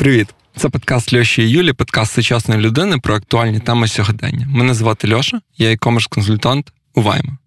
Привіт! 0.00 0.34
Це 0.56 0.68
подкаст 0.68 1.14
Льоші 1.14 1.42
і 1.42 1.50
Юлі, 1.50 1.72
подкаст 1.72 2.12
сучасної 2.12 2.60
людини 2.60 2.98
про 2.98 3.14
актуальні 3.14 3.60
теми 3.60 3.88
сьогодення. 3.88 4.46
Мене 4.50 4.74
звати 4.74 5.14
Льоша, 5.14 5.40
я 5.58 5.68
e-commerce 5.70 6.08
консультант 6.08 6.72
у 6.94 7.02
Вайма. 7.02 7.38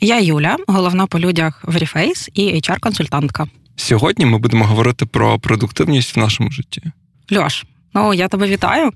Я 0.00 0.20
Юля, 0.20 0.56
головна 0.66 1.06
по 1.06 1.18
людях 1.18 1.62
в 1.64 1.76
Reface 1.76 2.28
і 2.34 2.54
HR-консультантка. 2.54 3.48
Сьогодні 3.76 4.26
ми 4.26 4.38
будемо 4.38 4.64
говорити 4.64 5.06
про 5.06 5.38
продуктивність 5.38 6.16
в 6.16 6.18
нашому 6.18 6.50
житті. 6.50 6.82
Льош, 7.32 7.64
ну 7.94 8.14
я 8.14 8.28
тебе 8.28 8.46
вітаю. 8.46 8.90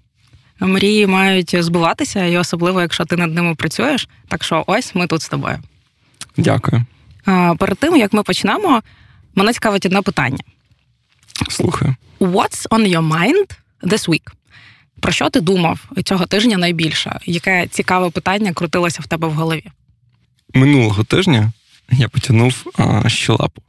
Мрії 0.61 1.07
мають 1.07 1.65
збуватися, 1.65 2.25
і 2.25 2.37
особливо, 2.37 2.81
якщо 2.81 3.05
ти 3.05 3.17
над 3.17 3.35
ними 3.35 3.55
працюєш. 3.55 4.09
Так 4.29 4.45
що 4.45 4.65
ось 4.67 4.95
ми 4.95 5.07
тут 5.07 5.23
з 5.23 5.29
тобою. 5.29 5.59
Дякую. 6.37 6.85
Перед 7.59 7.79
тим 7.79 7.97
як 7.97 8.13
ми 8.13 8.23
почнемо, 8.23 8.83
мене 9.35 9.53
цікавить 9.53 9.87
одне 9.87 10.03
питання. 10.03 10.39
Слухаю. 11.49 11.97
What's 12.21 12.69
on 12.69 12.87
your 12.87 13.09
mind 13.09 13.57
this 13.83 14.09
week? 14.09 14.33
Про 15.01 15.13
що 15.13 15.31
ти 15.31 15.41
думав 15.41 15.81
цього 16.05 16.27
тижня 16.27 16.59
найбільше? 16.59 17.19
Яке 17.27 17.67
цікаве 17.67 18.11
питання 18.11 18.53
крутилося 18.53 19.03
в 19.03 19.07
тебе 19.07 19.29
в 19.29 19.33
голові? 19.33 19.65
Минулого 20.55 21.05
тижня 21.05 21.53
я 21.91 22.09
потягнув 22.09 22.73
а, 22.79 23.09
щелапу. 23.09 23.63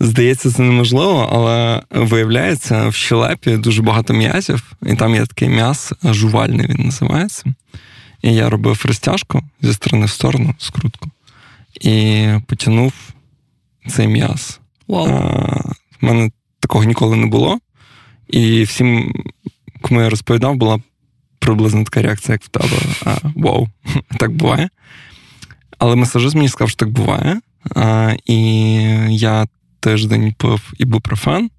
Здається, 0.00 0.50
це 0.50 0.62
неможливо, 0.62 1.28
але 1.32 1.82
виявляється, 1.90 2.88
в 2.88 2.94
щелепі 2.94 3.56
дуже 3.56 3.82
багато 3.82 4.14
м'язів, 4.14 4.72
і 4.86 4.94
там 4.94 5.14
є 5.14 5.26
такий 5.26 5.48
м'яз, 5.48 5.94
жувальний 6.04 6.66
він 6.66 6.84
називається. 6.84 7.44
І 8.22 8.34
я 8.34 8.50
робив 8.50 8.82
розтяжку 8.84 9.42
зі 9.62 9.72
сторони 9.72 10.06
в 10.06 10.10
сторону, 10.10 10.54
скрутку, 10.58 11.10
і 11.80 12.26
потягнув 12.46 12.92
цей 13.88 14.08
м'яз. 14.08 14.60
Wow. 14.88 15.08
А, 15.08 15.72
в 16.00 16.04
мене 16.06 16.30
такого 16.60 16.84
ніколи 16.84 17.16
не 17.16 17.26
було. 17.26 17.58
І 18.28 18.62
всім, 18.62 19.14
кому 19.80 20.00
я 20.00 20.10
розповідав, 20.10 20.56
була 20.56 20.80
приблизно 21.38 21.84
така 21.84 22.02
реакція, 22.02 22.32
як 22.34 22.42
в 22.42 22.48
тебе. 22.48 22.76
А, 23.06 23.16
Вау, 23.36 23.68
так 24.18 24.32
буває. 24.32 24.68
Але 25.78 25.96
масажист 25.96 26.34
мені 26.34 26.48
сказав, 26.48 26.68
що 26.68 26.76
так 26.76 26.90
буває. 26.90 27.40
А, 27.76 28.14
І 28.26 28.36
я 29.08 29.46
тиждень 29.80 30.34
пив 30.38 30.72
ібупрофен, 30.78 31.50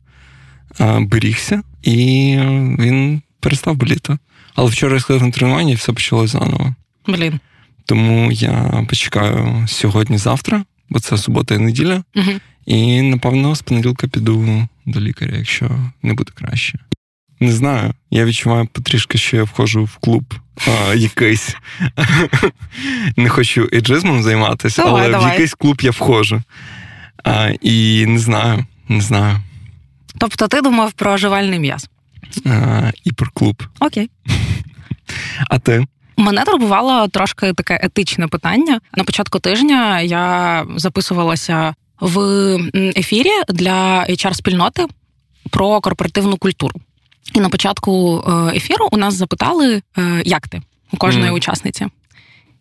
а, 0.79 0.99
берігся, 0.99 1.61
і 1.81 2.35
він 2.79 3.21
перестав 3.39 3.75
боліти. 3.75 4.17
Але 4.55 4.69
вчора 4.69 4.93
я 4.93 4.99
сходив 4.99 5.23
на 5.23 5.31
тренування 5.31 5.71
і 5.71 5.75
все 5.75 5.93
почалося 5.93 6.39
заново. 6.39 6.75
Блін. 7.07 7.39
Тому 7.85 8.31
я 8.31 8.85
почекаю 8.89 9.65
сьогодні-завтра, 9.67 10.63
бо 10.89 10.99
це 10.99 11.17
субота 11.17 11.55
і 11.55 11.57
неділя. 11.57 12.03
Угу. 12.15 12.31
І, 12.69 13.01
напевно, 13.01 13.55
з 13.55 13.61
понеділка 13.61 14.07
піду 14.07 14.67
до 14.85 14.99
лікаря, 14.99 15.37
якщо 15.37 15.69
не 16.03 16.13
буде 16.13 16.31
краще. 16.35 16.79
Не 17.39 17.51
знаю. 17.51 17.93
Я 18.11 18.25
відчуваю 18.25 18.67
потрішки, 18.67 19.17
що 19.17 19.37
я 19.37 19.43
входжу 19.43 19.83
в 19.83 19.97
клуб 19.97 20.33
а, 20.67 20.93
якийсь. 20.93 21.55
Не 23.17 23.29
хочу 23.29 23.69
еджизмом 23.73 24.23
займатися, 24.23 24.83
давай, 24.83 25.01
але 25.01 25.11
давай. 25.11 25.29
в 25.29 25.31
якийсь 25.31 25.53
клуб 25.53 25.81
я 25.81 25.91
входжу. 25.91 26.41
А, 27.23 27.49
І 27.61 28.05
не 28.05 28.19
знаю, 28.19 28.65
не 28.89 29.01
знаю. 29.01 29.37
Тобто 30.17 30.47
ти 30.47 30.61
думав 30.61 30.91
про 30.91 31.17
жувальний 31.17 31.59
м'яз? 31.59 31.89
А, 32.45 32.91
І 33.03 33.11
про 33.11 33.31
клуб. 33.33 33.63
Окей. 33.79 34.09
А 35.49 35.59
ти? 35.59 35.87
Мене 36.17 36.43
турбувало 36.43 37.07
трошки 37.07 37.53
таке 37.53 37.79
етичне 37.83 38.27
питання. 38.27 38.79
На 38.97 39.03
початку 39.03 39.39
тижня 39.39 40.01
я 40.01 40.65
записувалася 40.75 41.73
в 41.99 42.19
ефірі 42.75 43.31
для 43.49 44.05
HR-спільноти 44.09 44.85
про 45.49 45.81
корпоративну 45.81 46.37
культуру. 46.37 46.81
І 47.33 47.39
на 47.39 47.49
початку 47.49 48.23
ефіру 48.55 48.89
у 48.91 48.97
нас 48.97 49.13
запитали, 49.13 49.81
як 50.25 50.47
ти 50.47 50.61
у 50.91 50.97
кожної 50.97 51.31
mm. 51.31 51.35
учасниці. 51.35 51.87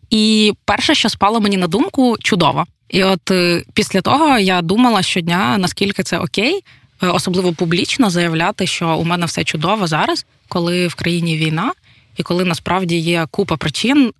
І 0.09 0.53
перше, 0.65 0.95
що 0.95 1.09
спало 1.09 1.39
мені 1.39 1.57
на 1.57 1.67
думку, 1.67 2.15
чудово. 2.19 2.65
І 2.89 3.03
от 3.03 3.31
після 3.73 4.01
того 4.01 4.37
я 4.37 4.61
думала 4.61 5.01
щодня, 5.01 5.57
наскільки 5.57 6.03
це 6.03 6.19
окей, 6.19 6.63
особливо 7.01 7.53
публічно 7.53 8.09
заявляти, 8.09 8.67
що 8.67 8.97
у 8.97 9.03
мене 9.03 9.25
все 9.25 9.43
чудово 9.43 9.87
зараз, 9.87 10.25
коли 10.47 10.87
в 10.87 10.95
країні 10.95 11.37
війна, 11.37 11.71
і 12.17 12.23
коли 12.23 12.45
насправді 12.45 12.97
є 12.97 13.27
купа 13.31 13.57
причин 13.57 14.11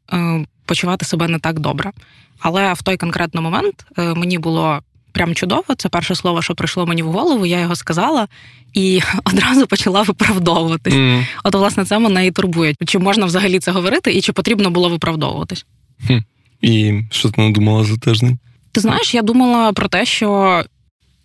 почувати 0.65 1.05
себе 1.05 1.27
не 1.27 1.39
так 1.39 1.59
добре. 1.59 1.91
Але 2.39 2.73
в 2.73 2.81
той 2.81 2.97
конкретний 2.97 3.43
момент 3.43 3.85
мені 3.97 4.37
було 4.37 4.79
прям 5.11 5.35
чудово. 5.35 5.75
Це 5.77 5.89
перше 5.89 6.15
слово, 6.15 6.41
що 6.41 6.55
прийшло 6.55 6.85
мені 6.85 7.03
в 7.03 7.11
голову. 7.11 7.45
Я 7.45 7.59
його 7.59 7.75
сказала 7.75 8.27
і 8.73 9.01
одразу 9.23 9.67
почала 9.67 10.01
виправдовуватись. 10.01 10.93
Mm. 10.93 11.25
От, 11.43 11.55
власне, 11.55 11.85
це 11.85 11.99
мене 11.99 12.27
і 12.27 12.31
турбує. 12.31 12.75
Чи 12.87 12.99
можна 12.99 13.25
взагалі 13.25 13.59
це 13.59 13.71
говорити, 13.71 14.13
і 14.13 14.21
чи 14.21 14.33
потрібно 14.33 14.69
було 14.69 14.89
виправдовуватись? 14.89 15.65
Хм. 16.07 16.17
І 16.61 17.01
що 17.11 17.29
ти 17.29 17.41
надумала 17.41 17.83
за 17.83 17.97
тиждень? 17.97 18.39
Ти 18.71 18.81
знаєш, 18.81 19.13
я 19.13 19.21
думала 19.21 19.73
про 19.73 19.87
те, 19.87 20.05
що. 20.05 20.63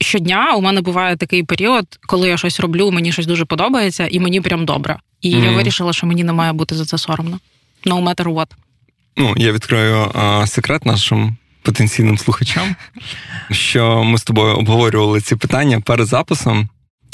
Щодня 0.01 0.55
у 0.57 0.61
мене 0.61 0.81
буває 0.81 1.17
такий 1.17 1.43
період, 1.43 1.87
коли 2.07 2.29
я 2.29 2.37
щось 2.37 2.61
роблю, 2.61 2.91
мені 2.91 3.13
щось 3.13 3.27
дуже 3.27 3.45
подобається, 3.45 4.09
і 4.11 4.21
мені 4.21 4.41
прям 4.41 4.65
добре. 4.65 4.99
І 5.21 5.35
mm. 5.35 5.45
я 5.45 5.51
вирішила, 5.51 5.93
що 5.93 6.07
мені 6.07 6.25
не 6.25 6.33
має 6.33 6.53
бути 6.53 6.75
за 6.75 6.85
це 6.85 6.99
соромно. 6.99 7.39
No 7.87 8.03
matter 8.03 8.35
what. 8.35 8.47
Ну, 9.17 9.35
я 9.37 9.53
відкрию 9.53 10.11
а, 10.15 10.47
секрет 10.47 10.87
нашим 10.87 11.37
потенційним 11.65 12.19
слухачам, 12.19 12.77
що 13.51 14.05
ми 14.05 14.19
з 14.19 14.23
тобою 14.23 14.55
обговорювали 14.55 15.21
ці 15.21 15.37
питання 15.37 15.81
перед 15.81 16.07
записом. 16.07 16.69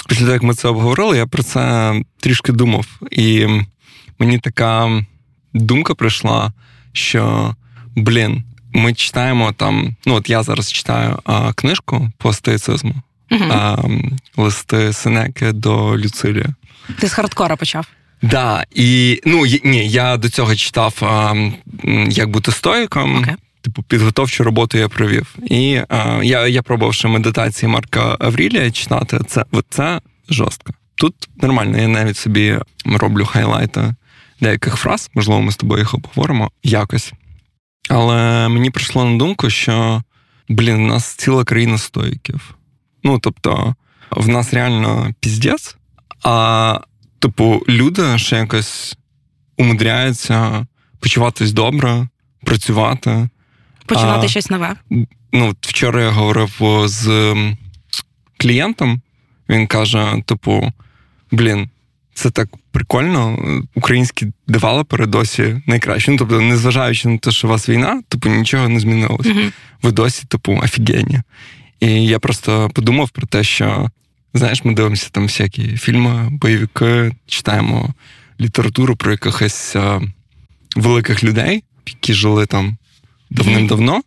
Після 0.08 0.20
того, 0.20 0.32
як 0.32 0.42
ми 0.42 0.54
це 0.54 0.68
обговорили, 0.68 1.16
я 1.16 1.26
про 1.26 1.42
це 1.42 1.94
трішки 2.20 2.52
думав. 2.52 2.86
І 3.10 3.46
мені 4.18 4.38
така 4.38 5.02
думка 5.54 5.94
прийшла, 5.94 6.52
що, 6.92 7.54
блін, 7.96 8.44
ми 8.72 8.94
читаємо 8.94 9.52
там. 9.52 9.96
Ну, 10.06 10.14
от 10.14 10.30
я 10.30 10.42
зараз 10.42 10.72
читаю 10.72 11.18
а, 11.24 11.52
книжку 11.52 12.10
по 12.18 12.32
стоїцизму, 12.32 12.94
uh-huh. 13.30 13.52
а, 13.52 13.82
листи 14.42 14.92
Сенеки 14.92 15.52
до 15.52 15.98
Люцилія. 15.98 16.54
Ти 16.98 17.08
з 17.08 17.12
хардкора 17.12 17.56
почав. 17.56 17.86
Да, 18.22 18.64
і 18.74 19.20
ну 19.26 19.46
ні, 19.64 19.88
я 19.88 20.16
до 20.16 20.28
цього 20.28 20.54
читав 20.54 20.94
а, 21.02 21.34
як 22.08 22.30
бути 22.30 22.52
стоїком. 22.52 23.16
Okay. 23.16 23.36
Типу, 23.62 23.82
підготовчу 23.82 24.44
роботу 24.44 24.78
я 24.78 24.88
провів. 24.88 25.36
І 25.44 25.80
а, 25.88 26.20
я 26.22 26.46
я 26.46 26.62
пробував 26.62 26.94
ще 26.94 27.08
медитації 27.08 27.68
Марка 27.72 28.16
Аврілія 28.20 28.70
читати. 28.70 29.20
Це 29.26 29.44
це 29.70 30.00
жорстко. 30.30 30.72
Тут 30.94 31.14
нормально, 31.42 31.78
я 31.78 31.88
навіть 31.88 32.16
собі 32.16 32.58
роблю 32.84 33.24
хайлайти 33.24 33.94
деяких 34.40 34.76
фраз, 34.76 35.10
можливо, 35.14 35.42
ми 35.42 35.52
з 35.52 35.56
тобою 35.56 35.80
їх 35.80 35.94
обговоримо 35.94 36.50
якось. 36.62 37.12
Але 37.88 38.48
мені 38.48 38.70
прийшло 38.70 39.04
на 39.04 39.18
думку, 39.18 39.50
що 39.50 40.02
блін, 40.48 40.74
у 40.74 40.86
нас 40.86 41.14
ціла 41.14 41.44
країна 41.44 41.78
стоїків. 41.78 42.54
Ну, 43.04 43.18
тобто, 43.18 43.74
в 44.10 44.28
нас 44.28 44.54
реально 44.54 45.14
піздець, 45.20 45.76
а 46.22 46.80
типу, 47.18 47.62
люди 47.68 48.18
ще 48.18 48.36
якось 48.36 48.96
умудряються 49.58 50.66
почуватись 51.00 51.52
добре, 51.52 52.08
працювати. 52.44 53.28
Починати 53.94 54.26
а, 54.26 54.28
щось 54.28 54.50
нове. 54.50 54.74
Ну, 55.32 55.54
вчора 55.60 56.02
я 56.02 56.10
говорив 56.10 56.60
з 56.84 57.34
клієнтом, 58.36 59.00
він 59.48 59.66
каже: 59.66 60.22
типу, 60.26 60.72
блін, 61.32 61.68
це 62.14 62.30
так 62.30 62.48
прикольно. 62.70 63.38
Українські 63.74 64.26
девелопери 64.46 65.06
досі 65.06 65.62
найкращі. 65.66 66.10
Ну, 66.10 66.16
тобто, 66.16 66.40
незважаючи 66.40 67.08
на 67.08 67.18
те, 67.18 67.30
що 67.30 67.46
у 67.46 67.50
вас 67.50 67.68
війна, 67.68 68.02
типу 68.08 68.28
нічого 68.28 68.68
не 68.68 68.80
змінилось. 68.80 69.26
Uh-huh. 69.26 69.52
Ви 69.82 69.92
досі, 69.92 70.26
типу, 70.26 70.52
офігенні. 70.52 71.22
І 71.80 72.04
я 72.04 72.18
просто 72.18 72.70
подумав 72.74 73.10
про 73.10 73.26
те, 73.26 73.44
що, 73.44 73.90
знаєш, 74.34 74.64
ми 74.64 74.74
дивимося 74.74 75.08
там 75.12 75.22
всякі 75.22 75.76
фільми, 75.76 76.28
бойовики, 76.30 77.12
читаємо 77.26 77.94
літературу 78.40 78.96
про 78.96 79.10
якихось 79.10 79.76
а, 79.76 80.00
великих 80.76 81.24
людей, 81.24 81.64
які 81.86 82.14
жили 82.14 82.46
там 82.46 82.76
давним-давно. 83.30 84.02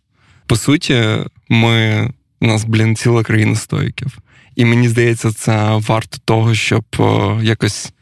По 0.46 0.56
суті, 0.56 1.04
ми 1.48 2.10
у 2.40 2.46
нас, 2.46 2.64
блін, 2.64 2.96
ціла 2.96 3.22
країна 3.22 3.56
стоїків. 3.56 4.18
І 4.56 4.64
мені 4.64 4.88
здається, 4.88 5.32
це 5.32 5.80
варто 5.88 6.18
того, 6.24 6.54
щоб 6.54 6.84
о, 6.98 7.38
якось, 7.42 7.92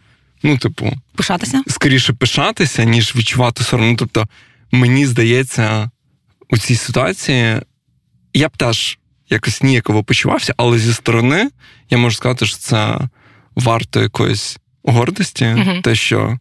ну, 0.42 0.58
типу, 0.58 0.92
пишатися 1.14 1.62
скоріше 1.66 2.12
пишатися, 2.12 2.84
ніж 2.84 3.16
відчувати 3.16 3.64
сором. 3.64 3.90
Ну, 3.90 3.96
тобто, 3.96 4.26
мені 4.72 5.06
здається, 5.06 5.90
у 6.50 6.58
цій 6.58 6.76
ситуації 6.76 7.60
я 8.34 8.48
б 8.48 8.56
теж 8.56 8.98
якось 9.30 9.62
ніяково 9.62 10.04
почувався, 10.04 10.54
але 10.56 10.78
зі 10.78 10.92
сторони 10.92 11.50
я 11.90 11.98
можу 11.98 12.16
сказати, 12.16 12.46
що 12.46 12.56
це 12.56 12.98
варто 13.54 14.02
якоїсь 14.02 14.58
гордості, 14.82 15.44
uh-huh. 15.44 15.82
те, 15.82 15.94
що 15.94 16.38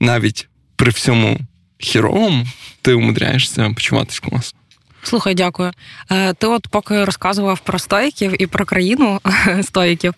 навіть 0.00 0.48
при 0.76 0.90
всьому 0.90 1.40
хіровому 1.84 2.46
ти 2.82 2.94
умудряєшся 2.94 3.70
почуватись 3.74 4.20
класно. 4.20 4.58
Слухай, 5.04 5.34
дякую. 5.34 5.72
Е, 6.10 6.32
ти, 6.32 6.46
от 6.46 6.68
поки 6.68 7.04
розказував 7.04 7.58
про 7.58 7.78
стоїків 7.78 8.42
і 8.42 8.46
про 8.46 8.64
країну 8.64 9.20
стоїків, 9.62 10.14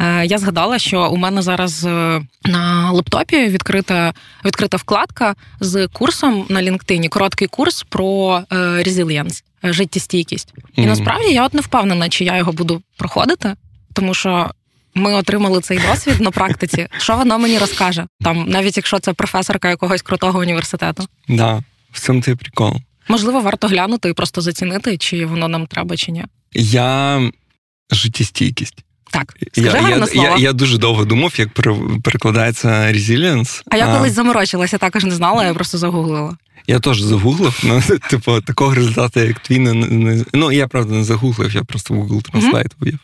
е, 0.00 0.26
я 0.26 0.38
згадала, 0.38 0.78
що 0.78 1.10
у 1.10 1.16
мене 1.16 1.42
зараз 1.42 1.84
е, 1.84 2.22
на 2.44 2.90
лептопі 2.92 3.48
відкрита 3.48 4.14
відкрита 4.44 4.76
вкладка 4.76 5.34
з 5.60 5.88
курсом 5.88 6.46
на 6.48 6.62
LinkedIn, 6.62 7.08
короткий 7.08 7.48
курс 7.48 7.82
про 7.88 8.42
resilience, 8.50 9.42
життєстійкість. 9.62 10.54
І 10.76 10.80
mm-hmm. 10.80 10.86
насправді 10.86 11.32
я 11.32 11.46
от 11.46 11.54
не 11.54 11.60
впевнена, 11.60 12.08
чи 12.08 12.24
я 12.24 12.36
його 12.36 12.52
буду 12.52 12.82
проходити, 12.96 13.54
тому 13.92 14.14
що. 14.14 14.50
Ми 14.94 15.12
отримали 15.12 15.60
цей 15.60 15.78
досвід 15.78 16.20
на 16.20 16.30
практиці. 16.30 16.86
Що 16.98 17.16
воно 17.16 17.38
мені 17.38 17.58
розкаже? 17.58 18.06
Там, 18.20 18.44
навіть 18.48 18.76
якщо 18.76 18.98
це 18.98 19.12
професорка 19.12 19.68
якогось 19.68 20.02
крутого 20.02 20.38
університету. 20.38 21.06
Да, 21.28 21.62
в 21.92 22.00
цьому 22.00 22.20
ти 22.20 22.36
прикол. 22.36 22.76
Можливо, 23.08 23.40
варто 23.40 23.68
глянути 23.68 24.08
і 24.08 24.12
просто 24.12 24.40
зацінити, 24.40 24.96
чи 24.96 25.26
воно 25.26 25.48
нам 25.48 25.66
треба, 25.66 25.96
чи 25.96 26.12
ні. 26.12 26.24
Я 26.52 27.20
життєстійкість. 27.90 28.84
Так, 29.10 29.36
скажи 29.52 29.76
я, 29.76 29.82
гарне 29.82 29.98
я, 29.98 30.06
слово. 30.06 30.28
Я, 30.28 30.36
я 30.36 30.52
дуже 30.52 30.78
довго 30.78 31.04
думав, 31.04 31.34
як 31.36 31.48
перекладається 32.02 32.68
resilience. 32.68 33.62
А 33.70 33.76
я 33.76 33.96
колись 33.96 34.12
заморочилася, 34.12 34.78
також 34.78 35.04
не 35.04 35.14
знала, 35.14 35.44
я 35.44 35.54
просто 35.54 35.78
загуглила. 35.78 36.36
Я 36.66 36.80
теж 36.80 37.00
загуглив, 37.00 37.60
ну, 37.64 37.82
типу, 38.10 38.40
такого 38.40 38.74
результату, 38.74 39.20
як 39.20 39.38
твій, 39.38 39.58
не, 39.58 39.74
не 39.74 40.24
ну 40.32 40.52
я 40.52 40.68
правда 40.68 40.94
не 40.94 41.04
загуглив, 41.04 41.54
я 41.54 41.64
просто 41.64 41.94
в 41.94 41.96
Google 41.96 42.30
Translate 42.30 42.72
ввів. 42.80 42.98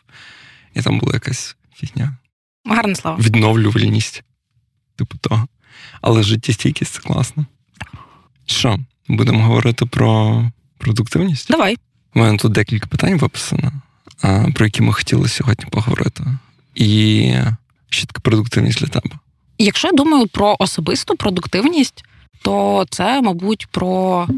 І 0.74 0.82
там 0.82 0.98
була 0.98 1.14
якась 1.14 1.56
фігня. 1.76 2.16
Гарне 2.64 2.94
слово. 2.94 3.18
Відновлювальність. 3.20 4.22
Типу 4.96 5.18
того. 5.18 5.46
Але 6.00 6.22
життєстійкість 6.22 6.92
це 6.92 7.00
класно. 7.00 7.46
Що? 8.46 8.78
Будемо 9.08 9.44
говорити 9.44 9.86
про 9.86 10.42
продуктивність? 10.78 11.50
Давай. 11.50 11.76
У 12.14 12.18
мене 12.18 12.38
тут 12.38 12.52
декілька 12.52 12.86
питань 12.86 13.18
виписано, 13.18 13.72
про 14.54 14.64
які 14.66 14.82
ми 14.82 14.92
хотіли 14.92 15.28
сьогодні 15.28 15.64
поговорити. 15.70 16.24
І 16.74 17.32
що 17.90 18.06
таке 18.06 18.20
продуктивність 18.20 18.78
для 18.80 18.86
тебе? 18.86 19.16
Якщо 19.58 19.88
я 19.88 19.92
думаю 19.92 20.26
про 20.26 20.56
особисту 20.58 21.16
продуктивність, 21.16 22.04
то 22.42 22.86
це, 22.90 23.22
мабуть, 23.22 23.66
про 23.66 24.28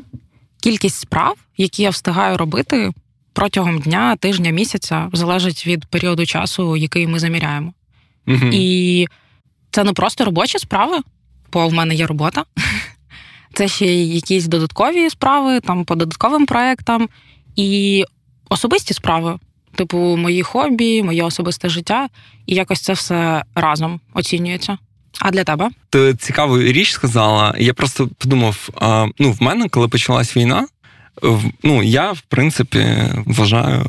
кількість 0.61 0.97
справ, 0.97 1.37
які 1.57 1.83
я 1.83 1.91
встигаю 1.91 2.37
робити 2.37 2.93
протягом 3.39 3.79
дня, 3.79 4.17
тижня, 4.17 4.51
місяця, 4.51 5.09
залежить 5.13 5.67
від 5.67 5.87
періоду 5.87 6.27
часу, 6.27 6.77
який 6.77 7.07
ми 7.07 7.19
заміряємо. 7.19 7.73
Угу. 8.27 8.47
І 8.53 9.07
це 9.71 9.85
не 9.85 9.93
просто 9.93 10.25
робочі 10.25 10.59
справи, 10.59 10.99
бо 11.53 11.69
в 11.69 11.73
мене 11.73 11.95
є 11.95 12.07
робота. 12.07 12.45
Це 13.55 13.69
ще 13.69 13.87
якісь 13.95 14.47
додаткові 14.47 15.11
справи, 15.11 15.61
там 15.61 15.85
по 15.85 15.95
додатковим 15.95 16.47
проектам 16.47 17.09
і 17.57 18.05
особисті 18.49 18.95
справи, 18.95 19.39
типу 19.75 19.99
мої 19.99 20.43
хобі, 20.43 21.03
моє 21.03 21.23
особисте 21.23 21.69
життя, 21.69 22.09
і 22.47 22.55
якось 22.55 22.81
це 22.81 22.93
все 22.93 23.45
разом 23.55 24.01
оцінюється. 24.15 24.79
А 25.21 25.31
для 25.31 25.45
тебе? 25.45 25.71
Ти 25.91 26.15
цікаву 26.15 26.59
річ 26.59 26.93
сказала. 26.93 27.55
Я 27.59 27.75
просто 27.75 28.09
подумав: 28.19 28.69
ну, 29.19 29.33
в 29.33 29.43
мене, 29.43 29.69
коли 29.69 29.89
почалась 29.89 30.37
війна, 30.37 30.67
ну 31.63 31.83
я 31.83 32.13
в 32.13 32.21
принципі 32.21 32.87
вважаю 33.27 33.85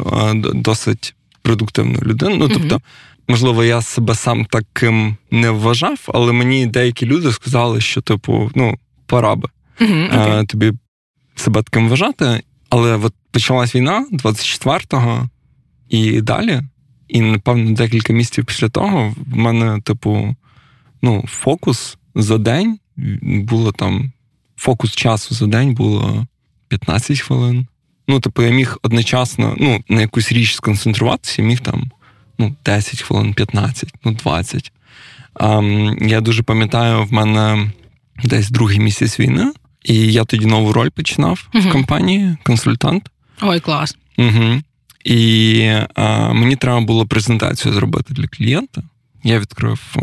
досить 0.53 1.15
продуктивну 1.41 1.99
людину. 2.01 2.35
Ну 2.35 2.49
тобто, 2.49 2.75
угу. 2.75 2.83
можливо, 3.27 3.63
я 3.63 3.81
себе 3.81 4.15
сам 4.15 4.45
таким 4.45 5.17
не 5.31 5.49
вважав, 5.49 5.99
але 6.07 6.31
мені 6.31 6.67
деякі 6.67 7.05
люди 7.05 7.31
сказали, 7.31 7.81
що 7.81 8.01
типу, 8.01 8.51
ну 8.55 8.77
пора 9.05 9.35
би 9.35 9.49
uh-huh, 9.79 10.45
тобі 10.45 10.73
себе 11.35 11.63
таким 11.63 11.89
вважати. 11.89 12.43
Але 12.69 12.95
от 12.95 13.13
почалась 13.31 13.75
війна 13.75 14.07
24-го 14.11 15.29
і 15.89 16.21
далі. 16.21 16.61
І, 17.07 17.21
напевно, 17.21 17.71
декілька 17.71 18.13
місяців 18.13 18.45
після 18.45 18.69
того 18.69 19.15
в 19.27 19.35
мене, 19.35 19.81
типу, 19.81 20.35
ну, 21.01 21.25
фокус 21.27 21.97
за 22.15 22.37
день 22.37 22.79
було 23.23 23.71
там. 23.71 24.11
Фокус 24.55 24.91
часу 24.91 25.35
за 25.35 25.47
день 25.47 25.73
було 25.73 26.27
15 26.69 27.19
хвилин. 27.19 27.67
Ну, 28.07 28.19
типу, 28.19 28.43
я 28.43 28.49
міг 28.49 28.77
одночасно 28.81 29.55
ну, 29.59 29.83
на 29.89 30.01
якусь 30.01 30.31
річ 30.31 30.55
сконцентруватися, 30.55 31.41
міг 31.41 31.59
там 31.59 31.91
ну, 32.37 32.55
10 32.65 33.01
хвилин, 33.01 33.33
15, 33.33 33.93
ну 34.03 34.11
20. 34.11 34.71
А, 35.33 35.61
Я 36.01 36.21
дуже 36.21 36.43
пам'ятаю, 36.43 37.03
в 37.03 37.13
мене 37.13 37.71
десь 38.23 38.49
другий 38.49 38.79
місяць 38.79 39.19
війни, 39.19 39.53
і 39.83 40.13
я 40.13 40.25
тоді 40.25 40.45
нову 40.45 40.73
роль 40.73 40.89
починав 40.89 41.47
uh 41.53 41.69
в 41.69 41.71
компанії, 41.71 42.37
консультант. 42.43 43.09
Ой, 43.41 43.59
клас. 43.59 43.97
Угу. 44.17 44.61
І 45.03 45.71
а, 45.95 46.33
мені 46.33 46.55
треба 46.55 46.81
було 46.81 47.07
презентацію 47.07 47.73
зробити 47.73 48.13
для 48.13 48.27
клієнта. 48.27 48.83
Я 49.23 49.39
відкрив 49.39 49.95
а, 49.95 49.99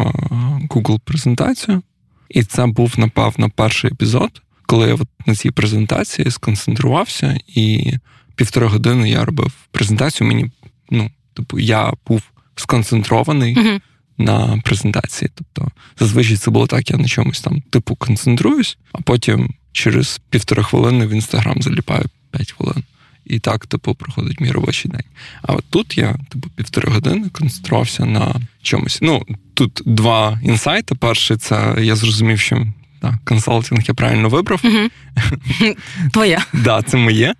Google 0.69 1.01
презентацію, 1.05 1.83
і 2.29 2.43
це 2.43 2.67
був, 2.67 2.95
напевно, 2.99 3.51
перший 3.51 3.91
епізод, 3.91 4.43
коли 4.67 4.89
я 4.89 4.95
от 4.95 5.09
на 5.27 5.35
цій 5.35 5.51
презентації 5.51 6.31
сконцентрувався, 6.31 7.39
і 7.47 7.95
півтори 8.35 8.67
години 8.67 9.11
я 9.11 9.25
робив 9.25 9.53
презентацію. 9.71 10.29
Мені, 10.29 10.51
ну, 10.91 11.11
типу, 11.35 11.59
я 11.59 11.93
був 12.07 12.23
сконцентрований. 12.57 13.57
uh 13.57 13.81
на 14.19 14.61
презентації. 14.65 15.31
Тобто, 15.35 15.73
зазвичай 15.99 16.37
це 16.37 16.51
було 16.51 16.67
так, 16.67 16.91
я 16.91 16.97
на 16.97 17.09
чомусь 17.09 17.41
там 17.41 17.61
типу 17.61 17.95
концентруюсь, 17.97 18.79
а 18.93 19.01
потім 19.01 19.55
через 19.73 20.21
півтори 20.31 20.63
хвилини 20.63 21.07
в 21.07 21.11
інстаграм 21.11 21.63
заліпаю 21.63 22.05
5 22.31 22.53
хвилин. 22.53 22.85
І 23.25 23.39
так, 23.39 23.67
типу, 23.67 23.95
проходить 23.95 24.41
мій 24.41 24.51
робочий 24.51 24.91
день. 24.91 25.05
А 25.43 25.53
от 25.53 25.65
тут 25.71 25.99
я, 25.99 26.17
типу, 26.29 26.49
півтори 26.49 26.91
години 26.91 27.29
концентрувався 27.29 28.05
на 28.05 28.35
чомусь. 28.63 28.99
Ну, 29.03 29.23
тут 29.55 29.83
два 29.87 30.41
інсайти. 30.43 30.95
Перший 30.95 31.37
це 31.37 31.77
я 31.81 31.97
зрозумів, 31.97 32.41
що 32.41 32.67
так, 33.01 33.15
консалтинг 33.25 33.83
я 33.89 33.95
правильно 33.95 34.29
вибрав. 34.29 34.63
Твоє. 36.13 36.41
Так, 36.65 36.89
це 36.89 36.97
моє. 36.97 37.35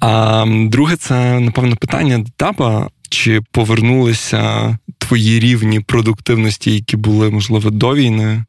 А 0.00 0.44
друге, 0.48 0.96
це, 0.96 1.40
напевно, 1.40 1.76
питання 1.76 2.18
до 2.18 2.30
тебе. 2.36 2.88
Чи 3.08 3.40
повернулися 3.50 4.78
твої 4.98 5.40
рівні 5.40 5.80
продуктивності, 5.80 6.74
які 6.74 6.96
були, 6.96 7.30
можливо, 7.30 7.70
до 7.70 7.94
війни? 7.94 8.44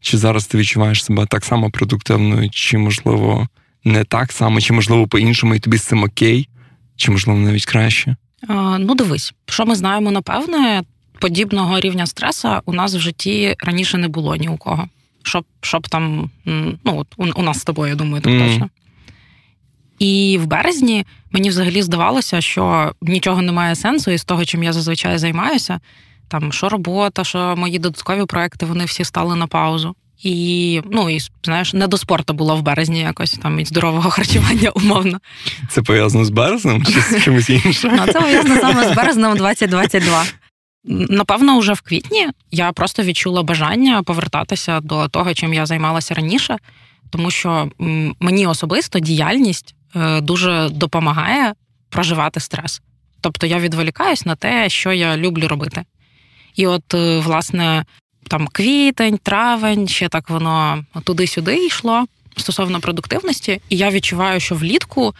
Чи 0.00 0.18
зараз 0.18 0.46
ти 0.46 0.58
відчуваєш 0.58 1.04
себе 1.04 1.26
так 1.26 1.44
само 1.44 1.70
продуктивною, 1.70 2.50
чи, 2.50 2.78
можливо, 2.78 3.48
не 3.84 4.04
так 4.04 4.32
само, 4.32 4.60
чи, 4.60 4.72
можливо, 4.72 5.06
по-іншому, 5.08 5.54
і 5.54 5.58
тобі 5.58 5.76
з 5.76 5.82
цим 5.82 6.02
окей, 6.02 6.48
чи, 6.96 7.10
можливо, 7.10 7.40
навіть 7.40 7.64
краще? 7.66 8.16
А, 8.48 8.78
Ну, 8.78 8.94
дивись, 8.94 9.34
що 9.46 9.66
ми 9.66 9.74
знаємо, 9.74 10.10
напевне, 10.10 10.82
подібного 11.20 11.80
рівня 11.80 12.06
стреса 12.06 12.60
у 12.64 12.72
нас 12.72 12.94
в 12.94 12.98
житті 12.98 13.54
раніше 13.58 13.98
не 13.98 14.08
було 14.08 14.36
ні 14.36 14.48
у 14.48 14.56
кого. 14.56 14.88
Щоб 15.22 15.44
щоб 15.60 15.88
там, 15.88 16.30
ну, 16.44 16.78
от 16.84 17.06
у, 17.16 17.40
у 17.40 17.42
нас 17.42 17.58
з 17.58 17.64
тобою, 17.64 17.90
я 17.90 17.96
думаю, 17.96 18.22
так 18.22 18.32
mm. 18.32 18.48
точно. 18.48 18.68
І 19.98 20.38
в 20.42 20.46
березні 20.46 21.06
мені 21.32 21.48
взагалі 21.48 21.82
здавалося, 21.82 22.40
що 22.40 22.92
нічого 23.02 23.42
немає 23.42 23.74
сенсу 23.74 24.10
із 24.10 24.24
того, 24.24 24.44
чим 24.44 24.62
я 24.62 24.72
зазвичай 24.72 25.18
займаюся. 25.18 25.80
Там 26.28 26.52
що 26.52 26.68
робота, 26.68 27.24
що 27.24 27.54
мої 27.56 27.78
додаткові 27.78 28.26
проекти, 28.26 28.66
вони 28.66 28.84
всі 28.84 29.04
стали 29.04 29.36
на 29.36 29.46
паузу. 29.46 29.94
І 30.22 30.82
ну 30.90 31.10
і 31.10 31.20
знаєш, 31.44 31.74
не 31.74 31.86
до 31.86 31.96
спорту 31.96 32.34
було 32.34 32.56
в 32.56 32.62
березні 32.62 33.00
якось 33.00 33.32
там 33.32 33.60
і 33.60 33.64
здорового 33.64 34.10
харчування 34.10 34.70
умовно. 34.70 35.20
Це 35.70 35.82
пов'язано 35.82 36.24
з 36.24 36.30
березнем 36.30 36.84
чи 36.84 37.00
з 37.00 37.22
чимось 37.24 37.50
іншим? 37.50 37.90
Ну, 37.96 38.06
Це 38.06 38.20
пов'язано 38.20 38.60
саме 38.60 38.92
з 38.92 38.96
березнем 38.96 39.36
2022. 39.36 40.24
Напевно, 40.84 41.58
вже 41.58 41.72
в 41.72 41.80
квітні 41.80 42.28
я 42.50 42.72
просто 42.72 43.02
відчула 43.02 43.42
бажання 43.42 44.02
повертатися 44.02 44.80
до 44.80 45.08
того, 45.08 45.34
чим 45.34 45.54
я 45.54 45.66
займалася 45.66 46.14
раніше, 46.14 46.56
тому 47.10 47.30
що 47.30 47.70
мені 48.20 48.46
особисто 48.46 48.98
діяльність 48.98 49.74
Е, 49.96 50.20
дуже 50.20 50.68
допомагає 50.72 51.54
проживати 51.88 52.40
стрес. 52.40 52.82
Тобто 53.20 53.46
я 53.46 53.58
відволікаюсь 53.58 54.26
на 54.26 54.34
те, 54.36 54.68
що 54.68 54.92
я 54.92 55.16
люблю 55.16 55.48
робити. 55.48 55.84
І 56.56 56.66
от, 56.66 56.94
е, 56.94 57.18
власне, 57.18 57.84
там 58.28 58.48
квітень, 58.48 59.18
травень, 59.18 59.88
ще 59.88 60.08
так 60.08 60.30
воно 60.30 60.84
туди-сюди 61.04 61.66
йшло 61.66 62.04
стосовно 62.36 62.80
продуктивності, 62.80 63.60
і 63.68 63.76
я 63.76 63.90
відчуваю, 63.90 64.40
що 64.40 64.54
влітку 64.54 65.14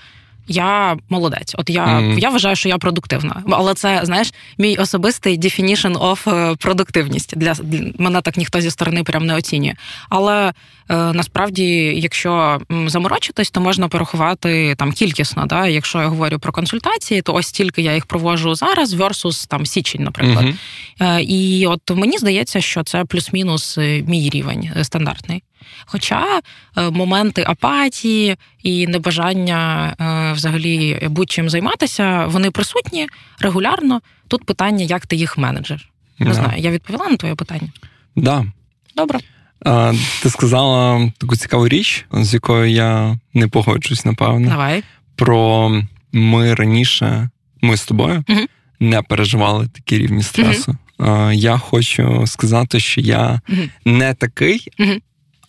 я 0.48 0.98
молодець. 1.08 1.54
От 1.58 1.70
я 1.70 1.86
mm. 1.86 2.18
я 2.18 2.30
вважаю, 2.30 2.56
що 2.56 2.68
я 2.68 2.78
продуктивна. 2.78 3.42
Але 3.50 3.74
це 3.74 4.00
знаєш, 4.02 4.34
мій 4.58 4.76
особистий 4.76 5.38
definition 5.38 5.98
of 5.98 6.34
е, 6.52 6.56
продуктивність. 6.56 7.36
Для, 7.36 7.54
для 7.54 7.92
мене 7.98 8.20
так 8.20 8.36
ніхто 8.36 8.60
зі 8.60 8.70
сторони 8.70 9.02
прям 9.02 9.26
не 9.26 9.34
оцінює. 9.34 9.74
Але 10.08 10.48
е, 10.48 10.52
насправді, 10.96 11.64
якщо 11.96 12.60
заморочитись, 12.86 13.50
то 13.50 13.60
можна 13.60 13.88
порахувати 13.88 14.74
там 14.78 14.92
кількісно. 14.92 15.46
Да? 15.46 15.66
Якщо 15.66 15.98
я 15.98 16.06
говорю 16.06 16.38
про 16.38 16.52
консультації, 16.52 17.22
то 17.22 17.34
ось 17.34 17.46
стільки 17.46 17.82
я 17.82 17.94
їх 17.94 18.06
проводжу 18.06 18.54
зараз, 18.54 18.94
versus 18.94 19.48
там 19.48 19.66
січень, 19.66 20.02
наприклад. 20.04 20.44
Mm-hmm. 20.44 21.18
Е, 21.18 21.22
і 21.22 21.66
от 21.66 21.90
мені 21.90 22.18
здається, 22.18 22.60
що 22.60 22.82
це 22.82 23.04
плюс-мінус 23.04 23.78
е, 23.78 24.02
мій 24.06 24.30
рівень 24.30 24.70
е, 24.76 24.84
стандартний. 24.84 25.42
Хоча 25.86 26.40
е, 26.76 26.90
моменти 26.90 27.44
апатії 27.46 28.36
і 28.62 28.86
небажання 28.86 29.92
е, 30.00 30.32
взагалі 30.32 30.98
будь-чим 31.10 31.50
займатися, 31.50 32.26
вони 32.26 32.50
присутні 32.50 33.06
регулярно. 33.40 34.00
Тут 34.28 34.44
питання, 34.44 34.84
як 34.84 35.06
ти 35.06 35.16
їх 35.16 35.38
менеджер. 35.38 35.88
Не 36.18 36.26
Да. 36.26 36.32
знаю, 36.34 36.62
я 36.62 36.70
відповіла 36.70 37.08
на 37.08 37.16
твоє 37.16 37.34
питання. 37.34 37.68
Да. 38.16 38.44
Добре. 38.96 39.18
А, 39.64 39.92
ти 40.22 40.30
сказала 40.30 41.10
таку 41.18 41.36
цікаву 41.36 41.68
річ, 41.68 42.06
з 42.12 42.34
якою 42.34 42.70
я 42.70 43.18
не 43.34 43.48
погоджуюсь, 43.48 44.04
напевно. 44.04 44.48
Давай. 44.48 44.82
Про 45.16 45.70
ми 46.12 46.54
раніше, 46.54 47.28
ми 47.62 47.76
з 47.76 47.84
тобою 47.84 48.24
Мгм. 48.28 48.46
не 48.80 49.02
переживали 49.02 49.68
такі 49.68 49.98
рівні 49.98 50.22
стресу. 50.22 50.76
А, 50.98 51.32
я 51.34 51.58
хочу 51.58 52.26
сказати, 52.26 52.80
що 52.80 53.00
я 53.00 53.40
Мгм. 53.48 53.70
не 53.84 54.14
такий. 54.14 54.68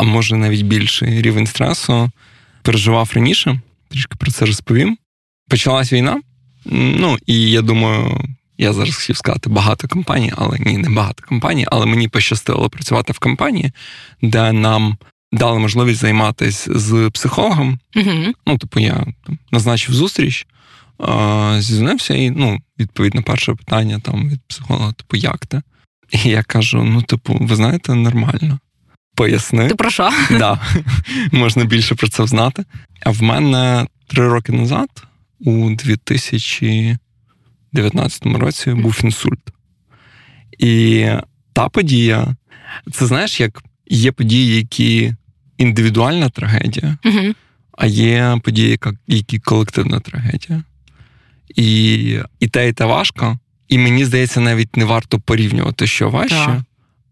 А 0.02 0.04
може 0.04 0.38
навіть 0.38 0.62
більший 0.62 1.22
рівень 1.22 1.48
стресу 1.48 2.12
переживав 2.62 3.12
раніше. 3.16 3.60
Трішки 3.90 4.16
про 4.16 4.32
це 4.32 4.46
розповім. 4.46 4.98
Почалась 5.50 5.94
війна. 5.94 6.22
Ну 6.66 7.18
і 7.26 7.52
я 7.52 7.62
думаю, 7.62 8.24
я 8.58 8.74
зараз 8.74 8.96
хотів 8.96 9.18
сказати 9.18 9.50
багато 9.50 9.88
компаній, 9.88 10.34
але 10.38 10.60
ні, 10.60 10.78
не 10.78 10.90
багато 10.90 11.24
компаній, 11.28 11.66
але 11.72 11.86
мені 11.86 12.08
пощастило 12.08 12.70
працювати 12.70 13.14
в 13.14 13.20
компанії, 13.20 13.72
де 14.22 14.52
нам 14.52 14.98
дали 15.32 15.60
можливість 15.60 16.00
займатися 16.00 16.80
з 16.80 17.10
психологом. 17.14 17.80
Угу. 17.96 18.34
Ну, 18.48 18.58
типу, 18.58 18.80
я 18.80 19.06
там, 19.26 19.40
назначив 19.52 19.96
зустріч, 19.96 20.48
а, 21.00 21.58
зізвонився, 21.60 22.14
і 22.14 22.30
ну, 22.30 22.60
відповідь 22.80 23.16
на 23.16 23.22
перше 23.22 23.54
питання 23.54 24.00
там 24.00 24.30
від 24.30 24.42
психолога, 24.48 24.92
типу, 24.92 25.18
як 25.18 25.46
ти? 25.46 25.62
І 26.12 26.30
я 26.30 26.44
кажу: 26.44 26.84
ну, 26.84 27.02
типу, 27.02 27.38
ви 27.42 27.56
знаєте, 27.56 27.96
нормально. 27.96 28.60
Поясни. 29.16 29.68
Ти 29.68 29.76
про 29.76 29.90
що? 29.90 30.10
Да, 30.30 30.60
можна 31.32 31.66
більше 31.66 31.96
про 31.96 32.08
це 32.08 32.28
знати. 32.28 32.64
А 33.06 33.12
в 33.12 33.22
мене 33.22 33.88
три 34.08 34.28
роки 34.28 34.52
назад, 34.52 34.90
у 35.40 35.70
2019 35.70 38.26
році, 38.26 38.72
був 38.72 39.00
інсульт. 39.04 39.40
І 40.60 41.08
та 41.54 41.70
подія, 41.70 42.36
це 42.92 43.06
знаєш, 43.06 43.40
як 43.40 43.64
є 43.88 44.12
події, 44.12 44.56
які 44.56 45.14
індивідуальна 45.58 46.30
трагедія, 46.30 46.98
а 47.78 47.86
є 47.86 48.38
події, 48.44 48.80
які 49.08 49.40
колективна 49.40 50.00
трагедія. 50.00 50.64
І, 51.56 51.96
і 52.40 52.48
те, 52.48 52.70
і 52.70 52.74
те 52.74 52.86
важко. 52.86 53.40
І 53.68 53.78
мені 53.78 54.06
здається, 54.06 54.40
навіть 54.40 54.78
не 54.78 54.86
варто 54.86 55.20
порівнювати, 55.20 55.88
що 55.88 56.10
важче. 56.10 56.64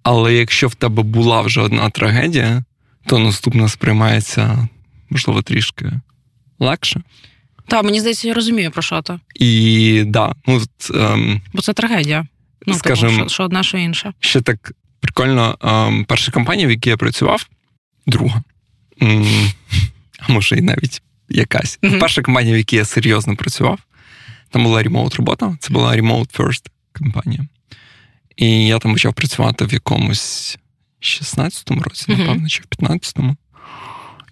Але 0.04 0.34
якщо 0.34 0.68
в 0.68 0.76
тебе 0.76 1.04
була 1.04 1.42
вже 1.42 1.62
одна 1.62 1.90
трагедія, 1.90 2.64
то 3.06 3.20
наступна 3.20 3.70
сприймається, 3.70 4.68
можливо, 5.10 5.42
трішки 5.42 5.92
легше. 6.60 7.02
Так, 7.68 7.84
мені 7.84 8.00
здається, 8.00 8.28
я 8.28 8.34
розумію 8.34 8.72
про 8.72 8.82
що 8.82 9.02
то. 9.02 9.20
І 9.36 10.04
да, 10.08 10.36
ну 10.48 10.56
от, 10.56 10.96
ем, 10.96 11.42
Бо 11.54 11.62
це 11.62 11.74
трагедія. 11.74 12.26
Ну, 12.68 12.74
Скажем- 12.74 13.10
типу, 13.10 13.22
що, 13.22 13.30
що 13.34 13.44
одна, 13.44 13.64
що 13.64 13.78
інша. 13.78 14.14
ще 14.20 14.42
так 14.42 14.72
прикольно, 15.00 15.58
ем, 15.62 16.06
перша 16.06 16.32
компанія, 16.32 16.68
в 16.68 16.72
якій 16.72 16.90
я 16.90 16.98
працював, 16.98 17.50
друга. 18.08 18.44
А 20.20 20.32
може, 20.32 20.58
і 20.58 20.62
навіть 20.62 21.02
якась. 21.30 21.80
Мгм. 21.82 22.00
Перша 22.00 22.22
компанія, 22.22 22.56
в 22.56 22.58
якій 22.58 22.76
я 22.76 22.86
серйозно 22.86 23.36
працював, 23.36 23.80
там 24.50 24.64
була 24.64 24.84
ремоут 24.84 25.16
робота, 25.16 25.58
це 25.60 25.74
була 25.74 25.96
remote 25.96 26.38
first 26.38 26.66
компанія. 26.94 27.48
І 28.40 28.68
я 28.68 28.80
там 28.80 28.94
почав 28.94 29.14
працювати 29.14 29.66
в 29.66 29.74
якомусь 29.74 30.58
16-му 31.02 31.82
році, 31.82 32.06
напевно, 32.08 32.48
чи 32.48 32.62
в 32.62 32.84
15-му. 32.84 33.36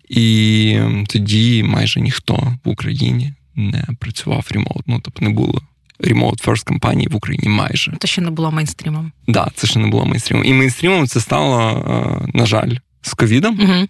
І 0.10 0.80
тоді 1.08 1.64
майже 1.64 2.02
ніхто 2.02 2.58
в 2.64 2.70
Україні 2.70 3.34
не 3.56 3.84
працював 4.00 4.48
ремоут. 4.52 4.84
Ну, 4.88 5.00
тобто 5.04 5.26
не 5.26 5.32
було 5.32 5.62
remote 6.00 6.46
first 6.46 6.66
компанії 6.66 7.08
в 7.08 7.16
Україні 7.16 7.50
майже. 7.50 7.94
Це 8.00 8.08
ще 8.08 8.22
не 8.22 8.32
було 8.32 8.52
мейнстрімом. 8.52 9.12
Да, 9.28 9.52
це 9.56 9.68
ще 9.68 9.80
не 9.80 9.88
було 9.88 10.06
мейнстрімом. 10.06 10.46
І 10.46 10.54
мейнстрімом 10.54 11.08
це 11.08 11.20
стало, 11.20 11.84
е, 12.24 12.32
на 12.34 12.46
жаль, 12.46 12.76
з 13.02 13.14
ковідом. 13.14 13.60
Угу. 13.60 13.88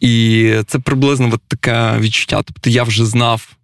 І 0.00 0.54
це 0.66 0.78
приблизно 0.78 1.30
от 1.32 1.42
таке 1.48 1.98
відчуття. 1.98 2.42
Тобто 2.42 2.70
я 2.70 2.82
вже 2.82 3.06
знав, 3.06 3.56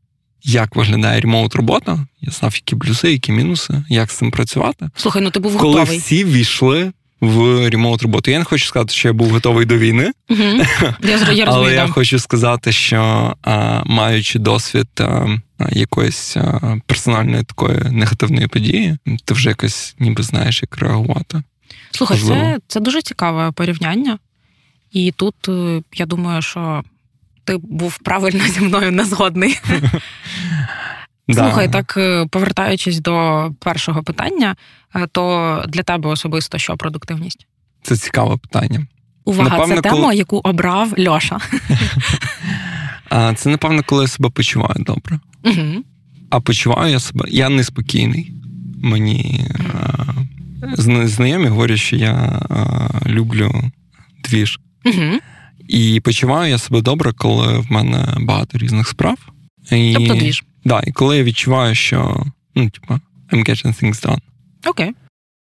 як 0.47 0.77
виглядає 0.77 1.21
ремоут 1.21 1.55
робота. 1.55 2.07
Я 2.21 2.33
знав, 2.33 2.55
які 2.55 2.77
плюси, 2.77 3.13
які 3.13 3.33
мінуси, 3.33 3.85
як 3.89 4.11
з 4.11 4.17
цим 4.17 4.31
працювати. 4.31 4.89
Слухай, 4.97 5.23
ну 5.23 5.31
ти 5.31 5.41
був 5.41 5.57
Коли 5.59 5.79
готовий. 5.79 5.99
всі 5.99 6.25
ввійшли 6.25 6.93
в 7.21 7.69
ремоут 7.71 8.03
роботу. 8.03 8.31
Я 8.31 8.39
не 8.39 8.45
хочу 8.45 8.67
сказати, 8.67 8.93
що 8.95 9.09
я 9.09 9.13
був 9.13 9.31
готовий 9.31 9.67
до 9.67 9.79
війни, 9.79 10.13
Угу. 10.31 10.41
Я, 11.03 11.33
я 11.33 11.45
але 11.49 11.75
я 11.75 11.89
хочу 11.89 12.19
сказати, 12.19 12.73
що 12.73 13.35
а, 13.43 13.83
маючи 13.85 14.39
досвід 14.39 14.89
а, 15.01 15.27
якоїсь 15.73 16.37
а, 16.37 16.77
персональної 16.87 17.43
такої 17.43 17.79
негативної 17.91 18.47
події, 18.47 18.99
ти 19.25 19.35
вже 19.35 19.49
якось 19.49 19.95
ніби 19.99 20.23
знаєш, 20.23 20.63
як 20.63 20.79
реагувати. 20.79 21.43
Слухай, 21.91 22.19
це, 22.19 22.25
можливо. 22.25 22.57
це 22.69 22.81
дуже 22.81 23.03
цікаве 23.03 23.53
порівняння. 23.53 24.19
І 24.93 25.13
тут 25.17 25.35
е, 25.49 25.83
я 25.95 26.07
думаю, 26.07 26.43
що 26.43 26.83
ти 27.47 27.57
був 27.63 27.99
правильно 27.99 28.45
зі 28.49 28.61
мною 28.61 28.93
не 28.93 29.05
згодний. 29.05 29.59
Слухай, 31.35 31.69
так 31.69 31.95
е, 31.97 32.27
повертаючись 32.31 33.01
до 33.01 33.49
першого 33.61 34.03
питання, 34.03 34.57
е, 34.97 35.07
то 35.13 35.65
для 35.69 35.83
тебе 35.83 36.11
особисто 36.11 36.59
що 36.59 36.77
продуктивність? 36.77 37.47
Це 37.83 37.97
цікаве 37.97 38.37
питання. 38.37 38.87
Увага, 39.25 39.49
Напевно, 39.51 39.75
це 39.75 39.81
тема, 39.81 40.01
коли- 40.01 40.17
яку 40.17 40.37
обрав 40.45 40.95
Льоша. 40.99 41.39
Це, 43.37 43.49
напевно, 43.51 43.83
коли 43.87 44.03
я 44.05 44.09
себе 44.09 44.31
почуваю 44.31 44.85
добре. 44.85 45.21
Угу. 45.45 45.85
А 46.31 46.41
почуваю 46.41 46.93
я 46.93 47.01
себе. 47.01 47.25
Я 47.29 47.49
неспокійний. 47.49 48.33
Мені 48.83 49.47
зна- 50.73 51.09
знайомі 51.09 51.47
говорять, 51.47 51.79
що 51.79 51.97
я 51.97 52.41
люблю 53.07 53.71
двіж. 54.25 54.61
Угу. 54.85 55.19
І 55.69 56.01
почуваю 56.01 56.51
я 56.51 56.59
себе 56.59 56.81
добре, 56.83 57.13
коли 57.13 57.59
в 57.59 57.73
мене 57.73 58.15
багато 58.21 58.59
різних 58.59 58.89
справ. 58.89 59.19
І, 59.73 59.93
Тобто 59.97 60.15
двіж. 60.15 60.45
Да, 60.65 60.81
і 60.87 60.93
коли 60.93 61.17
я 61.17 61.25
відчуваю, 61.25 61.75
що 61.75 62.27
ну, 62.55 62.71
типа, 62.71 63.01
I'm 63.33 63.49
getting 63.49 63.83
things 63.85 64.07
done. 64.07 64.21
Окей. 64.67 64.93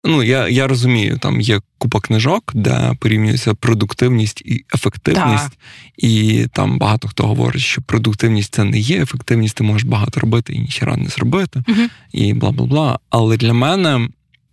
Ну, 0.04 0.22
я, 0.22 0.48
я 0.48 0.66
розумію, 0.66 1.18
там 1.18 1.40
є 1.40 1.60
купа 1.78 2.00
книжок, 2.00 2.52
де 2.54 2.92
порівнюється 3.00 3.54
продуктивність 3.54 4.42
і 4.44 4.64
ефективність. 4.74 5.58
І 5.96 6.46
там 6.52 6.78
багато 6.78 7.08
хто 7.08 7.26
говорить, 7.26 7.62
що 7.62 7.82
продуктивність 7.82 8.54
це 8.54 8.64
не 8.64 8.78
є 8.78 9.02
ефективність, 9.02 9.56
ти 9.56 9.64
можеш 9.64 9.88
багато 9.88 10.20
робити 10.20 10.52
і 10.52 10.58
ніхіра 10.58 10.96
не 10.96 11.08
зробити, 11.08 11.62
Мгм. 11.68 11.90
і 12.12 12.34
бла 12.34 12.50
бла 12.50 12.66
бла. 12.66 12.98
Але 13.10 13.36
для 13.36 13.52
мене, 13.52 14.08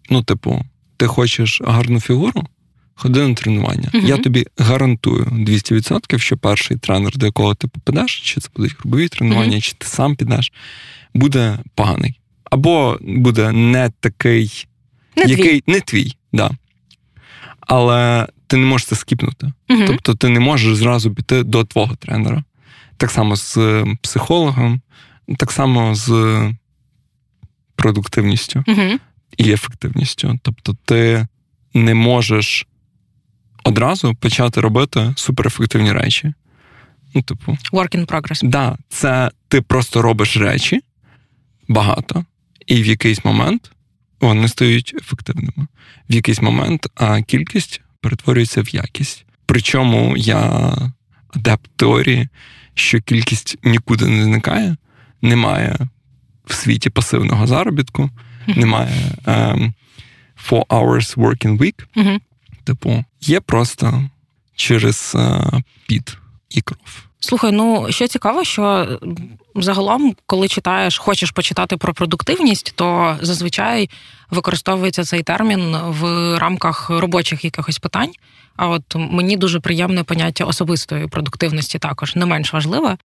ну, 0.09 0.23
типу, 0.23 0.65
ти 0.97 1.07
хочеш 1.07 1.61
гарну 1.65 1.99
фігуру, 1.99 2.43
ходи 2.97 3.27
на 3.27 3.33
тренування. 3.33 3.89
Мгм. 3.93 4.05
Я 4.05 4.17
тобі 4.17 4.45
гарантую 4.57 5.25
200%, 5.25 6.19
що 6.19 6.37
перший 6.37 6.77
тренер, 6.77 7.17
до 7.17 7.25
якого 7.25 7.55
ти 7.55 7.67
попадеш, 7.67 8.19
чи 8.19 8.41
це 8.41 8.49
будуть 8.55 8.75
групові 8.79 9.07
тренування, 9.07 9.61
чи 9.61 9.73
ти 9.73 9.87
сам 9.87 10.15
підеш, 10.15 10.53
буде 11.13 11.59
поганий. 11.75 12.19
Або 12.43 12.97
буде 13.01 13.51
не 13.51 13.91
такий 13.99 14.67
Не 15.17 15.23
твій. 15.23 15.31
який 15.31 15.63
не 15.67 15.79
твій, 15.79 16.15
да. 16.33 16.51
Але 17.59 18.27
ти 18.47 18.57
не 18.57 18.65
можеш 18.65 18.87
це 18.87 18.95
скіпнути. 18.95 19.51
Мгм. 19.69 19.83
Тобто 19.87 20.15
ти 20.15 20.29
не 20.29 20.39
можеш 20.39 20.75
зразу 20.75 21.13
піти 21.13 21.43
до 21.43 21.63
твого 21.63 21.95
тренера. 21.95 22.43
Так 22.97 23.11
само 23.11 23.35
з 23.35 23.57
е, 23.57 23.85
психологом, 24.01 24.81
так 25.37 25.51
само 25.51 25.95
з 25.95 26.11
продуктивністю 27.75 28.63
і 29.37 29.51
ефективністю. 29.51 30.39
Тобто 30.43 30.75
ти 30.85 31.27
не 31.73 31.93
можеш 31.93 32.67
одразу 33.67 34.15
почати 34.15 34.61
робити 34.61 35.13
суперефективні 35.15 35.91
речі. 35.91 36.33
Ну, 37.15 37.21
типу, 37.21 37.57
Work 37.73 37.95
in 37.95 38.05
progress. 38.05 38.43
Да, 38.43 38.77
це 38.89 39.31
ти 39.47 39.61
просто 39.61 40.01
робиш 40.01 40.37
речі 40.37 40.81
багато, 41.67 42.25
і 42.67 42.81
в 42.81 42.85
якийсь 42.85 43.25
момент 43.25 43.71
вони 44.21 44.47
стають 44.47 44.95
ефективними. 44.99 45.67
В 46.09 46.13
якийсь 46.13 46.41
момент 46.41 46.87
а 46.95 47.21
кількість 47.21 47.81
перетворюється 48.01 48.61
в 48.61 48.75
якість. 48.75 49.25
Причому 49.45 50.17
я 50.17 50.73
адепт 51.29 51.71
теорії, 51.75 52.27
що 52.73 53.01
кількість 53.01 53.57
нікуди 53.63 54.05
не 54.05 54.23
зникає, 54.23 54.75
немає 55.21 55.77
в 56.45 56.53
світі 56.53 56.89
пасивного 56.89 57.47
заробітку, 57.47 58.09
немає 58.47 59.11
ем, 59.25 59.73
four 60.49 60.65
hours 60.65 61.15
working 61.15 61.57
week. 61.57 61.85
Мгм. 61.95 62.21
Типу, 62.67 63.03
є 63.21 63.39
просто 63.39 64.09
через 64.55 65.13
е, 65.15 65.41
піт 65.87 66.17
і 66.49 66.61
кров. 66.61 67.03
Слухай, 67.19 67.51
ну 67.51 67.87
що 67.89 68.07
цікаво, 68.07 68.43
що 68.43 68.87
загалом, 69.55 70.15
коли 70.25 70.47
читаєш, 70.47 70.97
хочеш 70.97 71.31
почитати 71.31 71.77
про 71.77 71.93
продуктивність, 71.93 72.73
то 72.75 73.17
зазвичай 73.21 73.89
використовується 74.31 75.03
цей 75.03 75.23
термін 75.23 75.77
в 75.85 76.03
рамках 76.37 76.89
робочих 76.89 77.45
якихось 77.45 77.79
питань. 77.79 78.11
А 78.55 78.67
от 78.67 78.83
мені 78.95 79.37
дуже 79.37 79.59
приємне 79.59 80.03
поняття 80.03 80.45
особистої 80.45 81.07
продуктивності 81.07 81.79
також 81.79 82.15
не 82.15 82.25
менш 82.25 82.53
важливе. 82.53 82.97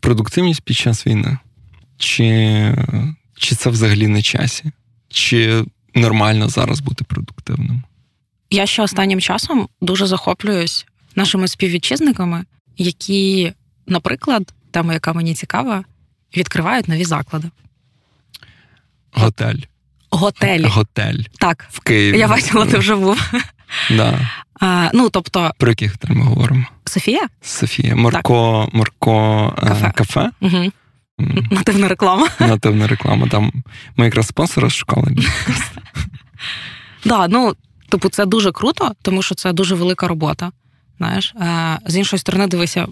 Продуктивність 0.00 0.62
під 0.62 0.76
час 0.76 1.06
війни. 1.06 1.38
Чи, 1.98 2.74
Чи 3.36 3.54
це 3.54 3.70
взагалі 3.70 4.08
на 4.08 4.22
часі? 4.22 4.72
Чи 5.10 5.64
нормально 5.94 6.48
зараз 6.48 6.80
бути 6.80 7.04
продуктивним? 7.04 7.82
Я 8.50 8.66
ще 8.66 8.82
останнім 8.82 9.20
часом 9.20 9.68
дуже 9.80 10.06
захоплююсь 10.06 10.86
нашими 11.16 11.48
співвітчизниками, 11.48 12.44
які, 12.76 13.52
наприклад, 13.86 14.54
тема, 14.70 14.92
яка 14.92 15.12
мені 15.12 15.34
цікава, 15.34 15.84
відкривають 16.36 16.88
нові 16.88 17.04
заклади. 17.04 17.50
Готель. 19.12 19.58
Готелі. 20.10 20.64
Готель. 20.64 21.18
Так. 21.38 21.66
В 21.70 21.80
Києві. 21.80 22.18
Я 22.18 22.28
бачила, 22.28 22.66
ти 22.66 22.78
вже 22.78 22.96
був. 22.96 23.32
Да. 23.90 24.30
А, 24.60 24.90
ну, 24.94 25.10
тобто... 25.10 25.50
Про 25.58 25.68
яких 25.68 25.92
готель 25.92 26.14
ми 26.14 26.24
говоримо? 26.24 26.64
Софія? 26.84 27.28
Софія. 27.42 27.96
Марко, 27.96 28.68
Марко 28.72 29.54
е, 29.58 29.66
кафе. 29.66 29.92
кафе. 29.94 30.30
Угу. 30.40 30.72
Нативна 31.50 31.88
реклама. 31.88 32.28
Нативна 32.40 32.86
реклама. 32.86 33.26
Там 33.28 33.52
ми 33.96 34.04
якраз 34.04 34.26
спонсора 34.26 34.70
шукали. 34.70 35.16
Да, 37.04 37.28
ну, 37.28 37.56
типу, 37.88 38.08
це 38.08 38.26
дуже 38.26 38.52
круто, 38.52 38.92
тому 39.02 39.22
що 39.22 39.34
це 39.34 39.52
дуже 39.52 39.74
велика 39.74 40.08
робота. 40.08 40.52
Знаєш, 40.98 41.34
з 41.86 41.96
іншої 41.96 42.20
сторони, 42.20 42.46
дивися, 42.46 42.86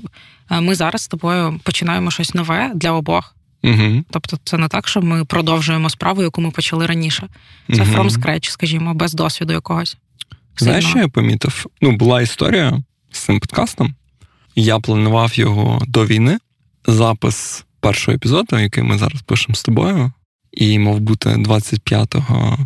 ми 0.50 0.74
зараз 0.74 1.02
з 1.02 1.08
тобою 1.08 1.60
починаємо 1.62 2.10
щось 2.10 2.34
нове 2.34 2.70
для 2.74 2.92
обох. 2.92 3.34
Угу. 3.64 4.04
Тобто, 4.10 4.38
це 4.44 4.58
не 4.58 4.68
так, 4.68 4.88
що 4.88 5.02
ми 5.02 5.24
продовжуємо 5.24 5.90
справу, 5.90 6.22
яку 6.22 6.40
ми 6.40 6.50
почали 6.50 6.86
раніше. 6.86 7.28
Це 7.74 7.82
угу. 7.82 7.92
from 7.92 8.10
scratch, 8.10 8.50
скажімо, 8.50 8.94
без 8.94 9.14
досвіду 9.14 9.52
якогось. 9.52 9.96
Знаєш, 10.56 10.84
що 10.84 10.98
я 10.98 11.08
помітив? 11.08 11.66
Ну, 11.80 11.92
була 11.92 12.22
історія 12.22 12.82
з 13.10 13.18
цим 13.18 13.40
подкастом. 13.40 13.94
Я 14.54 14.78
планував 14.78 15.38
його 15.38 15.82
до 15.86 16.06
війни. 16.06 16.38
Запис 16.86 17.64
першого 17.88 18.14
епізоду, 18.14 18.58
який 18.58 18.84
ми 18.84 18.98
зараз 18.98 19.22
пишемо 19.22 19.54
з 19.54 19.62
тобою, 19.62 20.12
і 20.52 20.78
мав 20.78 21.00
бути 21.00 21.28
25-го 21.28 22.58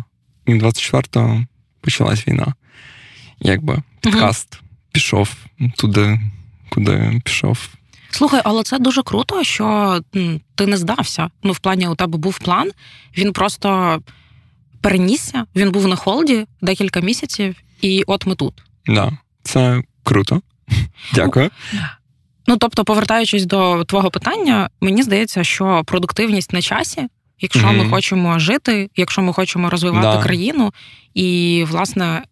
і 0.45 0.53
24-го 0.53 1.45
почалась 1.81 2.27
війна. 2.27 2.53
Якби 3.39 3.81
подкаст 4.01 4.55
угу. 4.55 4.69
пішов 4.91 5.35
туди, 5.77 6.19
куди 6.69 7.21
пішов. 7.25 7.69
Слухай, 8.09 8.41
але 8.43 8.63
це 8.63 8.79
дуже 8.79 9.03
круто, 9.03 9.43
що 9.43 9.99
ти 10.55 10.67
не 10.67 10.77
здався. 10.77 11.29
Ну, 11.43 11.51
в 11.51 11.59
плані 11.59 11.87
у 11.87 11.95
тебе 11.95 12.17
був 12.17 12.39
план, 12.39 12.71
він 13.17 13.33
просто 13.33 13.99
перенісся, 14.81 15.45
він 15.55 15.71
був 15.71 15.87
на 15.87 15.95
холді 15.95 16.45
декілька 16.61 16.99
місяців, 16.99 17.55
і 17.81 18.03
от 18.07 18.25
ми 18.25 18.35
тут. 18.35 18.63
Да, 18.87 19.17
це 19.43 19.83
круто. 20.03 20.41
Дякую. 21.13 21.49
Ну, 22.47 22.57
тобто, 22.57 22.85
повертаючись 22.85 23.45
до 23.45 23.83
твого 23.83 24.11
питання, 24.11 24.69
мені 24.81 25.03
здається, 25.03 25.43
що 25.43 25.83
продуктивність 25.85 26.53
на 26.53 26.61
часі, 26.61 27.07
якщо 27.39 27.67
mm-hmm. 27.67 27.83
ми 27.83 27.89
хочемо 27.89 28.39
жити, 28.39 28.89
якщо 28.95 29.21
ми 29.21 29.33
хочемо 29.33 29.69
розвивати 29.69 30.17
да. 30.17 30.23
країну, 30.23 30.73
і, 31.13 31.65
власне, 31.69 32.23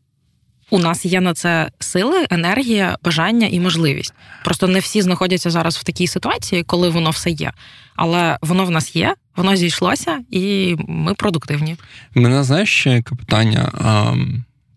у 0.69 0.79
нас 0.79 1.05
є 1.05 1.21
на 1.21 1.33
це 1.33 1.71
сили, 1.79 2.25
енергія, 2.29 2.97
бажання 3.03 3.47
і 3.47 3.59
можливість. 3.59 4.13
Просто 4.43 4.67
не 4.67 4.79
всі 4.79 5.01
знаходяться 5.01 5.49
зараз 5.49 5.77
в 5.77 5.83
такій 5.83 6.07
ситуації, 6.07 6.63
коли 6.63 6.89
воно 6.89 7.09
все 7.09 7.29
є. 7.29 7.51
Але 7.95 8.37
воно 8.41 8.65
в 8.65 8.71
нас 8.71 8.95
є, 8.95 9.15
воно 9.35 9.55
зійшлося, 9.55 10.19
і 10.31 10.75
ми 10.87 11.13
продуктивні. 11.13 11.75
Мене 12.15 12.43
знаєш 12.43 12.69
ще 12.69 12.89
яке 12.89 13.15
питання 13.15 13.71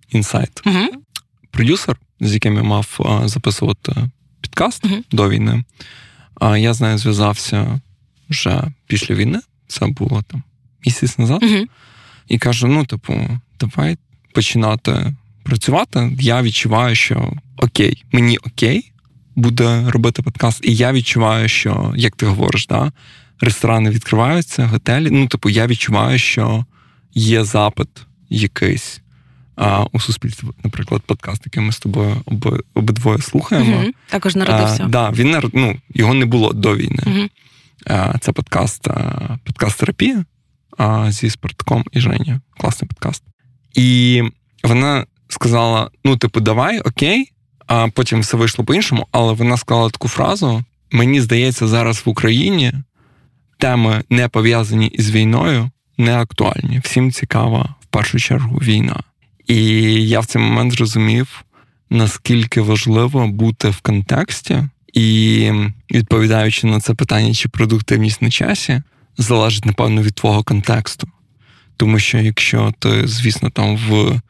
інсайт. 0.09 0.63
Угу. 0.67 0.89
Продюсер, 1.51 1.97
з 2.21 2.35
яким 2.35 2.57
я 2.57 2.63
мав 2.63 3.01
записувати 3.25 3.93
підкаст 4.45 4.85
угу. 4.85 4.97
до 5.11 5.29
війни, 5.29 5.65
А 6.41 6.59
я 6.59 6.75
з 6.75 6.81
нею 6.81 6.99
зв'язався 6.99 7.81
вже 8.31 8.63
після 8.87 9.15
війни. 9.15 9.41
Це 9.67 9.87
було 9.87 10.23
там 10.23 10.43
місяць 10.87 11.19
назад. 11.19 11.43
Угу. 11.43 11.65
І 12.29 12.39
кажу: 12.39 12.67
ну, 12.67 12.85
типу, 12.85 13.29
давай 13.61 13.99
починати 14.35 15.15
працювати, 15.43 16.17
я 16.21 16.43
відчуваю, 16.43 16.95
що 16.95 17.33
окей, 17.57 18.05
мені 18.13 18.39
окей 18.39 18.93
буде 19.37 19.91
робити 19.91 20.23
подкаст, 20.23 20.65
і 20.65 20.75
я 20.75 20.93
відчуваю, 20.93 21.49
що, 21.49 21.93
як 21.97 22.17
ти 22.17 22.27
говориш, 22.27 22.67
да, 22.67 22.93
ресторани 23.41 23.91
відкриваються, 23.91 24.67
готелі. 24.67 25.11
Ну, 25.11 25.27
типу, 25.27 25.51
я 25.51 25.67
відчуваю, 25.67 26.19
що 26.19 26.65
є 27.15 27.45
запит 27.45 27.89
якийсь 28.29 29.01
а, 29.57 29.85
у 29.93 30.01
суспільстві, 30.01 30.49
наприклад, 30.65 31.03
подкаст, 31.07 31.43
який 31.45 31.63
ми 31.63 31.73
з 31.73 31.79
тобою 31.79 32.17
об, 32.25 32.63
обидвоє 32.75 33.19
слухаємо. 33.19 33.77
Угу, 33.77 33.91
Також 34.09 34.37
народився. 34.37 34.85
А, 34.85 34.89
да, 34.89 35.11
він 35.11 35.51
ну, 35.53 35.77
Його 35.95 36.15
не 36.15 36.27
було 36.27 36.53
до 36.53 36.77
війни. 36.77 37.03
Угу. 37.07 37.29
А, 37.87 38.19
Це 38.19 38.33
подкаст 38.33 38.89
подкаст 39.45 39.79
терапія 39.79 40.25
зі 41.09 41.31
Спартком 41.31 41.85
і 41.93 42.01
Женєю. 42.01 42.41
Класний 42.59 42.89
подкаст. 42.89 43.23
І 43.75 44.23
вона 44.63 45.07
сказала: 45.29 45.91
ну, 46.05 46.17
типу, 46.17 46.41
давай, 46.41 46.81
окей, 46.81 47.33
а 47.67 47.89
потім 47.89 48.21
все 48.21 48.37
вийшло 48.37 48.65
по-іншому, 48.65 49.07
але 49.11 49.33
вона 49.33 49.57
сказала 49.57 49.91
таку 49.91 50.09
фразу: 50.09 50.65
мені 50.93 51.21
здається, 51.21 51.67
зараз 51.67 52.03
в 52.07 52.09
Україні 52.09 52.73
теми, 53.59 54.05
не 54.11 54.29
пов'язані 54.29 54.87
із 54.87 55.11
війною, 55.11 55.71
не 55.99 56.17
актуальні. 56.17 56.81
Всім 56.85 57.13
цікава 57.13 57.75
в 57.81 57.87
першу 57.87 58.19
чергу 58.19 58.57
війна. 58.57 59.01
І 59.47 59.57
я 60.09 60.21
в 60.21 60.27
цей 60.27 60.43
момент 60.43 60.73
зрозумів, 60.73 61.45
наскільки 61.91 62.61
важливо 62.61 63.29
бути 63.29 63.69
в 63.69 63.81
контексті, 63.81 64.63
і 64.93 65.51
відповідаючи 65.91 66.67
на 66.67 66.81
це 66.81 66.95
питання, 66.95 67.35
чи 67.35 67.49
продуктивність 67.49 68.23
на 68.23 68.31
часі, 68.31 68.83
залежить, 69.19 69.65
напевно, 69.65 70.03
від 70.03 70.15
твого 70.15 70.43
контексту. 70.43 71.09
Тому 71.77 71.99
що 71.99 72.19
якщо 72.19 72.73
ти, 72.79 73.07
звісно, 73.07 73.51
там 73.51 73.77
в 73.77 74.21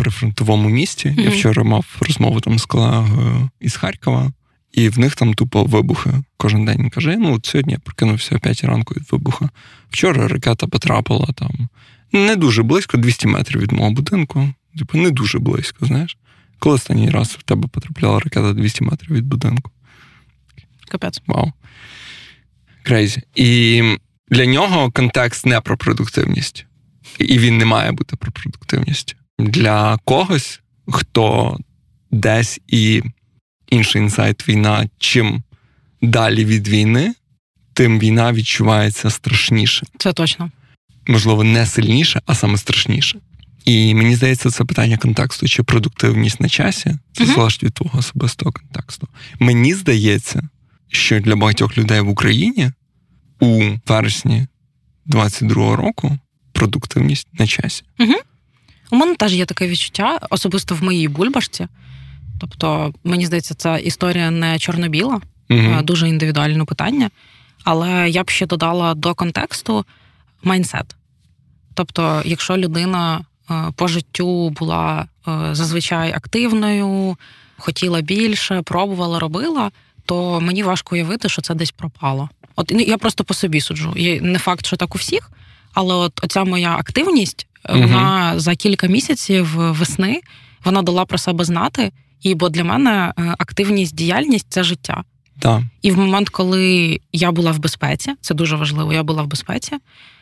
прифронтовому 0.00 0.68
місті. 0.68 1.08
Mm-hmm. 1.08 1.20
Я 1.20 1.30
вчора 1.30 1.62
мав 1.62 1.86
розмову 2.00 2.40
там 2.40 2.58
з 2.58 2.64
колегою 2.64 3.50
із 3.60 3.76
Харкова, 3.76 4.32
і 4.72 4.88
в 4.88 4.98
них 4.98 5.14
там 5.14 5.34
тупо 5.34 5.64
вибухи 5.64 6.10
кожен 6.36 6.64
день. 6.64 6.90
Каже: 6.90 7.16
ну 7.16 7.34
от 7.34 7.46
сьогодні 7.46 7.72
я 7.72 7.78
прокинувся 7.78 8.36
о 8.36 8.38
5 8.38 8.64
ранку 8.64 8.94
від 8.94 9.12
вибуха. 9.12 9.48
Вчора 9.90 10.28
ракета 10.28 10.66
потрапила 10.66 11.28
там 11.34 11.68
не 12.12 12.36
дуже 12.36 12.62
близько, 12.62 12.96
200 12.96 13.26
метрів 13.26 13.60
від 13.60 13.72
мого 13.72 13.90
будинку. 13.90 14.54
Типу, 14.78 14.98
не 14.98 15.10
дуже 15.10 15.38
близько, 15.38 15.86
знаєш. 15.86 16.16
Коли 16.58 16.74
останній 16.74 17.10
раз 17.10 17.28
в 17.28 17.42
тебе 17.42 17.68
потрапляла 17.68 18.20
ракета 18.20 18.52
200 18.52 18.84
метрів 18.84 19.16
від 19.16 19.26
будинку? 19.26 19.70
Капець. 20.88 21.22
Вау. 21.26 21.52
Крейзі. 22.82 23.22
І 23.34 23.82
для 24.28 24.46
нього 24.46 24.90
контекст 24.90 25.46
не 25.46 25.60
про 25.60 25.76
продуктивність. 25.76 26.66
І 27.18 27.38
він 27.38 27.58
не 27.58 27.64
має 27.64 27.92
бути 27.92 28.16
про 28.16 28.32
продуктивність 28.32 29.16
для 29.38 29.98
когось, 30.04 30.60
хто 30.88 31.58
десь 32.10 32.60
і 32.66 33.02
інший 33.68 34.02
інсайт 34.02 34.48
війна, 34.48 34.88
чим 34.98 35.42
далі 36.02 36.44
від 36.44 36.68
війни, 36.68 37.14
тим 37.72 37.98
війна 37.98 38.32
відчувається 38.32 39.10
страшніше. 39.10 39.86
Це 39.98 40.12
точно. 40.12 40.50
Можливо, 41.10 41.44
не 41.44 41.66
сильніше, 41.66 42.22
а 42.26 42.34
саме 42.34 42.58
страшніше. 42.58 43.18
І 43.64 43.94
мені 43.94 44.16
здається, 44.16 44.50
це 44.50 44.64
питання 44.64 44.96
контексту 44.96 45.48
чи 45.48 45.62
продуктивність 45.62 46.40
на 46.40 46.48
часі 46.48 46.96
це 47.12 47.24
uh 47.24 47.34
залежить 47.34 47.62
від 47.62 47.74
твого 47.74 47.98
особистого 47.98 48.52
контексту. 48.52 49.08
Мені 49.38 49.74
здається, 49.74 50.48
що 50.88 51.20
для 51.20 51.36
багатьох 51.36 51.78
людей 51.78 52.00
в 52.00 52.08
Україні 52.08 52.72
у 53.40 53.62
вересні 53.86 54.46
22-го 55.06 55.76
року 55.76 56.18
продуктивність 56.52 57.28
на 57.32 57.46
часі. 57.46 57.82
uh 57.98 58.14
у 58.90 58.96
мене 58.96 59.14
теж 59.14 59.34
є 59.34 59.46
таке 59.46 59.68
відчуття, 59.68 60.18
особисто 60.30 60.74
в 60.74 60.82
моїй 60.82 61.08
бульбашці. 61.08 61.66
Тобто, 62.40 62.94
мені 63.04 63.26
здається, 63.26 63.54
ця 63.54 63.78
історія 63.78 64.30
не 64.30 64.58
чорно-біла, 64.58 65.20
угу. 65.50 65.82
дуже 65.82 66.08
індивідуальне 66.08 66.64
питання. 66.64 67.10
Але 67.64 68.10
я 68.10 68.24
б 68.24 68.30
ще 68.30 68.46
додала 68.46 68.94
до 68.94 69.14
контексту 69.14 69.84
майнсет. 70.42 70.96
Тобто, 71.74 72.22
якщо 72.24 72.56
людина 72.56 73.20
е, 73.50 73.72
по 73.76 73.88
життю 73.88 74.50
була 74.50 75.06
е, 75.28 75.54
зазвичай 75.54 76.12
активною, 76.12 77.16
хотіла 77.58 78.00
більше, 78.00 78.62
пробувала, 78.62 79.18
робила, 79.18 79.70
то 80.06 80.40
мені 80.40 80.62
важко 80.62 80.94
уявити, 80.94 81.28
що 81.28 81.42
це 81.42 81.54
десь 81.54 81.70
пропало. 81.70 82.28
От 82.56 82.70
ну, 82.74 82.80
я 82.80 82.98
просто 82.98 83.24
по 83.24 83.34
собі 83.34 83.60
суджу. 83.60 83.92
І 83.96 84.20
не 84.20 84.38
факт, 84.38 84.66
що 84.66 84.76
так 84.76 84.94
у 84.94 84.98
всіх, 84.98 85.30
але 85.74 85.94
от 85.94 86.24
оця 86.24 86.44
моя 86.44 86.76
активність 86.76 87.46
вона 87.68 88.32
за 88.40 88.54
кілька 88.54 88.86
місяців 88.86 89.46
весни 89.56 90.20
вона 90.64 90.82
дала 90.82 91.04
про 91.04 91.18
себе 91.18 91.44
знати. 91.44 91.92
І 92.22 92.34
бо 92.34 92.48
для 92.48 92.64
мене 92.64 93.12
е, 93.18 93.34
активність, 93.38 93.94
діяльність 93.94 94.46
це 94.48 94.62
життя. 94.62 95.04
Так. 95.38 95.62
І 95.82 95.90
в 95.90 95.98
момент, 95.98 96.28
коли 96.28 97.00
я 97.12 97.32
була 97.32 97.52
в 97.52 97.58
безпеці, 97.58 98.14
це 98.20 98.34
дуже 98.34 98.56
важливо. 98.56 98.92
Я 98.92 99.02
була 99.02 99.22
в 99.22 99.26
безпеці 99.26 99.76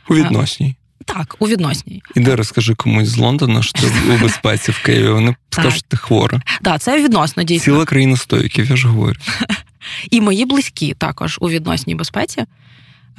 у 0.09 0.15
відносній. 0.15 0.75
Так, 1.05 1.37
у 1.39 1.49
відносній. 1.49 2.03
Іди 2.15 2.35
розкажи 2.35 2.75
комусь 2.75 3.09
з 3.09 3.17
Лондона, 3.17 3.63
що 3.63 3.73
ти 3.73 3.87
у 4.15 4.19
безпеці 4.19 4.73
в 4.73 4.83
Києві. 4.83 5.09
Вони 5.09 5.37
скажуть, 5.51 5.73
що 5.73 5.83
ти 5.89 5.97
хвора. 5.97 6.41
Так, 6.63 6.81
це 6.81 7.03
відносно 7.03 7.43
дійсно. 7.43 7.65
Ціла 7.65 7.85
країна 7.85 8.17
стоїків, 8.17 8.71
я 8.71 8.77
ж 8.77 8.89
говорю. 8.89 9.21
І 10.11 10.21
мої 10.21 10.45
близькі 10.45 10.95
також 10.95 11.39
у 11.41 11.49
відносній 11.49 11.95
безпеці. 11.95 12.45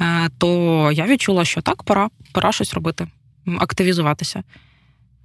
Е, 0.02 0.30
то 0.38 0.92
я 0.94 1.06
відчула, 1.06 1.46
що 1.46 1.62
так, 1.62 1.84
пора, 1.84 2.10
пора 2.32 2.52
щось 2.52 2.74
робити, 2.74 3.08
активізуватися. 3.60 4.44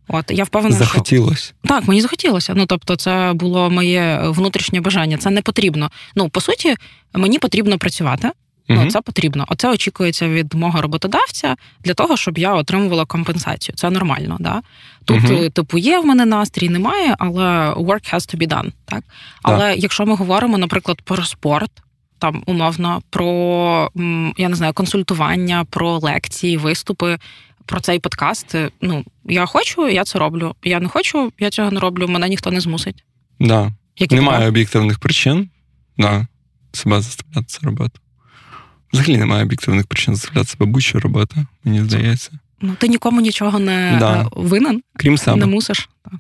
От 0.09 0.25
я 0.31 0.45
впевнена, 0.45 0.77
захотілося. 0.77 1.45
Що... 1.45 1.55
Так, 1.69 1.89
мені 1.89 2.01
захотілося. 2.01 2.55
Ну 2.57 2.67
тобто, 2.67 2.97
це 2.97 3.33
було 3.35 3.71
моє 3.71 4.21
внутрішнє 4.25 4.81
бажання. 4.81 5.17
Це 5.17 5.31
не 5.31 5.43
потрібно. 5.43 5.91
Ну, 6.17 6.29
по 6.29 6.41
суті, 6.41 6.75
мені 7.15 7.39
потрібно 7.39 7.79
працювати. 7.79 8.31
Ну, 8.69 8.91
це 8.91 9.01
потрібно. 9.01 9.45
Оце 9.49 9.71
очікується 9.71 10.29
від 10.29 10.55
мого 10.55 10.83
роботодавця 10.83 11.57
для 11.81 11.95
того, 11.95 12.17
щоб 12.17 12.39
я 12.39 12.55
отримувала 12.55 13.05
компенсацію. 13.05 13.77
Це 13.77 13.91
нормально. 13.91 14.37
Да? 14.41 14.63
Тут, 15.05 15.21
uh 15.21 15.51
типу, 15.51 15.79
є 15.79 15.99
в 15.99 16.07
мене 16.07 16.25
настрій, 16.25 16.69
немає, 16.69 17.17
але 17.19 17.73
work 17.73 18.15
has 18.15 18.35
to 18.35 18.37
be 18.37 18.49
done. 18.49 18.73
Так? 18.85 19.05
Але 19.43 19.75
так. 19.75 19.83
якщо 19.83 20.07
ми 20.07 20.15
говоримо, 20.15 20.59
наприклад, 20.59 21.03
про 21.03 21.25
спорт, 21.25 21.71
там 22.19 22.43
умовно, 22.47 23.03
про 23.11 23.91
я 24.37 24.49
не 24.49 24.57
знаю, 24.57 24.73
консультування, 24.73 25.65
про 25.71 25.99
лекції, 25.99 26.57
виступи, 26.57 27.19
про 27.67 27.81
цей 27.81 27.99
подкаст. 27.99 28.55
Ну, 28.81 29.05
я 29.25 29.47
хочу, 29.47 29.89
я 29.89 30.05
це 30.05 30.19
роблю. 30.19 30.55
Я 30.63 30.81
не 30.81 30.89
хочу, 30.89 31.33
я 31.39 31.51
цього 31.51 31.71
не 31.71 31.81
роблю, 31.81 32.09
мене 32.09 32.29
ніхто 32.29 32.51
не 32.51 32.61
змусить. 32.61 33.05
Да. 33.41 33.73
Немає 34.11 34.39
тебе? 34.39 34.49
об'єктивних 34.49 34.99
причин 34.99 35.49
да, 35.99 36.27
себе 36.73 37.01
заставляти 37.01 37.47
це 37.47 37.59
робити. 37.63 37.99
Взагалі 38.95 39.17
немає 39.17 39.43
об'єктивних 39.43 39.87
причин 39.87 40.17
заставляти 40.17 40.49
себе 40.49 40.67
будь-що 40.67 41.01
робити, 41.01 41.47
мені 41.65 41.81
здається. 41.81 42.31
Ну, 42.61 42.75
ти 42.79 42.89
нікому 42.89 43.21
нічого 43.21 43.59
не 43.59 43.97
да. 44.01 44.29
Винен, 44.33 44.83
крім 44.97 45.19
себе. 45.19 45.37
Не 45.37 45.47
мусиш. 45.47 45.89
Так. 46.05 46.15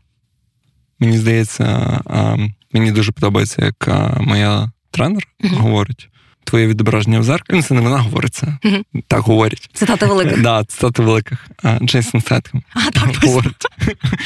Мені 0.98 1.18
здається, 1.18 2.00
мені 2.72 2.92
дуже 2.92 3.12
подобається, 3.12 3.64
як 3.64 3.88
моя 4.20 4.70
тренер 4.90 5.22
uh 5.40 5.48
говорить. 5.56 6.08
Твоє 6.44 6.66
відображення 6.66 7.20
в 7.20 7.24
зеркалі. 7.24 7.56
Ну, 7.56 7.62
це 7.62 7.74
не 7.74 7.80
вона 7.80 7.98
говорить 7.98 8.34
це. 8.34 8.46
uh 8.46 8.82
Так 9.08 9.20
говорять. 9.20 9.70
Цитати 9.72 10.06
великих. 10.06 10.42
Да, 10.42 10.64
цитати 10.64 11.02
великих. 11.02 11.46
Джейсон 11.82 12.20
Сетхем 12.20 12.62
А, 12.74 12.90
так, 12.90 13.16
говорить. 13.24 13.66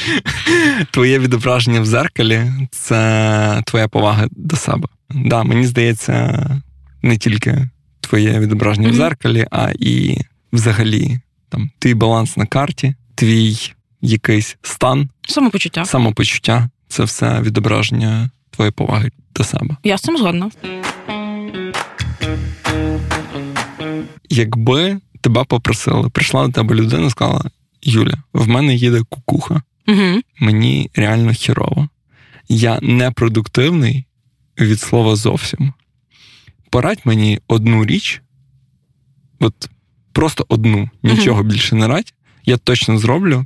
Твоє 0.91 1.19
відображення 1.19 1.81
в 1.81 1.85
зеркалі 1.85 2.51
це 2.71 3.63
твоя 3.65 3.87
повага 3.87 4.27
до 4.31 4.55
себе. 4.55 4.87
Да, 5.09 5.43
Мені 5.43 5.65
здається, 5.65 6.45
не 7.01 7.17
тільки 7.17 7.69
твоє 8.09 8.39
відображення 8.39 8.87
mm-hmm. 8.87 8.91
в 8.91 8.95
зеркалі, 8.95 9.45
а 9.51 9.71
і 9.79 10.17
взагалі 10.53 11.19
там 11.49 11.69
твій 11.79 11.93
баланс 11.93 12.37
на 12.37 12.45
карті, 12.45 12.95
твій 13.15 13.73
якийсь 14.01 14.57
стан, 14.61 15.09
самопочуття. 15.27 15.85
Самопочуття 15.85 16.69
це 16.87 17.03
все 17.03 17.41
відображення 17.41 18.29
твоєї 18.49 18.71
поваги 18.71 19.11
до 19.35 19.43
себе. 19.43 19.77
Я 19.83 19.97
з 19.97 20.01
цим 20.01 20.17
згодна. 20.17 20.51
Якби 24.29 24.99
тебе 25.21 25.43
попросили, 25.43 26.09
прийшла 26.09 26.47
до 26.47 26.53
тебе 26.53 26.75
людина 26.75 27.07
і 27.07 27.09
сказала: 27.09 27.43
Юля, 27.81 28.17
в 28.33 28.47
мене 28.47 28.75
їде 28.75 29.01
кукуха, 29.09 29.61
угу. 29.87 30.21
мені 30.39 30.89
реально 30.95 31.33
хірово. 31.33 31.89
Я 32.47 32.79
непродуктивний 32.81 34.05
від 34.59 34.79
слова 34.79 35.15
зовсім 35.15 35.73
порадь 36.69 37.01
мені 37.05 37.39
одну 37.47 37.85
річ, 37.85 38.21
от 39.39 39.69
просто 40.11 40.45
одну, 40.49 40.89
нічого 41.03 41.41
uh-huh. 41.41 41.47
більше 41.47 41.75
не 41.75 41.87
радь, 41.87 42.13
я 42.45 42.57
точно 42.57 42.97
зроблю 42.97 43.45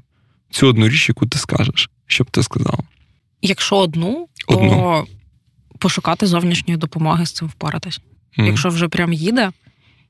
цю 0.51 0.67
одну 0.67 0.88
річ, 0.88 1.09
яку 1.09 1.25
ти 1.27 1.38
скажеш. 1.38 1.89
Що 2.07 2.23
б 2.23 2.29
ти 2.29 2.43
сказала? 2.43 2.83
Якщо 3.41 3.77
одну, 3.77 4.27
то 4.47 5.05
пошукати 5.79 6.27
зовнішньої 6.27 6.77
допомоги 6.77 7.25
з 7.25 7.31
цим 7.31 7.47
впоратись. 7.47 8.01
Mm. 8.38 8.45
Якщо 8.45 8.69
вже 8.69 8.88
прям 8.88 9.13
їде 9.13 9.51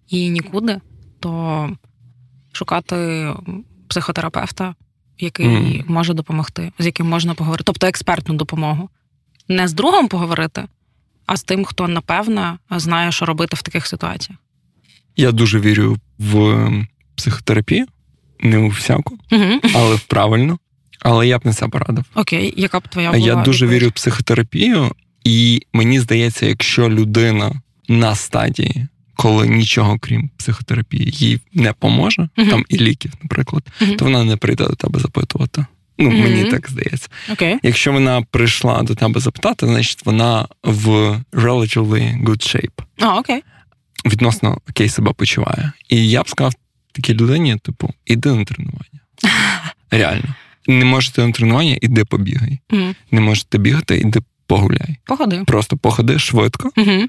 і 0.08 0.30
нікуди, 0.30 0.82
то 1.20 1.70
шукати 2.52 3.30
психотерапевта, 3.88 4.76
який 5.20 5.48
mm. 5.48 5.84
може 5.88 6.14
допомогти, 6.14 6.72
з 6.80 6.86
яким 6.86 7.10
можна 7.10 7.34
поговорити, 7.34 7.64
тобто 7.66 7.88
експертну 7.88 8.36
допомогу. 8.36 8.90
Не 9.48 9.68
з 9.68 9.74
другом 9.74 10.08
поговорити, 10.08 10.64
а 11.26 11.38
з 11.38 11.44
тим, 11.44 11.66
хто 11.66 11.88
напевно 11.88 12.58
знає, 12.72 13.12
що 13.12 13.26
робити 13.26 13.56
в 13.56 13.62
таких 13.62 13.88
ситуаціях. 13.88 14.40
Я 15.16 15.32
дуже 15.32 15.60
вірю 15.60 15.98
в 16.20 16.70
психотерапію, 17.16 17.86
не 18.40 18.58
у 18.58 18.68
всяку, 18.68 19.18
але 19.76 19.96
в 19.96 20.02
правильну. 20.02 20.60
Але 21.00 21.28
я 21.28 21.40
б 21.40 21.46
не 21.46 21.54
це 21.54 21.68
порадив. 21.68 22.06
Окей, 22.16 22.54
яка 22.58 22.80
б 22.80 22.88
твоя 22.88 23.12
була? 23.12 23.28
Я 23.28 23.36
дуже 23.36 23.68
вірю 23.68 23.88
в 23.88 23.92
психотерапію, 23.92 24.92
і 25.24 25.62
мені 25.74 26.00
здається, 26.00 26.46
якщо 26.46 26.90
людина 26.90 27.52
на 27.88 28.16
стадії, 28.16 28.88
коли 29.16 29.48
нічого 29.48 30.00
крім 30.00 30.30
психотерапії, 30.38 31.12
їй 31.12 31.40
не 31.54 31.74
поможе, 31.74 32.30
там 32.36 32.66
і 32.70 32.78
ліків, 32.78 33.14
наприклад, 33.24 33.64
то 33.98 34.06
вона 34.06 34.24
не 34.24 34.38
прийде 34.38 34.68
до 34.68 34.76
тебе 34.76 35.00
запитувати. 35.00 35.66
Ну, 35.98 36.10
mm-hmm. 36.10 36.22
мені 36.22 36.46
так 36.46 36.70
здається. 36.70 37.10
Okay. 37.30 37.58
Якщо 37.64 37.92
вона 37.92 38.22
прийшла 38.22 38.84
до 38.84 38.96
тебе 38.96 39.20
запитати, 39.20 39.66
значить 39.66 40.06
вона 40.06 40.48
в 40.64 40.88
relatively 41.32 42.24
good 42.24 42.56
shape. 42.56 42.84
А, 43.00 43.20
окей. 43.20 43.44
Відносно 44.06 44.58
окей 44.70 44.90
себе 44.90 45.14
почуває. 45.14 45.72
І 45.90 46.10
я 46.10 46.24
б 46.24 46.30
сказав 46.30 46.54
такій 46.92 47.14
людині: 47.14 47.58
типу, 47.58 47.94
іди 48.06 48.32
на 48.32 48.46
тренування. 48.46 49.00
Реально. 49.92 50.36
Не 50.68 50.86
можете 50.86 51.28
на 51.28 51.32
тренування, 51.34 51.78
іди 51.82 52.06
побігай. 52.06 52.60
Mm-hmm. 52.70 52.96
Не 53.12 53.22
можете 53.22 53.58
бігати, 53.58 53.98
іди 53.98 54.20
погуляй. 54.48 54.98
Походи. 55.06 55.44
Просто 55.48 55.78
походи 55.78 56.20
швидко, 56.20 56.70
mm-hmm. 56.70 57.08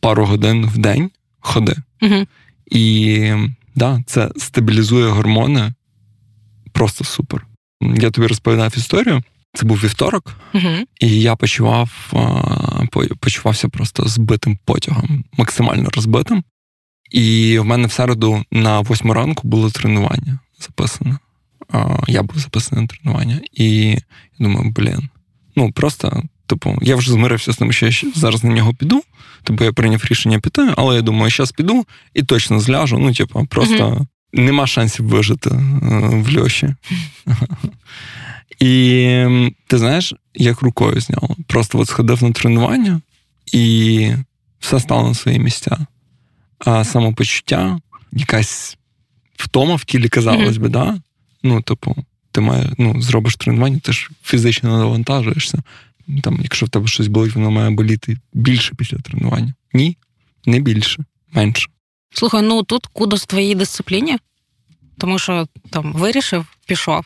пару 0.00 0.26
годин 0.26 0.66
в 0.66 0.78
день 0.78 1.10
ходи. 1.40 1.76
І 2.70 3.32
да, 3.74 4.02
це 4.06 4.30
стабілізує 4.36 5.08
гормони 5.08 5.72
просто 6.72 7.04
супер. 7.04 7.46
Я 7.80 8.10
тобі 8.10 8.26
розповідав 8.26 8.74
історію. 8.76 9.22
Це 9.54 9.66
був 9.66 9.76
вівторок, 9.78 10.36
uh 10.54 10.84
і 11.00 11.20
я 11.20 11.36
почував, 11.36 12.12
почувався 13.20 13.68
просто 13.68 14.08
збитим 14.08 14.58
потягом, 14.64 15.24
максимально 15.38 15.90
розбитим. 15.90 16.44
І 17.10 17.58
в 17.58 17.64
мене 17.64 17.86
в 17.86 17.92
середу 17.92 18.44
на 18.50 18.80
восьму 18.80 19.14
ранку 19.14 19.48
було 19.48 19.70
тренування 19.70 20.38
записане. 20.60 21.18
Я 22.08 22.22
був 22.22 22.38
записаний 22.38 22.82
на 22.82 22.88
тренування. 22.88 23.40
І 23.52 23.88
я 23.90 23.98
думаю, 24.38 24.70
блін, 24.70 25.08
ну 25.56 25.72
просто, 25.72 26.22
типу, 26.46 26.78
я 26.82 26.96
вже 26.96 27.12
змирився 27.12 27.52
з 27.52 27.56
тим, 27.56 27.72
що 27.72 27.86
я 27.86 27.92
зараз 28.14 28.44
на 28.44 28.50
нього 28.50 28.74
піду. 28.74 29.02
Тобто 29.42 29.64
я 29.64 29.72
прийняв 29.72 30.04
рішення 30.04 30.40
піти, 30.40 30.74
але 30.76 30.96
я 30.96 31.02
думаю, 31.02 31.30
зараз 31.30 31.52
піду 31.52 31.86
і 32.14 32.22
точно 32.22 32.60
зляжу. 32.60 32.98
Ну, 32.98 33.14
типу, 33.14 33.46
просто 33.50 33.74
uh 33.74 34.06
нема 34.36 34.66
шансів 34.66 35.06
вижити 35.06 35.50
е, 35.50 35.58
в 36.12 36.38
льоші. 36.38 36.74
І 38.58 39.24
ти 39.66 39.78
знаєш, 39.78 40.14
як 40.34 40.62
рукою 40.62 41.00
зняло. 41.00 41.36
Просто 41.46 41.78
от 41.78 41.88
сходив 41.88 42.22
на 42.22 42.32
тренування, 42.32 43.00
і 43.52 44.12
все 44.60 44.80
стало 44.80 45.08
на 45.08 45.14
свої 45.14 45.38
місця. 45.38 45.78
А 46.58 46.84
самопочуття, 46.84 47.80
якась 48.12 48.78
втома 49.36 49.74
в 49.74 49.84
тілі, 49.84 50.08
казалось 50.08 50.56
би, 50.56 50.68
да? 50.68 51.00
Ну, 51.42 51.62
типу, 51.62 51.96
ти 52.32 52.40
має, 52.40 52.72
ну, 52.78 53.02
зробиш 53.02 53.36
тренування, 53.36 53.78
ти 53.78 53.92
ж 53.92 54.10
фізично 54.22 54.78
навантажуєшся. 54.78 55.62
Там, 56.22 56.38
Якщо 56.42 56.66
в 56.66 56.68
тебе 56.68 56.86
щось 56.86 57.08
болить, 57.08 57.34
воно 57.34 57.50
має 57.50 57.70
боліти 57.70 58.16
більше 58.32 58.74
після 58.74 58.98
тренування. 58.98 59.54
Ні, 59.72 59.96
не 60.46 60.60
більше, 60.60 61.04
менше. 61.32 61.68
Слухай, 62.10 62.42
ну 62.42 62.62
тут 62.62 62.86
кудос 62.86 63.26
твоїй 63.26 63.54
дисципліні, 63.54 64.16
тому 64.98 65.18
що 65.18 65.46
там 65.70 65.92
вирішив, 65.92 66.46
пішов. 66.66 67.04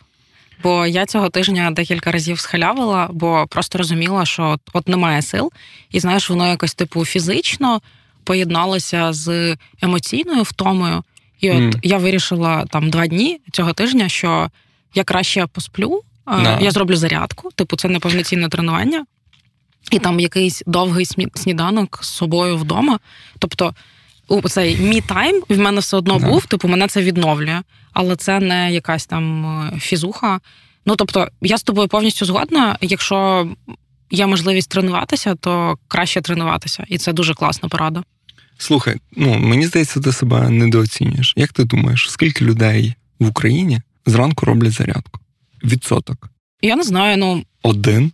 Бо 0.63 0.87
я 0.87 1.07
цього 1.07 1.29
тижня 1.29 1.71
декілька 1.71 2.13
разів 2.13 2.41
схалявила, 2.41 3.09
бо 3.13 3.47
просто 3.51 3.79
розуміла, 3.79 4.27
що 4.27 4.43
от, 4.43 4.61
от 4.73 4.89
немає 4.89 5.23
сил, 5.23 5.53
і 5.91 6.01
знаєш, 6.01 6.31
воно 6.31 6.49
якось 6.49 6.75
типу 6.75 7.05
фізично 7.05 7.81
поєдналося 8.25 9.13
з 9.13 9.57
емоційною 9.83 10.43
втомою. 10.43 11.03
І 11.41 11.51
от 11.51 11.57
mm. 11.57 11.79
я 11.83 11.99
вирішила 11.99 12.67
там 12.67 12.91
два 12.91 13.07
дні 13.07 13.41
цього 13.53 13.73
тижня, 13.73 14.09
що 14.09 14.51
я 14.95 15.05
краще 15.05 15.47
посплю, 15.47 16.03
no. 16.27 16.63
я 16.63 16.71
зроблю 16.71 16.97
зарядку, 16.97 17.51
типу, 17.51 17.77
це 17.77 17.89
неповноцінне 17.89 18.49
тренування, 18.49 19.05
і 19.91 19.99
там 19.99 20.21
якийсь 20.21 20.63
довгий 20.67 21.07
сніданок 21.35 21.99
з 22.03 22.09
собою 22.09 22.57
вдома. 22.57 22.99
Тобто 23.39 23.75
цей 24.49 24.77
мі 24.77 25.01
тайм 25.01 25.43
в 25.49 25.59
мене 25.59 25.81
все 25.81 25.97
одно 25.97 26.19
був, 26.19 26.47
типу, 26.47 26.69
мене 26.69 26.89
це 26.89 27.03
відновлює, 27.03 27.63
але 27.93 28.17
це 28.17 28.41
не 28.41 28.73
якась 28.73 29.07
там 29.07 29.47
е, 29.47 29.79
фізуха. 29.79 30.41
Ну 30.87 30.97
тобто, 30.97 31.29
я 31.43 31.59
з 31.59 31.63
тобою 31.63 31.89
повністю 31.89 32.25
згодна. 32.25 32.79
Якщо 32.81 33.49
є 34.11 34.27
можливість 34.27 34.71
тренуватися, 34.71 35.35
то 35.35 35.79
краще 35.89 36.21
тренуватися, 36.21 36.85
і 36.89 36.99
це 36.99 37.13
дуже 37.13 37.35
класна 37.35 37.69
порада. 37.69 38.03
Слухай, 38.59 38.97
ну 39.17 39.39
мені 39.39 39.67
здається, 39.67 40.01
ти 40.01 40.13
себе 40.13 40.51
недооцінюєш. 40.51 41.35
Як 41.37 41.53
ти 41.53 41.65
думаєш, 41.65 42.11
скільки 42.11 42.45
людей 42.45 42.95
в 43.19 43.29
Україні 43.29 43.81
зранку 44.07 44.47
роблять 44.47 44.73
зарядку. 44.73 45.21
Відсоток. 45.65 46.31
Я 46.63 46.77
не 46.77 46.83
знаю, 46.83 47.17
ну. 47.17 47.45
Один. 47.63 48.13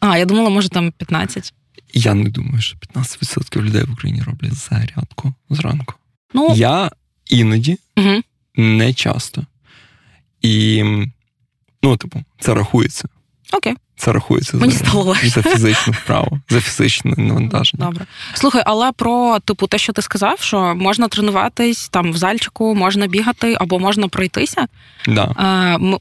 А, 0.00 0.18
я 0.18 0.24
думала, 0.24 0.50
може 0.50 0.68
там 0.68 0.92
15. 0.92 1.54
Я 1.98 2.14
не 2.14 2.30
думаю, 2.30 2.60
що 2.60 2.76
15% 2.76 3.62
людей 3.62 3.82
в 3.82 3.92
Україні 3.92 4.22
роблять 4.22 4.54
зарядку 4.54 5.34
зранку. 5.50 5.94
Ну, 6.34 6.54
Я 6.56 6.90
іноді 7.26 7.78
угу. 7.96 8.22
не 8.56 8.94
часто. 8.94 9.46
І, 10.42 10.84
ну, 11.82 11.96
типу, 11.96 12.24
це 12.40 12.54
рахується. 12.54 13.08
Окей. 13.52 13.74
Це 13.98 14.12
рахується 14.12 14.56
Мені 14.56 14.72
за, 14.72 14.78
стало 14.78 15.02
легше. 15.04 15.28
за 15.28 15.42
фізичну 15.42 15.92
вправу, 15.92 16.40
за 16.48 16.60
фізичне 16.60 17.14
навантаження. 17.16 17.84
Добре. 17.86 18.06
Слухай, 18.34 18.62
але 18.66 18.92
про 18.92 19.38
типу 19.44 19.66
те, 19.66 19.78
що 19.78 19.92
ти 19.92 20.02
сказав, 20.02 20.40
що 20.40 20.74
можна 20.74 21.08
тренуватись 21.08 21.88
там 21.88 22.12
в 22.12 22.16
зальчику, 22.16 22.74
можна 22.74 23.06
бігати 23.06 23.56
або 23.60 23.78
можна 23.78 24.08
пройтися. 24.08 24.66
Да. 25.08 25.22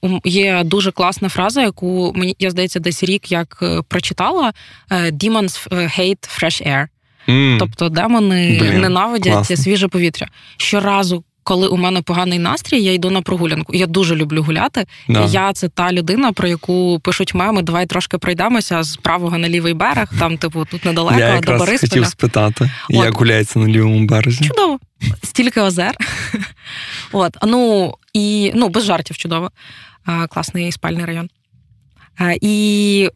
Е, 0.03 0.19
є 0.23 0.63
дуже 0.63 0.91
класна 0.91 1.29
фраза, 1.29 1.61
яку 1.61 2.13
мені 2.15 2.35
я 2.39 2.51
здається, 2.51 2.79
десь 2.79 3.03
рік 3.03 3.31
як 3.31 3.59
е, 3.61 3.81
прочитала: 3.87 4.53
е, 4.91 5.11
Demons 5.11 5.69
hate 5.99 6.41
fresh 6.43 6.67
air. 6.67 6.87
М, 7.29 7.57
Тобто 7.59 7.89
демони 7.89 8.57
Блін, 8.61 8.81
ненавидять 8.81 9.33
класно. 9.33 9.57
свіже 9.57 9.87
повітря. 9.87 10.27
Щоразу, 10.57 11.23
коли 11.45 11.67
у 11.67 11.77
мене 11.77 12.01
поганий 12.01 12.39
настрій, 12.39 12.81
я 12.83 12.93
йду 12.93 13.09
на 13.09 13.21
прогулянку. 13.21 13.73
Я 13.75 13.87
дуже 13.87 14.15
люблю 14.15 14.43
гуляти. 14.43 14.85
да. 15.09 15.25
Я 15.25 15.53
це 15.53 15.69
та 15.69 15.91
людина, 15.91 16.31
про 16.31 16.47
яку 16.47 16.99
пишуть 17.03 17.33
меми. 17.33 17.61
Давай 17.61 17.85
трошки 17.85 18.17
пройдемося 18.17 18.83
з 18.83 18.95
правого 18.97 19.37
на 19.37 19.49
лівий 19.49 19.73
берег. 19.73 20.09
Там, 20.19 20.37
типу, 20.37 20.65
тут 20.65 20.85
недалеко 20.85 21.19
Я 21.19 21.27
до 21.29 21.35
якраз 21.35 21.59
Борисполя. 21.59 21.89
хотів 21.89 22.05
спитати, 22.05 22.71
От. 22.89 22.95
як 23.05 23.13
гуляється 23.17 23.59
на 23.59 23.67
лівому 23.67 24.05
березі. 24.05 24.45
Чудово. 24.45 24.79
Стільки 25.23 25.61
озер. 25.61 25.95
От, 27.11 27.37
ну 27.47 27.93
і 28.13 28.51
ну, 28.55 28.69
без 28.69 28.83
жартів 28.83 29.17
чудово. 29.17 29.51
Класний 30.29 30.71
спальний 30.71 31.05
район. 31.05 31.29
І 32.41 33.09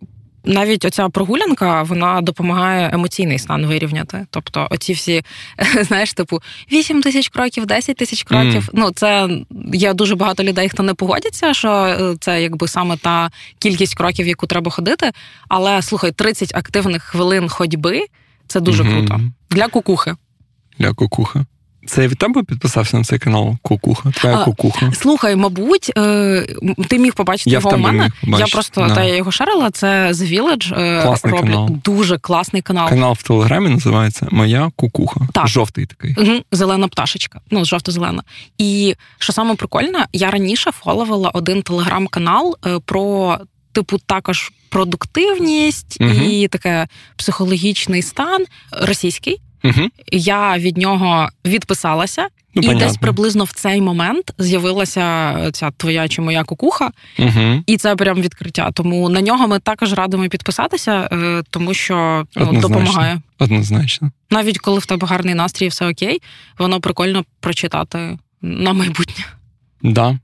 навіть 0.49 0.85
оця 0.85 1.09
прогулянка 1.09 1.83
вона 1.83 2.21
допомагає 2.21 2.89
емоційний 2.93 3.39
стан 3.39 3.65
вирівняти. 3.65 4.25
Тобто, 4.29 4.67
оці 4.71 4.93
всі, 4.93 5.23
знаєш, 5.81 6.13
типу 6.13 6.41
8 6.71 7.01
тисяч 7.01 7.29
кроків, 7.29 7.65
10 7.65 7.97
тисяч 7.97 8.23
кроків. 8.23 8.55
Мгм. 8.55 8.69
Ну, 8.73 8.91
це 8.91 9.29
є 9.73 9.93
дуже 9.93 10.15
багато 10.15 10.43
людей, 10.43 10.69
хто 10.69 10.83
не 10.83 10.93
погодяться, 10.93 11.53
що 11.53 11.69
е, 11.71 12.15
це 12.19 12.41
якби 12.43 12.67
саме 12.67 12.97
та 12.97 13.31
кількість 13.59 13.95
кроків, 13.95 14.27
яку 14.27 14.47
треба 14.47 14.71
ходити. 14.71 15.11
Але 15.47 15.81
слухай, 15.81 16.11
30 16.11 16.55
активних 16.55 17.03
хвилин 17.03 17.49
ходьби 17.49 18.05
це 18.47 18.59
дуже 18.59 18.83
Мгм. 18.83 19.07
круто. 19.07 19.21
Для 19.49 19.67
кукухи. 19.67 20.15
Для 20.79 20.93
кукуха. 20.93 21.45
Це 21.89 22.07
від 22.07 22.17
тебе 22.17 22.43
підписався 22.43 22.97
на 22.97 23.03
цей 23.03 23.19
канал 23.19 23.55
Кукуха. 23.61 24.11
Твоя 24.11 24.37
А, 24.37 24.43
кукуха. 24.45 24.91
Слухай, 24.95 25.35
мабуть, 25.35 25.91
е, 25.97 26.47
ти 26.87 26.99
міг 26.99 27.13
побачити 27.13 27.49
Я 27.49 27.57
його 27.59 27.71
у 27.75 27.77
мене. 27.77 28.09
міг 28.23 28.39
я 28.39 28.45
просто 28.47 28.87
да. 28.87 28.95
та 28.95 29.03
я 29.03 29.15
його 29.15 29.31
шарила. 29.31 29.71
Це 29.71 30.11
The 30.11 30.39
Village. 30.41 30.79
е, 30.81 31.03
Класний 31.03 31.33
роблять 31.33 31.51
канал. 31.51 31.69
дуже 31.85 32.17
класний 32.17 32.61
канал. 32.61 32.89
Канал 32.89 33.13
в 33.13 33.23
Телеграмі 33.23 33.69
називається 33.69 34.27
Моя 34.31 34.71
кукуха. 34.75 35.19
Так. 35.33 35.47
Жовтий 35.47 35.85
такий. 35.85 36.15
Угу, 36.17 36.41
зелена 36.51 36.87
пташечка, 36.87 37.41
ну 37.51 37.65
жовто-зелена. 37.65 38.23
І 38.57 38.95
що 39.19 39.33
саме 39.33 39.55
прикольне, 39.55 40.07
я 40.13 40.31
раніше 40.31 40.71
фоловила 40.71 41.29
один 41.29 41.61
телеграм-канал 41.61 42.57
е, 42.67 42.79
про. 42.85 43.37
Типу, 43.71 43.97
також 43.97 44.51
продуктивність 44.69 45.97
Мгм. 46.01 46.23
і 46.23 46.47
таке 46.47 46.87
психологічний 47.15 48.01
стан 48.01 48.45
російський. 48.71 49.41
Угу. 49.63 49.87
Я 50.11 50.57
від 50.57 50.77
нього 50.77 51.29
відписалася, 51.45 52.27
Ну, 52.55 52.61
і 52.61 52.65
понятно. 52.65 52.87
десь 52.87 52.97
приблизно 52.97 53.43
в 53.43 53.51
цей 53.51 53.81
момент 53.81 54.33
з'явилася 54.37 55.35
ця 55.51 55.71
твоя 55.71 56.07
чи 56.07 56.21
моя 56.21 56.43
кукуха, 56.43 56.91
Угу. 57.19 57.63
І 57.67 57.77
це 57.77 57.95
прям 57.95 58.21
відкриття. 58.21 58.71
Тому 58.73 59.09
на 59.09 59.21
нього 59.21 59.47
ми 59.47 59.59
також 59.59 59.93
радимо 59.93 60.29
підписатися, 60.29 61.09
е, 61.11 61.43
тому 61.49 61.73
що 61.73 62.25
ну, 62.35 62.43
Однозначно. 62.43 62.69
допомагає. 62.69 63.21
Однозначно. 63.39 64.11
Навіть 64.31 64.57
коли 64.57 64.79
в 64.79 64.85
тебе 64.85 65.07
гарний 65.07 65.33
настрій, 65.33 65.65
і 65.65 65.69
все 65.69 65.89
окей, 65.89 66.21
воно 66.57 66.81
прикольно 66.81 67.25
прочитати 67.39 68.17
на 68.41 68.73
майбутнє. 68.73 69.25
Да. 69.83 70.19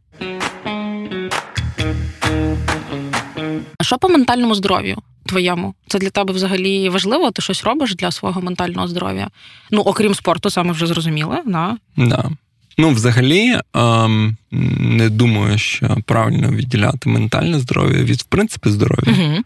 А 3.79 3.83
що 3.83 3.97
по 3.97 4.09
ментальному 4.09 4.55
здоров'ю 4.55 4.97
твоєму? 5.25 5.73
Це 5.87 5.99
для 5.99 6.09
тебе 6.09 6.33
взагалі 6.33 6.89
важливо? 6.89 7.31
Ти 7.31 7.41
щось 7.41 7.63
робиш 7.63 7.95
для 7.95 8.11
свого 8.11 8.41
ментального 8.41 8.87
здоров'я? 8.87 9.29
Ну, 9.71 9.81
окрім 9.81 10.15
спорту, 10.15 10.49
саме 10.49 10.71
вже 10.71 10.87
зрозуміли, 10.87 11.37
да? 11.45 11.77
Да. 11.97 12.29
Ну, 12.77 12.89
взагалі, 12.89 13.59
ем, 13.73 14.37
не 14.79 15.09
думаю, 15.09 15.57
що 15.57 15.97
правильно 16.05 16.49
відділяти 16.49 17.09
ментальне 17.09 17.59
здоров'я 17.59 18.03
від, 18.03 18.21
в 18.21 18.23
принципі, 18.23 18.69
здоров'я. 18.69 19.13
Угу. 19.13 19.43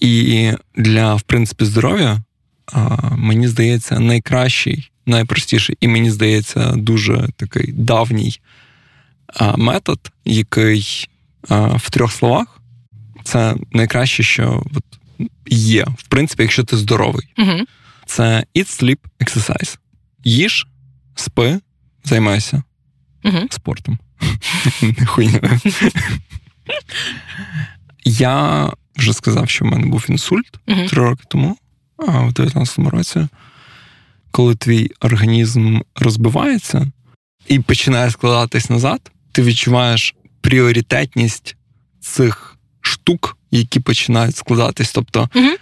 І 0.00 0.52
для, 0.76 1.14
в 1.14 1.22
принципі, 1.22 1.64
здоров'я, 1.64 2.22
а, 2.72 2.96
мені 3.16 3.48
здається, 3.48 4.00
найкращий, 4.00 4.90
найпростіший, 5.06 5.76
і 5.80 5.88
мені 5.88 6.10
здається, 6.10 6.72
дуже 6.76 7.28
такий 7.36 7.72
давній 7.72 8.40
а, 9.26 9.56
метод, 9.56 9.98
який 10.24 11.08
а, 11.48 11.66
в 11.66 11.90
трьох 11.90 12.12
словах, 12.12 12.60
це 13.24 13.54
найкраще, 13.72 14.22
що 14.22 14.62
от, 14.76 14.84
є, 15.46 15.84
в 15.98 16.02
принципі, 16.08 16.42
якщо 16.42 16.64
ти 16.64 16.76
здоровий. 16.76 17.28
Угу. 17.38 17.64
Це 18.06 18.44
eat, 18.54 18.82
sleep, 18.82 18.98
exercise. 19.20 19.78
Їж, 20.24 20.66
спи, 21.14 21.60
займайся 22.04 22.62
Угу. 23.24 23.46
спортом. 23.50 23.98
Я 28.04 28.68
вже 28.96 29.12
сказав, 29.12 29.48
що 29.50 29.64
в 29.64 29.68
мене 29.68 29.86
був 29.86 30.06
інсульт 30.08 30.58
три 30.66 31.02
роки 31.02 31.24
тому, 31.28 31.56
а 31.96 32.20
в 32.20 32.30
19-му 32.30 32.90
році, 32.90 33.28
коли 34.30 34.54
твій 34.54 34.90
організм 35.00 35.78
розбивається 35.96 36.92
і 37.46 37.58
починає 37.58 38.10
складатись 38.10 38.70
назад, 38.70 39.10
ти 39.32 39.42
відчуваєш 39.42 40.14
пріоритетність 40.40 41.56
цих 42.00 42.56
штук, 42.80 43.37
які 43.50 43.80
починають 43.80 44.36
складатись. 44.36 44.92
Тобто, 44.92 45.28
Мгм. 45.34 45.56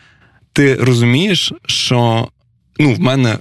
ти 0.53 0.75
розумієш, 0.75 1.53
що 1.67 2.29
ну, 2.79 2.95
в 2.95 3.01
мене 3.01 3.39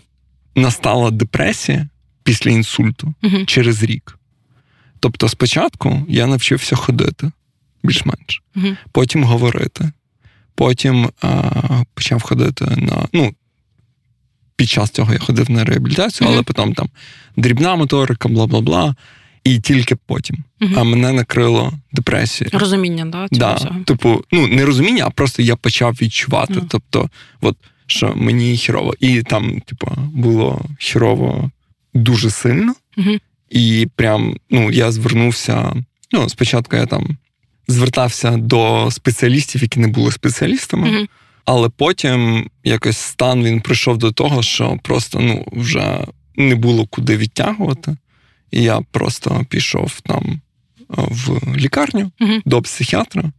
настала 0.55 1.12
депресія 1.12 1.88
після 2.23 2.51
інсульту 2.51 3.13
Угу. 3.23 3.45
через 3.45 3.84
рік. 3.84 4.19
Тобто, 4.99 5.29
спочатку 5.29 6.05
я 6.10 6.27
навчився 6.27 6.75
ходити 6.75 7.31
більш-менш, 7.84 8.41
Угу. 8.55 8.67
потім 8.91 9.23
говорити, 9.23 9.91
потім 10.55 11.10
а, 11.21 11.51
почав 11.93 12.21
ходити 12.21 12.65
на. 12.65 13.08
Ну, 13.13 13.36
під 14.55 14.69
час 14.69 14.89
цього 14.89 15.13
я 15.13 15.19
ходив 15.19 15.51
на 15.51 15.63
реабілітацію, 15.65 16.29
але 16.34 16.43
потім 16.43 16.73
там 16.73 16.89
дрібна 17.38 17.75
моторика, 17.75 18.29
бла 18.29 18.47
бла 18.47 18.62
бла. 18.62 18.95
І 19.45 19.60
тільки 19.60 19.95
потім. 19.95 20.38
А 20.75 20.84
мене 20.84 21.12
накрило 21.12 21.73
депресією. 21.91 22.60
Розуміння, 22.60 23.05
да, 23.05 23.17
цього 23.17 23.27
Да, 23.39 23.53
всього. 23.53 23.79
типу, 23.86 24.23
ну 24.31 24.47
не 24.47 24.65
розуміння, 24.65 25.03
а 25.08 25.10
просто 25.10 25.41
я 25.41 25.55
почав 25.55 25.93
відчувати. 25.93 26.53
Ну. 26.55 26.65
Тобто, 26.69 27.10
от 27.41 27.58
що 27.88 28.13
мені 28.15 28.58
хірово. 28.58 28.93
І 28.99 29.21
там, 29.23 29.60
типу, 29.60 29.91
було 30.13 30.62
хірово 30.79 31.51
дуже 31.93 32.29
сильно. 32.29 32.73
Угу. 32.97 33.10
І 33.49 33.88
прям 33.95 34.38
ну, 34.49 34.71
я 34.71 34.91
звернувся. 34.91 35.73
Ну, 36.12 36.29
спочатку 36.29 36.75
я 36.75 36.86
там 36.86 37.17
звертався 37.67 38.38
до 38.38 38.88
спеціалістів, 38.91 39.62
які 39.62 39.79
не 39.79 39.88
були 39.88 40.12
спеціалістами, 40.12 40.89
Угу. 40.97 41.08
але 41.45 41.69
потім 41.69 42.49
якось 42.63 42.97
стан 42.97 43.43
він 43.43 43.62
прийшов 43.62 43.97
до 43.97 44.12
того, 44.12 44.43
що 44.43 44.77
просто 44.84 45.19
ну, 45.19 45.45
вже 45.51 45.99
не 46.36 46.55
було 46.55 46.88
куди 46.88 47.17
відтягувати. 47.17 47.97
І 48.51 48.63
я 48.63 48.81
просто 48.81 49.45
пішов 49.49 50.01
там 50.01 50.41
е, 50.79 50.86
в 50.88 51.55
лікарню 51.58 52.12
Мгм. 52.19 52.41
до 52.45 52.62
психіатра. 52.62 53.31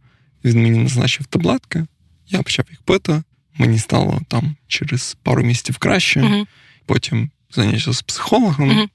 Він 0.43 0.61
мені 0.63 0.79
назначив 0.79 1.25
таблетки. 1.25 1.85
Я 2.27 2.41
почав 2.41 2.65
їх 2.69 2.81
пити. 2.81 3.23
Мені 3.57 3.79
стало 3.79 4.21
там 4.27 4.55
через 4.67 5.17
пару 5.23 5.43
місяців 5.43 5.77
краще. 5.77 6.21
Угу. 6.21 6.47
Потім 6.85 7.29
зайнявся 7.51 7.93
з 7.93 8.01
психологом. 8.01 8.69
Мгм. 8.69 8.89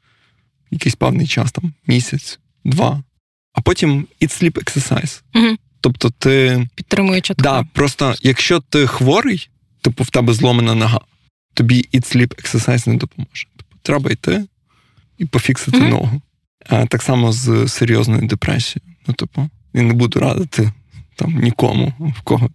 Якийсь 0.70 0.94
певний 0.94 1.26
час, 1.26 1.52
там 1.52 1.72
місяць, 1.86 2.38
два. 2.64 3.02
А 3.52 3.60
потім 3.60 4.06
eat 4.20 4.42
sleep 4.42 4.52
exercise. 4.52 5.22
Тобто, 5.80 6.10
ти 6.10 6.66
Підтримуючи 6.74 7.34
да, 7.38 7.64
просто 7.72 8.14
якщо 8.22 8.60
ти 8.60 8.86
хворий, 8.86 9.48
типу 9.80 10.04
в 10.04 10.10
тебе 10.10 10.34
зломана 10.34 10.74
нога, 10.74 11.00
тобі 11.54 11.88
eat 11.94 12.16
sleep 12.16 12.42
exercise 12.42 12.88
не 12.88 12.96
допоможе. 12.96 13.46
Типу, 13.56 13.76
треба 13.82 14.10
йти 14.10 14.44
і 15.18 15.24
пофіксити 15.24 15.76
Мгм. 15.80 15.90
ногу. 15.90 16.20
А 16.68 16.86
так 16.86 17.02
само 17.02 17.32
з 17.32 17.68
серйозною 17.68 18.26
депресією. 18.26 18.96
Ну, 19.06 19.14
типу, 19.14 19.50
я 19.74 19.82
не 19.82 19.92
буду 19.94 20.20
радити 20.20 20.72
там 21.16 21.38
нікому, 21.38 21.92
в 22.18 22.20
кого 22.22 22.50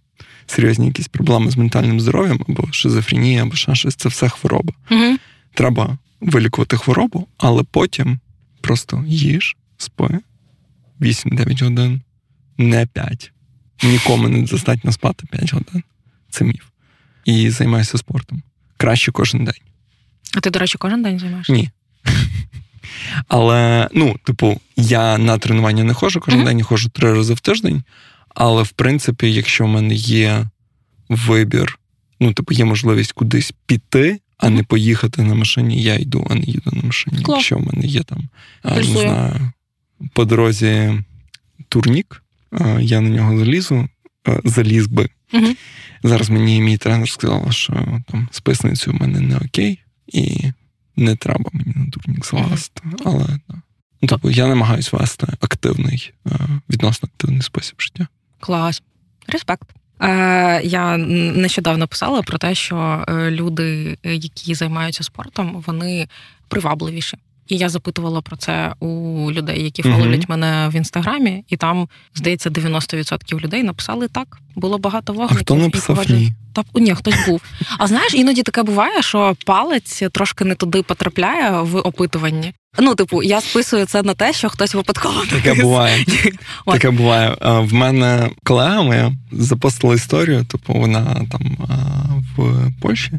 серйозні 0.46 0.86
якісь 0.86 1.08
проблеми 1.08 1.50
з 1.50 1.56
ментальним 1.56 2.00
здоров'ям, 2.00 2.40
або 2.48 2.72
шизофренія, 2.72 3.42
або 3.42 3.54
ще 3.54 3.74
щось. 3.74 3.94
Це 3.94 4.08
все 4.08 4.28
хвороба. 4.28 4.74
Угу. 4.90 5.16
Треба 5.54 5.98
вилікувати 6.20 6.76
хворобу, 6.76 7.28
але 7.38 7.62
потім 7.62 8.18
просто 8.60 9.04
їж, 9.06 9.56
спи, 9.76 10.18
8-9 11.00 11.64
годин, 11.64 12.00
не 12.58 12.86
5. 12.86 13.32
Нікому 13.82 14.28
не 14.28 14.42
достатньо 14.42 14.92
спати 14.92 15.26
5 15.30 15.52
годин. 15.54 15.82
Це 16.30 16.44
міф. 16.44 16.64
І 17.24 17.50
займаюся 17.50 17.98
спортом. 17.98 18.42
Краще 18.76 19.12
кожен 19.12 19.44
день. 19.44 19.54
А 20.36 20.40
ти, 20.40 20.50
до 20.50 20.58
речі, 20.58 20.78
кожен 20.78 21.02
день 21.02 21.18
займаєшся? 21.18 21.52
Ні. 21.52 21.70
Але, 23.28 23.88
ну, 23.94 24.16
типу, 24.24 24.60
я 24.76 25.18
на 25.18 25.38
тренування 25.38 25.84
не 25.84 25.94
ходжу 25.94 26.20
кожен 26.20 26.40
mm-hmm. 26.40 26.44
день, 26.44 26.58
я 26.58 26.64
ходжу 26.64 26.90
три 26.92 27.12
рази 27.12 27.34
в 27.34 27.40
тиждень. 27.40 27.82
Але 28.34 28.62
в 28.62 28.68
принципі, 28.68 29.32
якщо 29.32 29.64
в 29.64 29.68
мене 29.68 29.94
є 29.94 30.46
вибір, 31.08 31.78
ну, 32.20 32.32
типу, 32.32 32.54
є 32.54 32.64
можливість 32.64 33.12
кудись 33.12 33.52
піти, 33.66 34.20
а 34.38 34.50
не 34.50 34.62
поїхати 34.62 35.22
на 35.22 35.34
машині, 35.34 35.82
я 35.82 35.94
йду, 35.94 36.26
а 36.30 36.34
не 36.34 36.40
їду 36.40 36.70
на 36.72 36.82
машині. 36.82 37.22
Клас. 37.22 37.38
Якщо 37.38 37.56
в 37.56 37.66
мене 37.66 37.86
є 37.86 38.02
там, 38.02 38.28
не 38.64 38.82
знаю, 38.82 39.52
по 40.12 40.24
дорозі 40.24 41.02
турнік, 41.68 42.22
я 42.80 43.00
на 43.00 43.08
нього 43.08 43.38
залізу, 43.38 43.88
заліз 44.44 44.86
би. 44.86 45.08
Угу. 45.32 45.46
Зараз 46.02 46.30
мені 46.30 46.60
мій 46.60 46.76
тренер 46.76 47.08
сказав, 47.08 47.52
що 47.52 47.72
там 48.10 48.28
списницю 48.30 48.90
в 48.90 48.94
мене 48.94 49.20
не 49.20 49.36
окей, 49.36 49.80
і 50.06 50.52
не 50.98 51.16
треба 51.16 51.50
мені 51.52 51.72
на 51.76 51.84
дурнік 51.86 52.26
злазити. 52.26 52.82
Але 53.04 53.38
ну, 54.02 54.08
тобто, 54.08 54.30
я 54.30 54.46
намагаюся 54.46 54.96
вести 54.96 55.26
активний, 55.40 56.12
відносно 56.70 57.08
активний 57.12 57.42
спосіб 57.42 57.74
життя. 57.78 58.06
Клас. 58.40 58.82
Респект. 59.26 59.68
Е, 60.00 60.60
Я 60.64 60.96
нещодавно 60.96 61.88
писала 61.88 62.22
про 62.22 62.38
те, 62.38 62.54
що 62.54 63.04
е, 63.08 63.30
люди, 63.30 63.98
які 64.04 64.54
займаються 64.54 65.04
спортом, 65.04 65.64
вони 65.66 66.08
привабливіші. 66.48 67.18
І 67.48 67.56
я 67.56 67.68
запитувала 67.68 68.20
про 68.20 68.36
це 68.36 68.74
у 68.80 68.88
людей, 69.32 69.64
які 69.64 69.82
фоловлять 69.82 70.20
mm-hmm. 70.20 70.30
мене 70.30 70.68
в 70.72 70.74
інстаграмі, 70.74 71.44
і 71.48 71.56
там, 71.56 71.88
здається, 72.14 72.50
90% 72.50 73.40
людей 73.40 73.62
написали 73.62 74.08
так. 74.08 74.38
Було 74.54 74.78
багато 74.78 75.12
вогників. 75.12 75.38
А 75.38 75.40
хто 75.40 75.54
написав 75.54 76.10
ні? 76.10 76.32
Та 76.52 76.64
ні, 76.74 76.94
хтось 76.94 77.26
був. 77.26 77.42
А 77.78 77.86
знаєш, 77.86 78.14
іноді 78.14 78.42
таке 78.42 78.62
буває, 78.62 79.02
що 79.02 79.36
палець 79.46 80.02
трошки 80.12 80.44
не 80.44 80.54
туди 80.54 80.82
потрапляє 80.82 81.60
в 81.60 81.76
опитуванні. 81.76 82.52
Ну, 82.78 82.94
типу, 82.94 83.22
я 83.22 83.40
списую 83.40 83.86
це 83.86 84.02
на 84.02 84.14
те, 84.14 84.32
що 84.32 84.48
хтось 84.48 84.74
випадково 84.74 85.24
таке 85.30 85.54
буває. 85.54 86.04
Таке 86.66 86.90
буває. 86.90 87.36
В 87.40 87.74
мене 87.74 88.30
колега 88.44 88.82
моя 88.82 89.12
запостила 89.32 89.94
історію, 89.94 90.44
типу, 90.44 90.72
вона 90.72 91.26
там 91.32 91.56
в 92.36 92.72
Польщі 92.80 93.12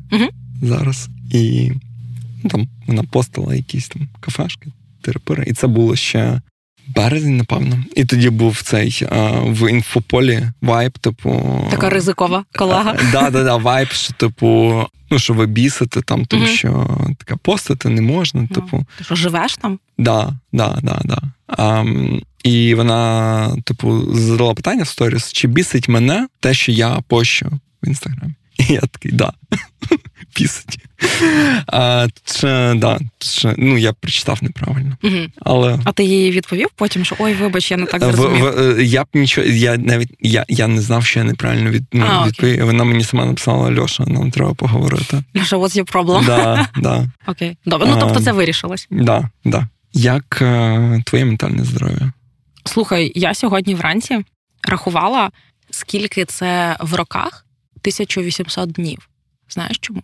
зараз 0.62 1.10
і. 1.32 1.72
Ну, 2.44 2.50
там 2.50 2.68
вона 2.88 3.04
постила 3.04 3.56
якісь 3.56 3.88
там 3.88 4.08
кафешки, 4.20 4.72
терапери. 5.02 5.44
І 5.48 5.54
це 5.54 5.68
було 5.68 5.96
ще 5.96 6.42
березень, 6.96 7.38
напевно. 7.38 7.84
І 7.96 8.06
тоді 8.06 8.30
був 8.30 8.62
цей 8.62 9.08
а, 9.12 9.30
в 9.32 9.72
інфополі 9.72 10.44
вайб, 10.62 10.98
типу. 10.98 11.62
Така 11.72 11.90
ризикова 11.90 12.46
колега. 12.58 12.96
Да, 13.12 13.30
да, 13.30 13.44
да, 13.44 13.56
вайб, 13.56 13.92
що, 13.92 14.14
типу, 14.14 14.84
ну, 15.12 15.20
що 15.20 15.34
ви 15.34 15.46
бісите 15.46 16.02
там, 16.02 16.26
тому 16.26 16.44
mm 16.44 16.48
що 16.48 16.98
таке 17.18 17.36
постити 17.36 17.90
не 17.90 18.02
можна. 18.02 18.42
Ну, 18.42 18.48
типу. 18.48 18.86
Ти 18.98 19.04
що 19.04 19.16
живеш 19.16 19.58
там? 19.58 19.80
Да, 19.98 20.34
да, 20.54 20.80
да, 20.84 21.02
да. 21.06 21.22
А, 21.48 21.86
і 22.44 22.76
вона, 22.76 23.56
типу, 23.64 24.16
задала 24.16 24.54
питання 24.54 24.84
в 24.84 24.88
сторіс: 24.88 25.32
чи 25.34 25.48
бісить 25.48 25.90
мене 25.90 26.28
те, 26.40 26.54
що 26.54 26.72
я 26.72 27.02
пощу 27.08 27.60
в 27.84 27.88
інстаграмі? 27.88 28.34
Я 28.70 28.82
такий, 28.82 29.12
да, 29.12 29.34
бісить. 30.38 30.80
А, 31.68 32.08
це, 32.24 32.74
да, 32.78 33.00
це, 33.20 33.56
Ну, 33.58 33.78
я 33.78 33.94
прочитав 33.94 34.40
неправильно. 34.42 34.98
Угу. 35.04 35.16
Але... 35.42 35.80
А 35.84 35.92
ти 35.92 36.04
їй 36.04 36.32
відповів 36.32 36.68
потім, 36.76 37.06
що 37.06 37.16
ой, 37.20 37.34
вибач, 37.34 37.72
я 37.72 37.78
не 37.78 37.86
так 37.86 38.04
зрозумів? 38.04 38.44
В, 38.44 38.76
в, 38.76 38.84
я 38.84 39.04
б 39.04 39.08
нічого, 39.14 39.48
я 39.48 39.78
навіть 39.78 40.10
я, 40.20 40.46
я 40.48 40.68
не 40.68 40.82
знав, 40.82 41.06
що 41.06 41.20
я 41.20 41.26
неправильно 41.26 41.70
від, 41.70 41.84
ну, 41.94 42.06
а, 42.10 42.28
відповів. 42.28 42.66
Вона 42.66 42.84
мені 42.84 43.04
сама 43.04 43.26
написала: 43.26 43.82
Льоша, 43.82 44.04
нам 44.04 44.32
треба 44.32 44.54
поговорити. 44.54 45.24
Льоша, 45.38 45.58
what's 45.58 45.84
your 45.84 45.94
problem? 45.94 46.26
Да, 46.26 46.68
да. 46.78 47.08
Окей. 47.28 47.58
Добре, 47.66 47.88
ну 47.88 47.98
тобто 48.00 48.20
це 48.20 48.32
вирішилось. 48.32 48.88
Да, 48.92 49.30
да. 49.46 49.68
Як 49.94 50.40
е, 50.42 51.04
твоє 51.06 51.26
ментальне 51.26 51.64
здоров'я? 51.64 52.14
Слухай, 52.66 53.12
я 53.16 53.34
сьогодні 53.34 53.76
вранці 53.76 54.20
рахувала, 54.68 55.32
скільки 55.72 56.26
це 56.26 56.78
в 56.80 56.94
роках 56.94 57.46
1800 57.82 58.72
днів. 58.72 59.10
Знаєш 59.50 59.78
чому? 59.80 60.04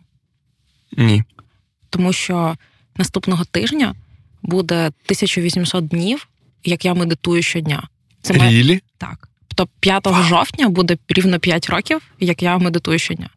Ні. 0.97 1.23
Тому 1.89 2.13
що 2.13 2.55
наступного 2.97 3.45
тижня 3.45 3.95
буде 4.41 4.85
1800 4.85 5.87
днів, 5.87 6.27
як 6.63 6.85
я 6.85 6.93
медитую 6.93 7.41
щодня. 7.41 7.87
Це 8.21 8.33
Рілі? 8.33 8.81
Так. 8.97 9.29
Тобто 9.47 9.73
5 9.79 10.05
Вау. 10.05 10.23
жовтня 10.23 10.69
буде 10.69 10.97
рівно 11.07 11.39
5 11.39 11.69
років, 11.69 12.01
як 12.19 12.43
я 12.43 12.57
медитую 12.57 12.99
щодня. 12.99 13.29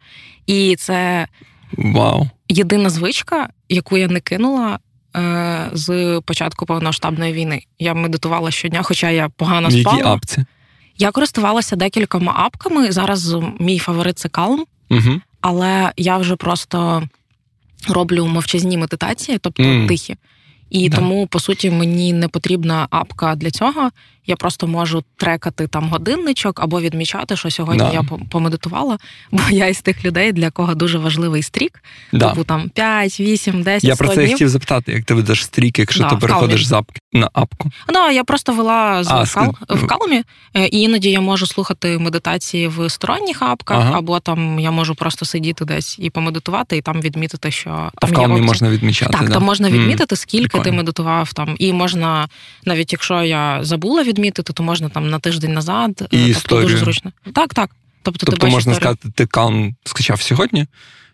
І 0.47 0.77
це 0.77 1.29
Вау. 1.73 2.29
єдина 2.49 2.91
звичка, 2.91 3.49
яку 3.69 3.97
я 3.97 4.09
не 4.09 4.21
кинула 4.21 4.79
е, 5.17 5.71
з 5.73 6.21
початку 6.25 6.67
повномасштабної 6.67 7.33
війни. 7.33 7.63
Я 7.79 7.95
медитувала 7.95 8.51
щодня, 8.51 8.83
хоча 8.83 9.11
я 9.11 9.29
погано 9.29 9.71
спала. 9.71 9.97
Які 9.97 10.09
апці? 10.09 10.45
Я 10.99 11.11
користувалася 11.11 11.77
декількома 11.77 12.33
апками. 12.37 12.93
Зараз 12.93 13.37
мій 13.61 13.79
фаворит 13.79 14.19
це 14.19 14.29
Calm, 14.29 14.59
угу. 14.91 15.21
але 15.41 15.93
я 15.97 16.19
вже 16.19 16.37
просто 16.37 17.09
роблю 17.89 18.27
мовчазні 18.27 18.79
медитації, 18.79 19.39
тобто 19.39 19.63
mm. 19.63 19.89
тихі. 19.89 20.17
І 20.71 20.89
да. 20.89 20.97
тому, 20.97 21.27
по 21.27 21.41
суті, 21.41 21.71
мені 21.71 22.13
не 22.13 22.29
потрібна 22.29 22.87
апка 22.91 23.35
для 23.35 23.51
цього. 23.51 23.91
Я 24.29 24.37
просто 24.37 24.67
можу 24.67 25.05
трекати 25.17 25.67
там 25.67 25.89
годинничок 25.89 26.61
або 26.61 26.81
відмічати, 26.81 27.37
що 27.37 27.51
сьогодні 27.51 27.79
да. 27.79 27.93
я 27.93 28.03
помедитувала. 28.31 28.99
Бо 29.31 29.43
я 29.51 29.67
із 29.67 29.81
тих 29.81 30.05
людей, 30.05 30.33
для 30.33 30.51
кого 30.51 30.75
дуже 30.75 30.99
важливий 30.99 31.43
стрік. 31.43 31.83
Да. 32.13 32.31
Типу 32.31 32.45
там 32.45 32.69
5, 32.69 33.21
8, 33.21 33.63
10, 33.63 33.85
Я 33.85 33.95
100 33.95 34.05
про 34.05 34.15
це 34.15 34.21
днів. 34.21 34.33
хотів 34.33 34.49
запитати, 34.49 34.93
як 34.93 35.05
ти 35.05 35.15
ведеш 35.15 35.45
стрік, 35.45 35.79
якщо 35.79 36.05
ти 36.05 36.17
переходиш 36.17 36.67
з 36.67 36.73
апки 36.73 37.01
на 37.13 37.31
апку. 37.33 37.71
Да, 37.89 38.11
я 38.11 38.25
просто 38.25 38.53
вела 38.53 39.05
з 39.05 39.09
а, 39.11 39.25
кал... 39.27 39.55
в 39.69 39.87
калмі, 39.87 40.23
е, 40.55 40.67
і 40.67 40.81
іноді 40.81 41.11
я 41.11 41.21
можу 41.21 41.47
слухати 41.47 41.99
медитації 41.99 42.69
в 42.69 42.91
сторонніх 42.91 43.43
апках, 43.43 43.79
ага. 43.81 43.99
або 43.99 44.21
там 44.21 44.61
я 44.61 44.71
можу 44.71 44.95
просто 44.95 45.25
сидіти 45.25 45.65
десь 45.65 45.99
і 45.99 46.11
помедитувати, 46.11 46.77
і 46.77 46.81
там 46.81 47.01
відмітити, 47.01 47.51
що 47.51 47.71
там 47.71 47.91
а 48.01 48.07
в 48.07 48.13
калмі 48.13 48.41
можна 48.41 48.71
відмічати. 48.71 49.19
Так, 49.19 49.31
там 49.31 49.43
можна 49.43 49.71
відмітити, 49.71 50.17
скільки 50.17 50.49
Прикольно. 50.49 50.65
ти 50.65 50.73
медитував 50.73 51.33
там, 51.33 51.57
і 51.59 51.73
можна, 51.73 52.29
навіть 52.65 52.93
якщо 52.93 53.23
я 53.23 53.59
забула 53.63 54.03
відмітити, 54.19 54.53
то 54.53 54.63
можна 54.63 54.89
там 54.89 55.11
на 55.11 55.19
тиждень 55.19 55.53
назад. 55.53 55.91
І 55.91 55.95
тобто 56.01 56.17
історію. 56.17 56.63
дуже 56.63 56.77
зручно. 56.77 57.13
Так, 57.35 57.55
так. 57.55 57.71
Тобто, 58.03 58.27
тобто 58.27 58.47
ти 58.47 58.53
можна 58.53 58.73
історію. 58.73 58.97
сказати, 58.97 59.15
ти 59.15 59.27
калм 59.27 59.77
скачав 59.85 60.21
сьогодні, 60.21 60.67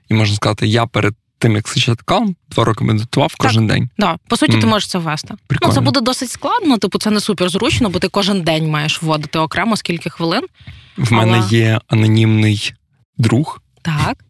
і 0.09 0.15
можна 0.15 0.37
сказати, 0.37 0.67
я 0.67 0.87
перед 0.87 1.15
тим, 1.39 1.57
як 1.57 1.69
скачати 1.69 2.03
калм, 2.05 2.37
два 2.51 2.65
роки 2.65 2.85
медитував 2.85 3.35
кожен 3.39 3.69
так, 3.69 3.77
день. 3.77 3.89
Да. 3.99 4.19
По 4.29 4.37
суті, 4.37 4.57
mm. 4.57 4.61
ти 4.61 4.67
можеш 4.67 4.89
це 4.89 4.99
ввести. 4.99 5.35
Прикольно. 5.47 5.69
Ну, 5.69 5.75
Це 5.75 5.81
буде 5.81 6.01
досить 6.01 6.31
складно, 6.31 6.79
типу, 6.79 6.99
це 6.99 7.11
не 7.11 7.21
супер 7.21 7.49
зручно, 7.49 7.91
бо 7.91 7.99
ти 7.99 8.09
кожен 8.09 8.43
день 8.43 8.71
маєш 8.71 9.03
вводити 9.03 9.39
окремо 9.39 9.77
скільки 9.77 10.11
хвилин. 10.11 10.43
В 10.97 11.15
Але... 11.15 11.27
мене 11.27 11.47
є 11.51 11.81
анонімний 11.89 12.75
друг, 13.19 13.63
Так. 13.83 14.25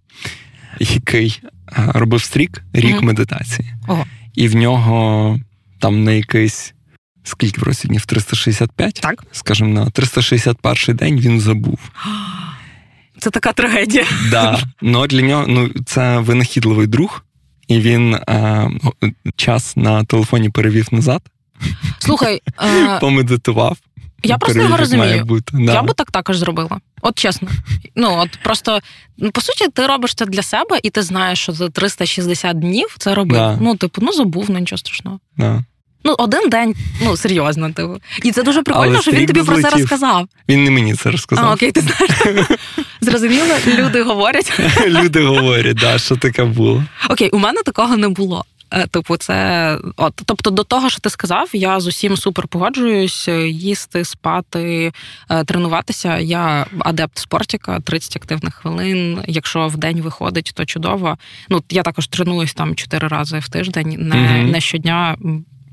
який 0.80 1.40
робив 1.74 2.22
стрік 2.22 2.62
рік 2.72 2.96
mm-hmm. 2.96 3.02
медитації. 3.02 3.74
Ого. 3.88 4.06
І 4.34 4.48
в 4.48 4.56
нього 4.56 5.38
там 5.78 6.04
на 6.04 6.12
якийсь 6.12 6.74
скільки 7.22 7.60
в 7.60 7.86
днів? 7.86 8.06
365? 8.06 8.94
Так. 8.94 9.24
Скажімо, 9.32 9.70
на 9.70 9.90
361 9.90 10.96
день 10.96 11.20
він 11.20 11.40
забув. 11.40 11.78
Це 13.18 13.30
така 13.30 13.52
трагедія. 13.52 14.04
Да. 14.30 14.58
Ну, 14.82 15.06
для 15.06 15.22
нього 15.22 15.44
ну, 15.48 15.70
це 15.86 16.18
винахідливий 16.18 16.86
друг, 16.86 17.24
і 17.68 17.80
він 17.80 18.14
а, 18.14 18.68
час 19.36 19.76
на 19.76 20.04
телефоні 20.04 20.50
перевів 20.50 20.88
назад. 20.92 21.22
Слухай, 21.98 22.42
а... 22.56 22.98
помедитував. 23.00 23.76
Я 24.22 24.38
просто 24.38 24.62
його 24.62 24.76
розумію. 24.76 25.24
Бути. 25.24 25.52
Да. 25.56 25.72
Я 25.72 25.82
би 25.82 25.94
так 25.94 26.10
також 26.10 26.38
зробила. 26.38 26.80
От 27.02 27.18
чесно. 27.18 27.48
Ну, 27.94 28.16
от 28.18 28.38
просто, 28.42 28.80
ну, 29.18 29.30
по 29.30 29.40
суті, 29.40 29.68
ти 29.68 29.86
робиш 29.86 30.14
це 30.14 30.26
для 30.26 30.42
себе, 30.42 30.80
і 30.82 30.90
ти 30.90 31.02
знаєш, 31.02 31.38
що 31.38 31.52
за 31.52 31.68
360 31.68 32.58
днів 32.58 32.96
це 32.98 33.14
робив. 33.14 33.38
Да. 33.38 33.58
Ну, 33.60 33.76
типу, 33.76 34.02
ну 34.04 34.12
забув, 34.12 34.50
ну 34.50 34.58
нічого 34.58 34.78
страшного. 34.78 35.20
Да. 35.36 35.64
Ну, 36.08 36.14
один 36.18 36.48
день, 36.48 36.74
ну 37.02 37.16
серйозно, 37.16 37.72
типу. 37.72 38.00
І 38.22 38.32
це 38.32 38.42
дуже 38.42 38.62
прикольно, 38.62 38.92
Але 38.92 39.02
що 39.02 39.10
він 39.10 39.26
тобі 39.26 39.42
про 39.42 39.62
це 39.62 39.70
розказав. 39.70 40.28
Він 40.48 40.64
не 40.64 40.70
мені 40.70 40.94
це 40.94 41.10
розказав. 41.10 41.44
А, 41.44 41.54
окей, 41.54 41.72
ти 41.72 41.80
знаєш. 41.80 42.46
Зрозуміло, 43.00 43.54
люди 43.66 44.02
говорять. 44.02 44.60
Люди 44.86 45.20
говорять, 45.20 45.76
да, 45.76 45.98
що 45.98 46.16
таке 46.16 46.44
було. 46.44 46.84
Окей, 47.10 47.30
у 47.30 47.38
мене 47.38 47.62
такого 47.62 47.96
не 47.96 48.08
було. 48.08 48.44
Е, 48.70 48.86
типу, 48.86 49.16
це 49.16 49.78
от, 49.96 50.22
тобто, 50.24 50.50
до 50.50 50.64
того, 50.64 50.90
що 50.90 51.00
ти 51.00 51.10
сказав, 51.10 51.50
я 51.52 51.80
з 51.80 51.86
усім 51.86 52.16
супер 52.16 52.48
погоджуюсь, 52.48 53.28
їсти, 53.48 54.04
спати, 54.04 54.92
е, 55.30 55.44
тренуватися. 55.44 56.18
Я 56.18 56.66
адепт 56.78 57.18
спортіка, 57.18 57.80
30 57.80 58.16
активних 58.16 58.54
хвилин. 58.54 59.22
Якщо 59.26 59.68
в 59.68 59.76
день 59.76 60.00
виходить, 60.00 60.52
то 60.54 60.64
чудово. 60.64 61.18
Ну 61.48 61.62
я 61.70 61.82
також 61.82 62.06
тренуюсь 62.06 62.54
там 62.54 62.74
4 62.74 63.08
рази 63.08 63.38
в 63.38 63.48
тиждень, 63.48 63.96
не, 63.98 64.16
mm-hmm. 64.16 64.50
не 64.50 64.60
щодня 64.60 65.16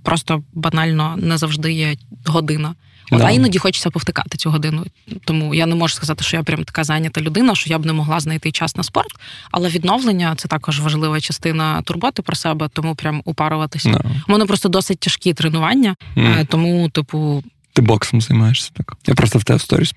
просто 0.06 0.44
банально 0.54 1.16
не 1.18 1.38
завжди 1.38 1.74
є 1.74 1.96
година. 2.26 2.76
От, 3.12 3.20
да. 3.20 3.26
А 3.26 3.32
іноді 3.32 3.60
хочеться 3.60 3.90
повтикати 3.90 4.38
цю 4.38 4.50
годину. 4.50 4.86
Тому 5.26 5.56
я 5.56 5.66
не 5.66 5.76
можу 5.76 5.96
сказати, 5.96 6.24
що 6.24 6.38
я 6.38 6.44
прям 6.44 6.64
така 6.64 6.84
зайнята 6.84 7.22
людина, 7.22 7.56
що 7.56 7.70
я 7.70 7.80
б 7.80 7.86
не 7.86 7.94
могла 7.94 8.20
знайти 8.20 8.52
час 8.52 8.76
на 8.76 8.84
спорт. 8.84 9.12
Але 9.52 9.70
відновлення 9.70 10.36
це 10.36 10.48
також 10.48 10.80
важлива 10.80 11.22
частина 11.22 11.82
турботи 11.82 12.22
про 12.22 12.36
себе, 12.36 12.70
тому 12.74 12.96
прям 12.96 13.22
упаруватися. 13.26 13.90
Да. 13.90 14.02
У 14.28 14.32
мене 14.32 14.46
просто 14.46 14.70
досить 14.70 15.00
тяжкі 15.00 15.34
тренування, 15.34 15.96
mm. 16.18 16.46
тому, 16.46 16.90
типу. 16.90 17.44
Ти 17.74 17.82
боксом 17.82 18.22
займаєшся 18.22 18.72
так? 18.74 18.98
Я 19.08 19.14
просто 19.14 19.40
в 19.40 19.44
тебе 19.44 19.60
сторіс 19.60 19.94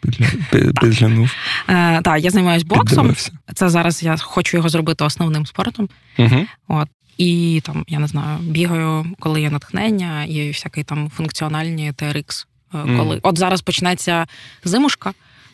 підглянув. 0.81 1.31
Е, 1.69 2.03
Так, 2.03 2.25
я 2.25 2.31
займаюся 2.31 2.67
боксом. 2.67 3.15
Це 3.55 3.69
зараз 3.69 4.03
я 4.03 4.17
хочу 4.17 4.57
його 4.57 4.69
зробити 4.69 5.05
основним 5.05 5.47
спортом. 5.47 5.89
От. 6.69 6.89
І 7.19 7.63
там, 7.65 7.85
я 7.89 7.99
не 7.99 8.07
знаю, 8.07 8.39
бігаю, 8.39 9.07
коли 9.19 9.41
є 9.41 9.51
натхнення, 9.51 10.25
і 10.25 10.51
всякий 10.51 10.85
там 10.85 11.11
функціональні 11.11 11.93
TRX 11.93 12.47
Е, 12.75 12.97
коли 12.97 13.17
mm. 13.17 13.21
от 13.23 13.39
зараз 13.39 13.61
почнеться 13.61 14.27
зимушка. 14.65 15.13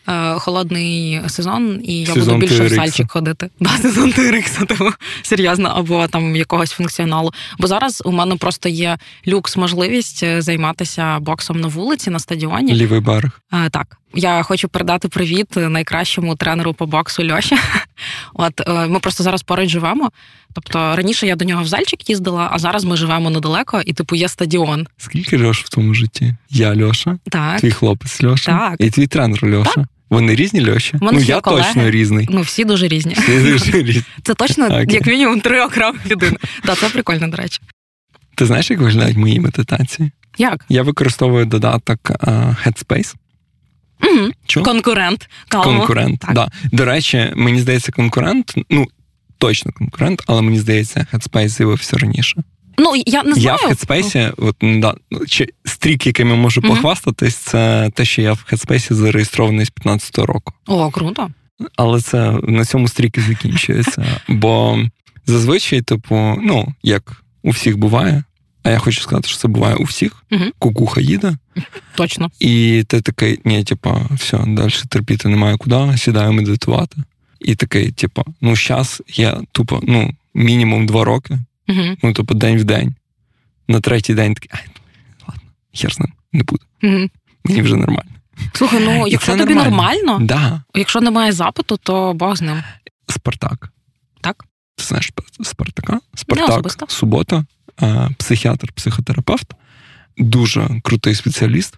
Е, 0.09 0.35
холодний 0.35 1.21
сезон, 1.29 1.81
і 1.85 2.01
я 2.01 2.07
сезон 2.07 2.35
буду 2.35 2.47
більше 2.47 2.65
в 2.65 2.71
сальчик 2.71 3.13
ходити. 3.13 3.51
Да, 3.61 3.69
Сезон 3.69 4.13
Тирикса, 4.13 4.65
тому 4.69 4.93
серйозно, 5.23 5.69
або 5.69 6.07
там 6.07 6.37
якогось 6.37 6.71
функціоналу. 6.71 7.31
Бо 7.59 7.67
зараз 7.67 8.03
у 8.05 8.13
мене 8.13 8.37
просто 8.37 8.69
є 8.69 8.99
люкс, 9.29 9.57
можливість 9.57 10.23
е, 10.23 10.43
займатися 10.43 11.19
боксом 11.19 11.61
на 11.61 11.69
вулиці, 11.69 12.11
на 12.11 12.19
стадіоні. 12.19 12.75
Лівий 12.75 13.01
берег. 13.01 13.41
А, 13.51 13.69
Так. 13.71 13.99
Я 14.17 14.43
хочу 14.43 14.69
передати 14.69 15.09
привіт 15.09 15.47
найкращому 15.57 16.37
тренеру 16.37 16.75
по 16.75 16.87
боксу 16.87 17.29
Льоші. 17.29 17.57
От 18.35 18.53
ми 18.89 18.99
просто 18.99 19.23
зараз 19.23 19.43
поруч 19.43 19.71
живемо. 19.71 20.11
Тобто 20.53 20.97
раніше 20.97 21.27
я 21.27 21.37
до 21.37 21.45
нього 21.45 21.63
в 21.63 21.67
зальчик 21.67 22.11
їздила, 22.11 22.49
а 22.53 22.59
зараз 22.59 22.85
ми 22.85 22.97
живемо 22.97 23.31
недалеко, 23.31 23.83
і 23.87 23.93
типу 23.93 24.17
є 24.17 24.29
стадіон. 24.29 24.87
Скільки 24.97 25.39
Льош 25.39 25.65
в 25.65 25.69
тому 25.69 25.95
житті? 25.95 26.35
Я 26.51 26.85
Льоша, 26.85 27.19
так. 27.31 27.61
твій 27.61 27.71
хлопець 27.71 28.23
Льоша 28.23 28.59
так. 28.59 28.77
і 28.79 28.91
твій 28.91 29.07
тренер 29.07 29.55
Льоша. 29.55 29.75
Так. 29.75 29.85
Вони 30.11 30.35
різні 30.35 30.71
Льоші? 30.71 30.95
Ну 31.01 31.21
я 31.21 31.41
колеги. 31.41 31.67
точно 31.67 31.91
різний. 31.91 32.29
Ну 32.31 32.41
всі 32.41 32.65
дуже 32.65 32.89
різні. 32.89 33.15
Всі 33.15 33.39
дуже 33.39 33.71
різні. 33.83 34.03
Це 34.23 34.35
точно 34.35 34.69
okay. 34.69 34.93
як 34.93 35.07
мінімум 35.07 35.41
три 35.41 35.65
окремих 35.65 36.11
людини. 36.11 36.37
Так, 36.65 36.79
це 36.79 36.89
прикольно, 36.89 37.29
до 37.29 37.37
речі. 37.37 37.61
Ти 38.35 38.47
знаєш, 38.47 38.71
як 38.71 38.81
виглядають 38.81 39.17
мої 39.17 39.41
медитації? 39.41 40.11
Як? 40.39 40.65
Я 40.69 40.83
використовую 40.83 41.47
додаток 41.47 41.99
uh, 42.05 42.57
Headspace. 42.67 43.15
Угу. 44.05 44.65
Конкурент. 44.65 45.29
Калмо. 45.49 45.79
Конкурент. 45.79 46.21
Так. 46.21 46.33
Да. 46.35 46.51
До 46.73 46.85
речі, 46.85 47.33
мені 47.37 47.61
здається, 47.61 47.93
конкурент, 47.93 48.55
ну, 48.71 48.87
точно 49.39 49.73
конкурент, 49.73 50.23
але 50.27 50.43
мені 50.43 50.59
здається, 50.59 51.07
Headspace 51.13 51.49
з'явився 51.49 51.97
раніше. 51.97 52.43
Ну, 52.79 52.93
я 53.07 53.23
не 53.23 53.35
знаю. 53.35 53.59
Я 53.63 53.69
в 53.69 53.71
Headspace, 53.71 54.33
от, 54.37 54.57
да, 54.81 54.95
чи 55.29 55.49
стрік, 55.65 56.07
яким 56.07 56.29
я 56.29 56.35
можу 56.35 56.61
mm 56.61 56.69
похвастатись, 56.69 57.37
це 57.37 57.91
те, 57.95 58.05
що 58.05 58.23
я 58.23 58.33
в 58.33 58.45
Headspace 58.53 58.93
зареєстрований 58.93 59.67
з 59.67 59.73
15-го 59.73 60.27
року. 60.27 60.53
О, 60.67 60.91
круто. 60.91 61.31
Але 61.77 62.01
це 62.01 62.33
на 62.43 62.65
цьому 62.65 62.89
стріки 62.89 63.21
закінчується. 63.21 64.21
Бо 64.29 64.79
зазвичай, 65.27 65.81
типу, 65.81 66.15
ну, 66.43 66.75
як 66.83 67.23
у 67.43 67.51
всіх 67.51 67.79
буває, 67.79 68.25
а 68.65 68.71
я 68.71 68.79
хочу 68.79 69.01
сказати, 69.01 69.29
що 69.29 69.39
це 69.39 69.49
буває 69.49 69.75
у 69.75 69.83
всіх. 69.83 70.25
Угу. 70.33 70.45
Кукуха 70.59 71.01
їде. 71.01 71.37
Точно. 71.95 72.31
І 72.41 72.85
ти 72.89 73.01
такий, 73.01 73.41
ні, 73.45 73.65
типа, 73.65 74.01
все, 74.11 74.39
далі 74.47 74.73
терпіти 74.89 75.29
немає 75.29 75.57
куди, 75.57 75.97
сідаю 75.97 76.33
медитувати. 76.33 76.97
І 77.41 77.55
такий, 77.55 77.93
типу, 77.93 78.23
ну, 78.41 78.57
зараз 78.57 79.03
я 79.09 79.41
тупо, 79.53 79.81
ну, 79.83 80.11
мінімум 80.35 80.87
два 80.87 81.05
роки, 81.05 81.39
uh 81.69 81.97
ну, 82.03 82.13
типу, 82.13 82.35
день 82.35 82.59
в 82.59 82.65
день. 82.65 82.95
На 83.69 83.81
третій 83.81 84.15
день 84.15 84.35
такий, 84.35 84.51
ай, 84.53 84.67
ладно, 85.29 85.43
хер 85.75 85.95
з 85.95 86.01
ним 86.01 86.13
не 86.33 86.43
буде. 86.43 86.65
uh 86.83 87.11
Мені 87.45 87.63
вже 87.63 87.77
нормально. 87.77 88.11
Слухай, 88.53 88.81
ну, 88.85 89.07
якщо 89.09 89.37
тобі 89.37 89.55
нормально, 89.55 90.03
нормально 90.03 90.27
да. 90.27 90.63
якщо 90.75 91.01
немає 91.01 91.33
запиту, 91.33 91.77
то 91.77 92.15
Бог 92.15 92.37
з 92.37 92.43
ним. 92.43 92.63
Спартак. 93.09 93.73
Так? 94.21 94.45
Ти 94.77 94.85
знаєш 94.85 95.13
Спартака? 95.43 96.01
Спартак, 96.15 96.91
субота, 96.91 97.45
психіатр, 98.19 98.73
психотерапевт, 98.73 99.47
дуже 100.19 100.81
крутий 100.83 101.15
спеціаліст. 101.15 101.77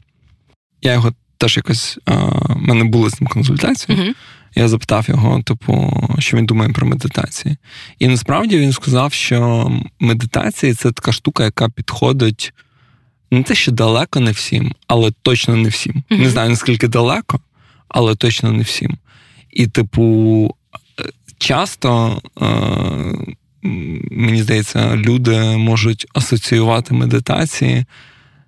Я 0.82 0.92
його 0.92 1.12
теж 1.38 1.56
якось 1.56 1.98
в 2.06 2.56
мене 2.56 2.84
були 2.84 3.10
з 3.10 3.20
ним 3.20 3.28
консультації. 3.28 3.98
Uh-huh. 3.98 4.14
Я 4.54 4.68
запитав 4.68 5.06
його, 5.08 5.42
типу, 5.42 6.06
що 6.18 6.36
він 6.36 6.46
думає 6.46 6.72
про 6.72 6.86
медитації. 6.86 7.56
І 7.98 8.08
насправді 8.08 8.58
він 8.58 8.72
сказав, 8.72 9.12
що 9.12 9.70
медитація 10.00 10.74
це 10.74 10.92
така 10.92 11.12
штука, 11.12 11.44
яка 11.44 11.68
підходить 11.68 12.52
не 13.30 13.42
те, 13.42 13.54
що 13.54 13.72
далеко 13.72 14.20
не 14.20 14.30
всім, 14.30 14.72
але 14.86 15.10
точно 15.22 15.56
не 15.56 15.68
всім. 15.68 15.92
Mm-hmm. 15.92 16.18
Не 16.18 16.30
знаю 16.30 16.50
наскільки 16.50 16.88
далеко, 16.88 17.40
але 17.88 18.14
точно 18.14 18.52
не 18.52 18.62
всім. 18.62 18.98
І, 19.50 19.66
типу, 19.66 20.54
часто, 21.38 22.22
е, 22.42 23.34
мені 24.10 24.42
здається, 24.42 24.96
люди 24.96 25.38
можуть 25.40 26.06
асоціювати 26.14 26.94
медитації 26.94 27.84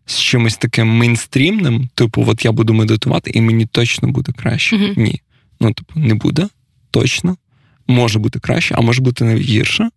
з 0.06 0.18
чимось 0.18 0.56
таким 0.56 0.88
мейнстрімним, 0.88 1.88
типу, 1.94 2.24
от 2.28 2.44
я 2.44 2.52
буду 2.52 2.74
медитувати, 2.74 3.30
і 3.30 3.40
мені 3.40 3.66
точно 3.66 4.08
буде 4.08 4.32
краще. 4.32 4.76
Mm-hmm. 4.76 4.98
Ні. 4.98 5.20
Ну, 5.60 5.72
типу, 5.72 6.00
не 6.00 6.14
буде 6.14 6.48
точно. 6.90 7.36
Може 7.88 8.18
бути 8.18 8.38
краще, 8.38 8.74
а 8.78 8.80
може 8.80 9.02
бути 9.02 9.24
навіть 9.24 9.42
гірше. 9.42 9.90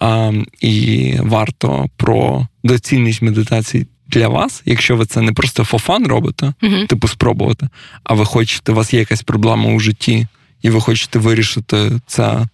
А, 0.00 0.32
І 0.60 1.14
варто 1.20 1.88
про 1.96 2.46
доцільність 2.64 3.22
медитації 3.22 3.86
для 4.08 4.28
вас, 4.28 4.62
якщо 4.64 4.96
ви 4.96 5.06
це 5.06 5.20
не 5.20 5.32
просто 5.32 5.64
фофан 5.64 6.06
робите, 6.06 6.54
uh-huh. 6.62 6.86
типу 6.86 7.08
спробувати, 7.08 7.68
а 8.04 8.14
ви 8.14 8.24
хочете, 8.24 8.72
у 8.72 8.74
вас 8.74 8.94
є 8.94 9.00
якась 9.00 9.22
проблема 9.22 9.72
у 9.72 9.80
житті, 9.80 10.26
і 10.62 10.70
ви 10.70 10.80
хочете 10.80 11.18
вирішити 11.18 11.90
це 12.06 12.46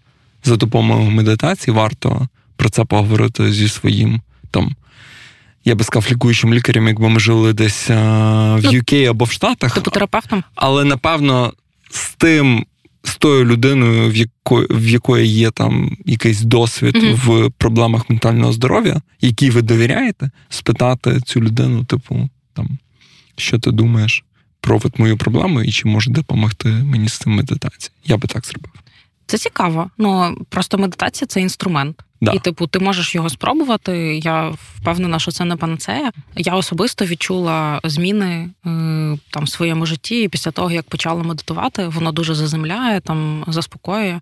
за 0.47 0.57
допомогою 0.57 1.11
медитації, 1.11 1.75
варто 1.75 2.29
про 2.57 2.69
це 2.69 2.85
поговорити 2.85 3.53
зі 3.53 3.69
своїм 3.69 4.21
там. 4.51 4.77
Я 5.65 5.75
би 5.75 5.85
сказав, 5.85 6.11
лікуючим 6.13 6.55
лікарем, 6.55 6.89
якби 6.89 7.09
ми 7.09 7.21
жили 7.21 7.53
десь 7.53 7.91
а, 7.91 8.57
в 8.57 8.65
UK 8.65 9.05
ну, 9.05 9.11
або 9.11 9.25
в 9.25 9.33
Штатах. 9.33 9.75
Типу 9.75 9.91
терапевтом. 9.91 10.45
Але 10.55 10.85
напевно 10.85 11.53
з 11.91 12.15
тим, 12.15 12.67
з 13.03 13.17
тою 13.17 13.45
людиною, 13.45 14.11
в 14.11 14.17
якої 14.17 14.67
в 14.71 14.89
якої 14.89 15.27
є 15.27 15.51
там 15.51 15.97
якийсь 16.05 16.41
досвід 16.41 16.97
mm-hmm. 16.97 17.15
в 17.15 17.51
проблемах 17.51 18.11
ментального 18.11 18.53
здоров'я, 18.53 19.01
якій 19.21 19.51
ви 19.51 19.63
довіряєте, 19.63 20.31
спитати 20.49 21.21
цю 21.21 21.41
людину, 21.41 21.85
типу, 21.85 22.29
там, 22.55 22.79
що 23.37 23.59
ти 23.59 23.71
думаєш 23.71 24.25
про 24.61 24.81
мою 24.99 25.17
проблему 25.17 25.63
і 25.63 25.73
чи 25.73 25.89
може 25.89 26.11
допомогти 26.11 26.69
мені 26.69 27.09
з 27.09 27.19
цим 27.19 27.35
медитація. 27.35 27.91
Я 28.05 28.17
би 28.17 28.29
так 28.29 28.47
зробив. 28.47 28.73
Це 29.27 29.39
цікаво. 29.39 29.91
Ну 29.99 30.39
просто 30.49 30.79
медитація 30.79 31.29
це 31.29 31.41
інструмент. 31.41 32.03
Да. 32.21 32.33
І, 32.33 32.39
типу, 32.39 32.67
ти 32.67 32.79
можеш 32.79 33.15
його 33.15 33.31
спробувати. 33.31 34.17
Я 34.17 34.49
впевнена, 34.49 35.19
що 35.19 35.31
це 35.31 35.45
не 35.45 35.57
панацея. 35.57 36.13
Я 36.37 36.55
особисто 36.55 37.05
відчула 37.05 37.81
зміни 37.85 38.27
е, 38.27 38.51
там 39.31 39.45
в 39.45 39.49
своєму 39.49 39.87
житті. 39.87 40.23
І 40.23 40.29
після 40.29 40.51
того, 40.51 40.71
як 40.71 40.89
почала 40.89 41.23
медитувати, 41.23 41.89
воно 41.89 42.13
дуже 42.13 42.35
заземляє, 42.35 43.01
там 43.01 43.45
заспокоює. 43.47 44.21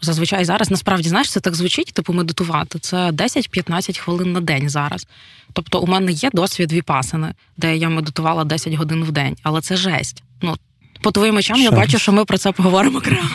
Зазвичай 0.00 0.44
зараз 0.44 0.70
насправді 0.70 1.08
знаєш, 1.08 1.30
це 1.30 1.40
так 1.40 1.54
звучить, 1.54 1.92
типу 1.94 2.12
медитувати. 2.12 2.78
Це 2.78 3.10
10-15 3.10 3.98
хвилин 3.98 4.32
на 4.32 4.40
день 4.40 4.68
зараз. 4.68 5.06
Тобто, 5.52 5.80
у 5.80 5.86
мене 5.86 6.12
є 6.12 6.30
досвід 6.32 6.72
віпасини, 6.72 7.34
де 7.56 7.76
я 7.76 7.88
медитувала 7.88 8.44
10 8.44 8.74
годин 8.74 9.04
в 9.04 9.12
день, 9.12 9.36
але 9.42 9.60
це 9.60 9.76
жесть. 9.76 10.22
Ну 10.42 10.56
по 11.04 11.12
твоїм 11.12 11.36
очам 11.36 11.56
я 11.60 11.70
бачу, 11.70 11.98
що 11.98 12.12
ми 12.12 12.24
про 12.24 12.38
це 12.38 12.52
поговоримо 12.52 12.98
окремо. 12.98 13.28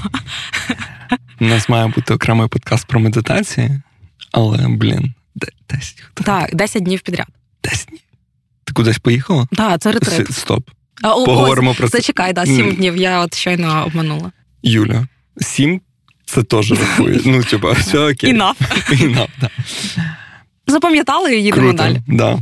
У 1.40 1.46
нас 1.46 1.70
має 1.70 1.88
бути 1.88 2.14
окремий 2.14 2.48
подкаст 2.48 2.88
про 2.88 3.00
медитації, 3.00 3.82
але, 4.32 4.68
блін, 4.68 5.14
10 5.70 6.04
Так, 6.14 6.56
10 6.56 6.84
днів 6.84 7.02
підряд. 7.02 7.28
10 7.64 7.88
днів. 7.88 8.02
Ти 8.64 8.74
кудись 8.74 9.00
поїхала? 9.00 9.48
Так, 9.52 9.82
це 9.82 9.92
ретрит. 9.92 10.34
Стоп. 10.34 10.70
А, 11.02 11.10
Поговоримо 11.10 11.72
ось, 11.72 11.78
про 11.78 11.90
це. 11.90 11.98
Зачекай, 11.98 12.34
да, 12.34 12.46
7 12.46 12.76
днів. 12.76 12.98
Я 12.98 13.20
от 13.20 13.36
щойно 13.36 13.84
обманула. 13.86 14.32
Юля, 14.64 15.08
7 15.38 15.82
це 16.26 16.44
теж 16.44 16.72
рахує. 16.72 17.22
Ну, 17.26 17.44
типа, 17.44 17.72
все 17.72 18.00
окей. 18.12 18.34
Enough. 18.34 18.56
Enough, 18.92 19.30
да. 19.42 19.50
Запам'ятали 20.68 21.36
і 21.36 21.44
їдемо 21.44 21.62
Круто, 21.62 21.78
далі. 21.78 22.02
Да. 22.08 22.40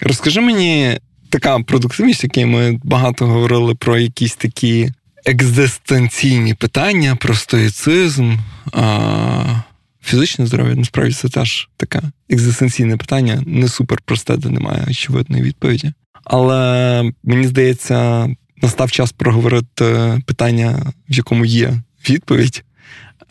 Розкажи 0.00 0.40
мені 0.40 0.98
така 1.30 1.58
продуктивність, 1.58 2.24
якій 2.24 2.46
ми 2.46 2.80
багато 2.84 3.26
говорили 3.26 3.74
про 3.74 3.98
якісь 3.98 4.36
такі 4.36 4.90
екзистенційні 5.26 6.54
питання, 6.54 7.16
про 7.16 7.34
стоїцизм. 7.34 8.36
А... 8.72 9.62
Фізичне 10.06 10.46
здоров'я 10.46 10.74
насправді 10.74 11.14
це 11.14 11.28
теж 11.28 11.68
таке 11.76 12.02
екзистенційне 12.30 12.96
питання, 12.96 13.42
не 13.46 13.68
супер 13.68 13.98
просте, 14.04 14.36
де 14.36 14.48
немає 14.48 14.84
очевидної 14.88 15.42
відповіді. 15.42 15.92
Але 16.24 17.12
мені 17.24 17.46
здається, 17.46 18.28
настав 18.62 18.90
час 18.90 19.12
проговорити 19.12 20.18
питання, 20.26 20.92
в 21.08 21.14
якому 21.14 21.44
є 21.44 21.80
відповідь. 22.08 22.64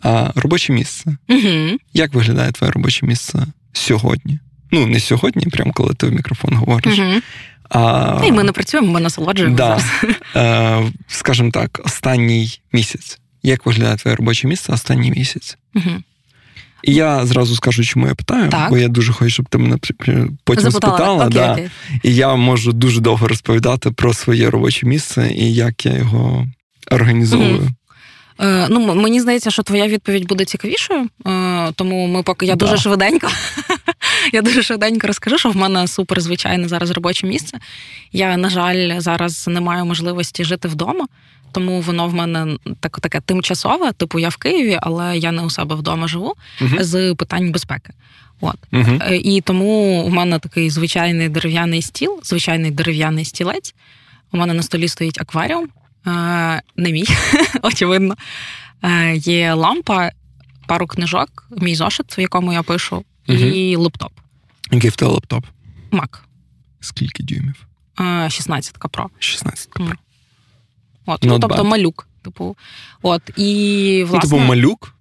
А, 0.02 0.30
Робоче 0.34 0.72
місце. 0.72 1.16
Угу. 1.28 1.78
Як 1.92 2.14
виглядає 2.14 2.52
твоє 2.52 2.72
робоче 2.72 3.06
місце 3.06 3.46
сьогодні? 3.72 4.38
Ну, 4.70 4.86
не 4.86 5.00
сьогодні, 5.00 5.46
прямо 5.46 5.72
коли 5.72 5.94
ти 5.94 6.06
в 6.06 6.12
мікрофон 6.12 6.54
говориш. 6.54 6.98
Угу. 6.98 7.20
А, 7.70 8.22
І 8.26 8.32
ми 8.32 8.42
не 8.42 8.52
працюємо, 8.52 8.92
ми 8.92 9.00
насолоджуємося. 9.00 9.64
да. 9.64 9.80
зараз. 10.02 10.16
Е, 10.86 10.92
Скажімо 11.08 11.50
так, 11.50 11.80
останній 11.84 12.60
місяць. 12.72 13.18
Як 13.42 13.66
виглядає 13.66 13.96
твоє 13.96 14.16
робоче 14.16 14.48
місце 14.48 14.72
останній 14.72 15.10
місяць? 15.10 15.58
Угу. 15.74 15.90
І 16.82 16.94
я 16.94 17.26
зразу 17.26 17.54
скажу, 17.56 17.84
чому 17.84 18.06
я 18.06 18.14
питаю, 18.14 18.48
Так. 18.50 18.70
бо 18.70 18.78
я 18.78 18.88
дуже 18.88 19.12
хочу, 19.12 19.30
щоб 19.30 19.48
ти 19.48 19.58
мене 19.58 19.76
потім 20.44 20.70
Запитала. 20.70 20.96
спитала. 20.96 21.26
окей, 21.26 21.34
да. 21.40 21.52
окей. 21.52 21.68
І 22.02 22.14
я 22.14 22.34
можу 22.34 22.72
дуже 22.72 23.00
довго 23.00 23.28
розповідати 23.28 23.90
про 23.90 24.14
своє 24.14 24.50
робоче 24.50 24.86
місце 24.86 25.30
і 25.36 25.54
як 25.54 25.86
я 25.86 25.92
його 25.92 26.46
організовую. 26.90 27.54
Мгм. 27.54 27.74
Е, 28.40 28.66
ну, 28.70 28.94
мені 28.94 29.20
здається, 29.20 29.50
що 29.50 29.62
твоя 29.62 29.86
відповідь 29.88 30.26
буде 30.26 30.44
цікавішою, 30.44 31.06
е, 31.26 31.72
тому 31.74 32.06
ми 32.06 32.22
поки 32.22 32.46
я 32.46 32.56
Да. 32.56 32.64
дуже 32.66 32.76
швиденько. 32.82 33.28
Я 34.32 34.42
дуже 34.42 34.62
швиденько 34.62 35.06
розкажу, 35.06 35.38
що 35.38 35.50
в 35.50 35.56
мене 35.56 35.86
супер 35.88 36.20
звичайне 36.20 36.68
зараз 36.68 36.90
робоче 36.90 37.26
місце. 37.26 37.58
Я, 38.12 38.36
на 38.36 38.50
жаль, 38.50 39.00
зараз 39.00 39.48
не 39.48 39.60
маю 39.60 39.84
можливості 39.84 40.44
жити 40.44 40.68
вдома, 40.68 41.06
тому 41.52 41.80
воно 41.80 42.08
в 42.08 42.14
мене 42.14 42.56
так, 42.80 43.00
таке 43.00 43.20
тимчасове. 43.20 43.92
Типу, 43.92 44.18
я 44.18 44.28
в 44.28 44.36
Києві, 44.36 44.78
але 44.82 45.18
я 45.18 45.32
не 45.32 45.42
у 45.42 45.50
себе 45.50 45.74
вдома 45.74 46.08
живу 46.08 46.34
Мгм. 46.60 46.76
з 46.80 47.14
питань 47.14 47.52
безпеки. 47.52 47.92
От. 48.40 48.56
Е, 49.02 49.16
І 49.16 49.40
тому 49.40 50.02
у 50.06 50.10
мене 50.10 50.38
такий 50.38 50.70
звичайний 50.70 51.28
дерев'яний 51.28 51.82
стіл, 51.82 52.20
звичайний 52.22 52.70
дерев'яний 52.70 53.24
стілець. 53.24 53.74
У 54.32 54.36
мене 54.36 54.54
на 54.54 54.62
столі 54.62 54.88
стоїть 54.88 55.20
акваріум, 55.20 55.64
е, 56.06 56.62
не 56.76 56.92
мій, 56.92 57.04
очевидно. 57.62 58.16
Е, 58.82 59.16
Є 59.16 59.54
лампа, 59.54 60.10
пару 60.66 60.86
книжок, 60.86 61.48
мій 61.60 61.74
зошит, 61.74 62.18
в 62.18 62.20
якому 62.20 62.52
я 62.52 62.62
пишу, 62.62 63.04
і 63.28 63.76
лептоп. 63.76 64.12
Який 64.70 64.90
в 64.90 64.96
тебе 64.96 65.10
лаптоп? 65.12 65.44
Mac. 65.90 66.18
Скільки 66.80 67.22
дюймів? 67.22 67.66
Е, 68.00 68.30
16 68.30 68.78
Pro. 68.78 69.06
16. 69.18 69.68
М. 69.80 69.92
От, 71.06 71.22
Not 71.22 71.26
ну, 71.28 71.38
тобто 71.38 71.62
bad. 71.62 71.64
малюк. 71.66 72.08
Типу, 72.22 72.56
от, 73.02 73.22
і, 73.36 74.06
Ну, 74.12 74.18
типу, 74.18 74.38
малюк. 74.38 74.94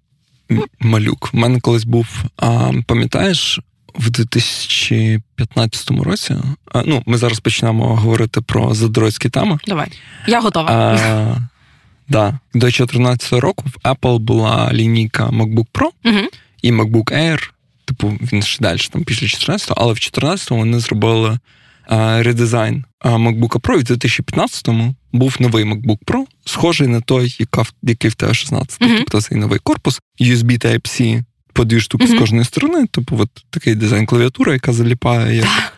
Малюк. 0.80 1.30
У 1.34 1.38
мене 1.38 1.60
колись 1.60 1.84
був, 1.84 2.24
а, 2.38 2.72
пам'ятаєш, 2.88 3.60
в 3.96 4.10
2015 4.10 6.04
році. 6.04 6.36
А, 6.72 6.84
ну, 6.86 7.04
ми 7.06 7.18
зараз 7.18 7.40
почнемо 7.40 7.96
говорити 7.96 8.42
про 8.42 8.74
задротські 8.74 9.30
теми. 9.30 9.58
давай. 9.68 9.88
Я 10.28 10.42
готова. 10.42 10.70
А, 10.72 11.38
да. 12.08 12.40
До 12.54 12.60
2014 12.60 13.34
року 13.34 13.64
в 13.68 13.88
Apple 13.88 14.20
була 14.20 14.74
лінійка 14.74 15.30
MacBook 15.30 15.68
Pro 15.74 15.88
Угу. 16.06 16.28
і 16.62 16.72
MacBook 16.72 17.12
Air. 17.14 17.50
Типу, 17.86 18.18
він 18.34 18.42
ще 18.42 18.62
далі, 18.62 18.80
там 18.92 19.04
після 19.04 19.28
14-го, 19.28 19.76
але 19.78 19.94
в 19.94 19.96
14-му 19.96 20.60
вони 20.60 20.80
зробили 20.80 21.40
а, 21.88 22.24
редизайн 22.24 22.86
а, 23.00 23.10
MacBook 23.10 23.60
Pro, 23.60 23.74
і 23.74 23.78
в 23.78 23.82
2015-му 23.82 24.96
був 25.14 25.36
новий 25.40 25.66
MacBook 25.66 25.98
Pro, 26.06 26.24
схожий 26.46 26.88
на 26.88 27.02
той, 27.02 27.38
який 27.84 28.12
в 28.12 28.14
тебе 28.14 28.34
16 28.34 28.82
Мгм. 28.82 28.98
Тобто 28.98 29.22
цей 29.22 29.38
новий 29.38 29.60
корпус, 29.60 30.02
USB 30.22 30.66
Type-C 30.66 31.24
по 31.54 31.66
дві 31.66 31.80
штуки 31.80 32.08
з 32.08 32.20
кожної 32.20 32.46
сторони. 32.46 32.86
Типу, 32.86 33.18
от 33.20 33.30
такий 33.50 33.76
дизайн 33.76 34.06
клавіатури, 34.06 34.54
яка 34.54 34.74
заліпає 34.74 35.36
як 35.36 35.74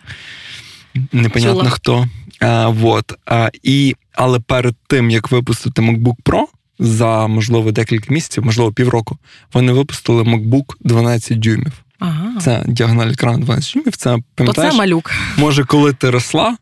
непонятно 1.12 1.60
Чула. 1.60 1.70
хто. 1.70 2.08
А, 2.40 2.68
вот. 2.68 3.12
а, 3.26 3.50
і, 3.62 3.94
але 4.12 4.40
перед 4.40 4.74
тим, 4.86 5.10
як 5.10 5.30
випустити 5.30 5.82
MacBook 5.82 6.16
Pro, 6.24 6.44
за 6.78 7.26
можливо 7.26 7.72
декілька 7.72 8.14
місяців, 8.14 8.44
можливо, 8.44 8.72
півроку, 8.72 9.18
вони 9.52 9.72
випустили 9.72 10.22
MacBook 10.22 10.64
12 10.80 11.38
дюймів. 11.38 11.72
Ага. 11.98 12.40
Це 12.40 12.64
діагональ 12.68 13.08
екрану 13.10 13.38
12 13.44 13.74
дюймів. 13.74 13.96
Це 13.96 14.10
То 14.16 14.22
пам'ятаєш, 14.34 14.72
це 14.72 14.78
малюк. 14.78 15.10
може, 15.36 15.64
коли 15.64 15.92
ти 15.92 16.10
росла, 16.10 16.56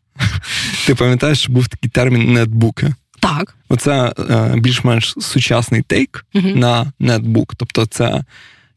ти 0.86 0.94
пам'ятаєш, 0.94 1.38
що 1.38 1.52
був 1.52 1.68
такий 1.68 1.90
термін 1.90 2.32
нетбуки. 2.32 2.94
Так. 3.20 3.56
Оце 3.68 4.12
е, 4.30 4.54
більш-менш 4.56 5.14
сучасний 5.20 5.82
тейк 5.82 6.26
Угу. 6.34 6.48
на 6.48 6.92
нетбук. 6.98 7.54
Тобто, 7.56 7.86
це 7.86 8.24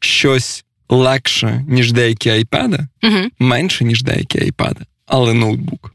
щось 0.00 0.64
легше, 0.88 1.64
ніж 1.68 1.92
деякі 1.92 2.30
айпеди, 2.30 2.86
Угу. 3.02 3.16
менше, 3.38 3.84
ніж 3.84 4.02
деякі 4.02 4.40
айпеди, 4.40 4.80
але 5.06 5.34
ноутбук. 5.34 5.94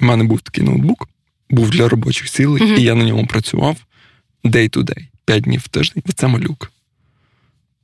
У 0.00 0.04
мене 0.04 0.24
був 0.24 0.40
такий 0.40 0.64
ноутбук, 0.64 1.08
був 1.50 1.70
для 1.70 1.88
робочих 1.88 2.30
цілей, 2.30 2.62
Мгм. 2.62 2.74
і 2.78 2.82
я 2.82 2.94
на 2.94 3.04
ньому 3.04 3.26
працював 3.26 3.76
day 4.44 4.76
to 4.76 4.82
day, 4.84 5.06
5 5.24 5.42
днів 5.42 5.60
в 5.60 5.68
тиждень. 5.68 6.02
Це 6.16 6.26
малюк. 6.26 6.72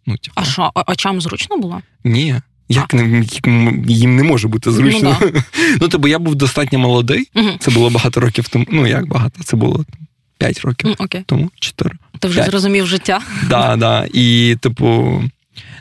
Ну, 0.07 0.17
типу, 0.17 0.33
А 0.35 0.45
що, 0.45 0.71
очам 0.87 1.21
зручно 1.21 1.57
було? 1.59 1.81
ні. 2.05 2.35
Як 2.69 2.95
не, 2.95 3.25
їм 3.87 4.17
не 4.17 4.23
може 4.23 4.49
бути 4.49 4.71
зручно. 4.71 5.17
Ну, 5.23 5.33
Ну, 5.81 5.89
тобто 5.89 6.09
я 6.09 6.19
був 6.19 6.35
достатньо 6.35 6.79
молодий. 6.79 7.29
Угу. 7.35 7.49
Це 7.61 7.71
було 7.71 7.91
багато 7.91 8.21
років 8.21 8.49
тому. 8.49 8.67
Ну, 8.71 8.87
як 8.87 9.07
багато? 9.09 9.43
Це 9.45 9.57
було 9.57 9.85
5 10.39 10.61
років 10.61 10.95
Окей. 10.99 11.23
тому, 11.27 11.51
4. 11.61 11.91
Ти 12.19 12.29
вже 12.29 12.39
П'ять. 12.41 12.51
зрозумів 12.51 12.87
життя. 12.87 13.21
Да, 13.49 13.77
да. 13.77 14.07
І, 14.13 14.57
типу, 14.61 15.23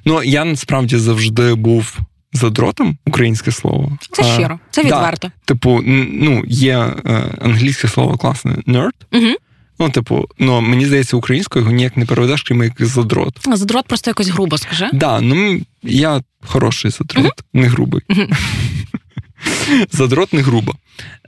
ну, 0.05 0.23
я 0.23 0.45
насправді 0.45 0.97
завжди 0.97 1.55
був 1.55 1.97
задротом, 2.33 2.97
українське 3.05 3.51
слово. 3.51 3.97
Це 4.11 4.23
А, 4.23 4.25
щиро, 4.25 4.59
це 4.71 4.83
да. 4.83 4.87
відверто. 4.87 5.31
Типу, 5.45 5.81
ну, 5.85 6.43
є 6.47 6.77
е, 6.77 7.23
англійське 7.41 7.87
слово 7.87 8.17
класне 8.17 8.51
nerd. 8.51 8.91
Угу. 9.13 9.35
Ну, 9.79 9.89
типу, 9.89 10.25
ну 10.39 10.61
мені 10.61 10.85
здається, 10.85 11.17
українською 11.17 11.63
його 11.65 11.75
ніяк 11.75 11.97
не 11.97 12.05
переведеш, 12.05 12.41
крім 12.41 12.63
як 12.63 12.73
задрот. 12.79 13.39
А 13.47 13.57
Задрот 13.57 13.87
просто 13.87 14.09
якось 14.09 14.27
грубо 14.27 14.57
скажи. 14.57 14.89
Да, 14.93 15.21
ну 15.21 15.61
я 15.83 16.21
хороший 16.41 16.91
задрот, 16.91 17.43
не 17.53 17.67
грубий. 17.67 18.01
Задрот 19.91 20.33
не 20.33 20.41
грубо. 20.41 20.73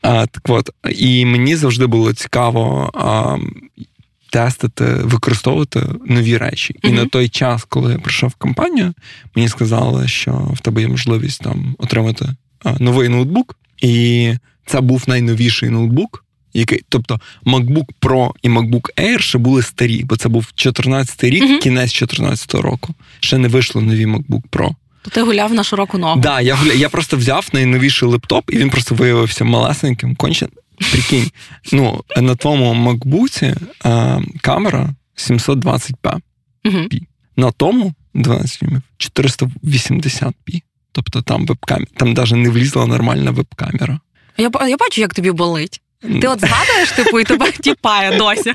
А, 0.01 0.25
так 0.25 0.43
от, 0.49 0.69
і 0.91 1.25
мені 1.25 1.55
завжди 1.55 1.85
було 1.87 2.13
цікаво 2.13 2.91
а, 2.93 3.37
тестити, 4.29 4.85
використовувати 4.85 5.83
нові 6.05 6.37
речі. 6.37 6.75
І 6.83 6.87
Мгм. 6.87 6.95
на 6.95 7.05
той 7.05 7.29
час, 7.29 7.63
коли 7.69 7.91
я 7.91 7.97
прийшов 7.97 8.29
в 8.29 8.35
компанію, 8.35 8.93
мені 9.35 9.49
сказали, 9.49 10.07
що 10.07 10.31
в 10.53 10.59
тебе 10.59 10.81
є 10.81 10.87
можливість 10.87 11.41
там 11.43 11.75
отримати 11.79 12.25
а, 12.63 12.75
новий 12.79 13.09
ноутбук. 13.09 13.57
І 13.81 14.33
це 14.65 14.81
був 14.81 15.03
найновіший 15.07 15.69
ноутбук. 15.69 16.23
Який, 16.53 16.81
тобто 16.89 17.19
MacBook 17.45 17.85
Pro 18.01 18.31
і 18.41 18.49
MacBook 18.49 18.89
Air 18.97 19.19
ще 19.19 19.37
були 19.37 19.61
старі, 19.61 20.03
бо 20.03 20.15
це 20.17 20.29
був 20.29 20.47
14 20.55 21.23
рік, 21.23 21.43
Мгм. 21.43 21.59
кінець 21.59 21.91
14 21.93 22.61
року. 22.61 22.93
Ще 23.19 23.37
не 23.37 23.47
вийшли 23.47 23.81
нові 23.81 24.05
MacBook 24.05 24.41
Pro. 24.51 24.69
То 25.01 25.09
ти 25.09 25.21
гуляв 25.21 25.53
на 25.53 25.63
широку 25.63 25.97
ногу. 25.97 26.21
Да, 26.21 26.41
я 26.41 26.55
гуля... 26.55 26.73
я 26.73 26.89
просто 26.89 27.17
взяв 27.17 27.49
найновіший 27.53 28.09
лептоп, 28.09 28.53
і 28.53 28.57
він 28.57 28.69
просто 28.69 28.95
виявився 28.95 29.43
малесеньким, 29.45 30.15
конче. 30.15 30.47
Прикинь, 30.91 31.31
ну 31.71 32.03
на 32.17 32.35
твоєму 32.35 32.91
MacBook 32.91 33.55
а, 33.83 34.19
камера 34.41 34.89
720p. 35.17 36.19
Угу. 36.65 36.87
На 37.37 37.51
тому 37.51 37.93
12 38.13 38.59
дюймів 38.61 38.81
480p. 38.99 40.61
Тобто 40.91 41.21
там 41.21 41.45
веб-камера, 41.45 41.87
там 41.97 42.13
навіть 42.13 42.31
не 42.31 42.49
влізла 42.49 42.85
нормальна 42.85 43.31
веб-камера. 43.31 43.99
Я, 44.37 44.51
я 44.67 44.77
бачу, 44.77 45.01
як 45.01 45.13
тобі 45.13 45.31
болить. 45.31 45.81
Ти 46.01 46.27
от 46.27 46.39
згадуєш, 46.39 46.91
типу, 46.95 47.19
і 47.19 47.23
тебе 47.23 47.51
тіпає 47.51 48.17
досі. 48.17 48.53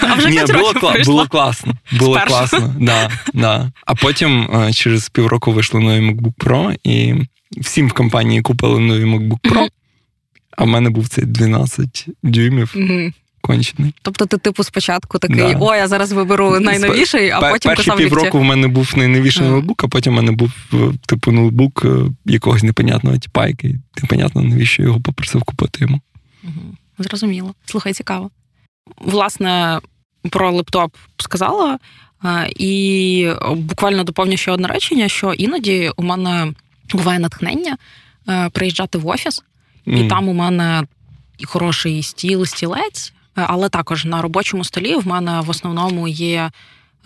А 0.00 0.14
вже 0.14 0.30
Ні, 0.30 0.40
було, 0.52 0.72
кла- 0.72 1.04
було 1.04 1.26
класно. 1.26 1.74
Було 1.98 2.14
Спершу. 2.16 2.28
класно. 2.28 2.74
Да, 2.80 3.10
да. 3.34 3.72
А 3.86 3.94
потім 3.94 4.50
е, 4.54 4.72
через 4.72 5.08
півроку 5.08 5.52
вийшли 5.52 5.80
нові 5.80 6.10
MacBook 6.10 6.34
Pro, 6.34 6.76
і 6.84 7.14
всім 7.60 7.88
в 7.88 7.92
компанії 7.92 8.42
купили 8.42 8.78
нові 8.80 9.04
MacBook 9.04 9.40
Pro. 9.40 9.68
А 10.56 10.64
в 10.64 10.66
мене 10.66 10.90
був 10.90 11.08
цей 11.08 11.24
12 11.24 12.06
дюймів 12.22 12.74
кончений. 13.40 13.94
Тобто 14.02 14.26
ти, 14.26 14.38
типу, 14.38 14.64
спочатку 14.64 15.18
такий, 15.18 15.36
Да. 15.36 15.56
о, 15.60 15.74
я 15.74 15.88
зараз 15.88 16.12
виберу 16.12 16.60
найновіший, 16.60 17.30
а 17.30 17.40
потім 17.40 17.68
Перші 17.70 17.82
писав 17.82 17.96
півроку 17.98 18.38
в 18.38 18.44
мене 18.44 18.68
був 18.68 18.92
найновіший 18.96 19.42
Ага. 19.42 19.52
ноутбук, 19.52 19.84
а 19.84 19.88
потім 19.88 20.12
в 20.12 20.16
мене 20.16 20.32
був 20.32 20.50
е, 20.74 20.76
типу 21.06 21.32
ноутбук 21.32 21.82
е, 21.84 21.88
якогось 22.26 22.62
непонятного 22.62 23.18
типа, 23.18 23.46
який 23.48 23.76
непонятно, 24.02 24.42
навіщо 24.42 24.82
його 24.82 25.00
попросив 25.00 25.42
купити 25.42 25.78
йому. 25.80 26.00
Мгм. 26.42 26.76
Зрозуміло. 26.98 27.54
Слухай, 27.64 27.92
цікаво. 27.92 28.30
Власне, 28.98 29.80
про 30.30 30.52
лептоп 30.52 30.94
сказала, 31.16 31.78
е, 32.24 32.50
і 32.56 33.30
буквально 33.56 34.04
доповню 34.04 34.36
ще 34.36 34.50
одне 34.52 34.68
речення, 34.68 35.08
що 35.08 35.32
іноді 35.32 35.90
у 35.96 36.02
мене 36.02 36.52
буває 36.92 37.18
натхнення 37.18 37.76
е, 38.28 38.48
приїжджати 38.50 38.98
в 38.98 39.06
офіс, 39.06 39.42
і 39.86 40.08
там 40.08 40.28
у 40.28 40.32
мене 40.32 40.82
хороший 41.44 42.02
стіл, 42.02 42.44
стілець, 42.46 43.12
е, 43.38 43.44
але 43.48 43.68
також 43.68 44.04
на 44.04 44.22
робочому 44.22 44.64
столі 44.64 44.94
в 44.96 45.06
мене 45.06 45.40
в 45.40 45.50
основному 45.50 46.08
є. 46.08 46.50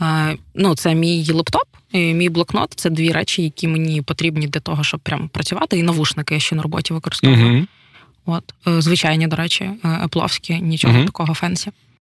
е, 0.02 0.36
Ну, 0.54 0.74
це 0.74 0.94
мій 0.94 1.32
лептоп, 1.32 1.62
і 1.92 2.14
мій 2.14 2.28
блокнот 2.28 2.72
це 2.76 2.90
дві 2.90 3.12
речі, 3.12 3.42
які 3.42 3.68
мені 3.68 4.02
потрібні 4.02 4.46
для 4.46 4.60
того, 4.60 4.84
щоб 4.84 5.00
прям 5.00 5.28
працювати. 5.28 5.78
І 5.78 5.82
навушники 5.82 6.34
я 6.34 6.40
ще 6.40 6.56
на 6.56 6.62
роботі 6.62 6.94
використовую. 6.94 7.38
Мгм. 7.46 7.68
От, 8.26 8.54
е, 8.66 8.80
звичайні, 8.80 9.26
до 9.26 9.36
речі, 9.36 9.64
е, 9.64 10.00
епловські, 10.04 10.60
нічого 10.60 10.94
Мгм. 10.94 11.06
такого 11.06 11.34
fancy. 11.34 11.70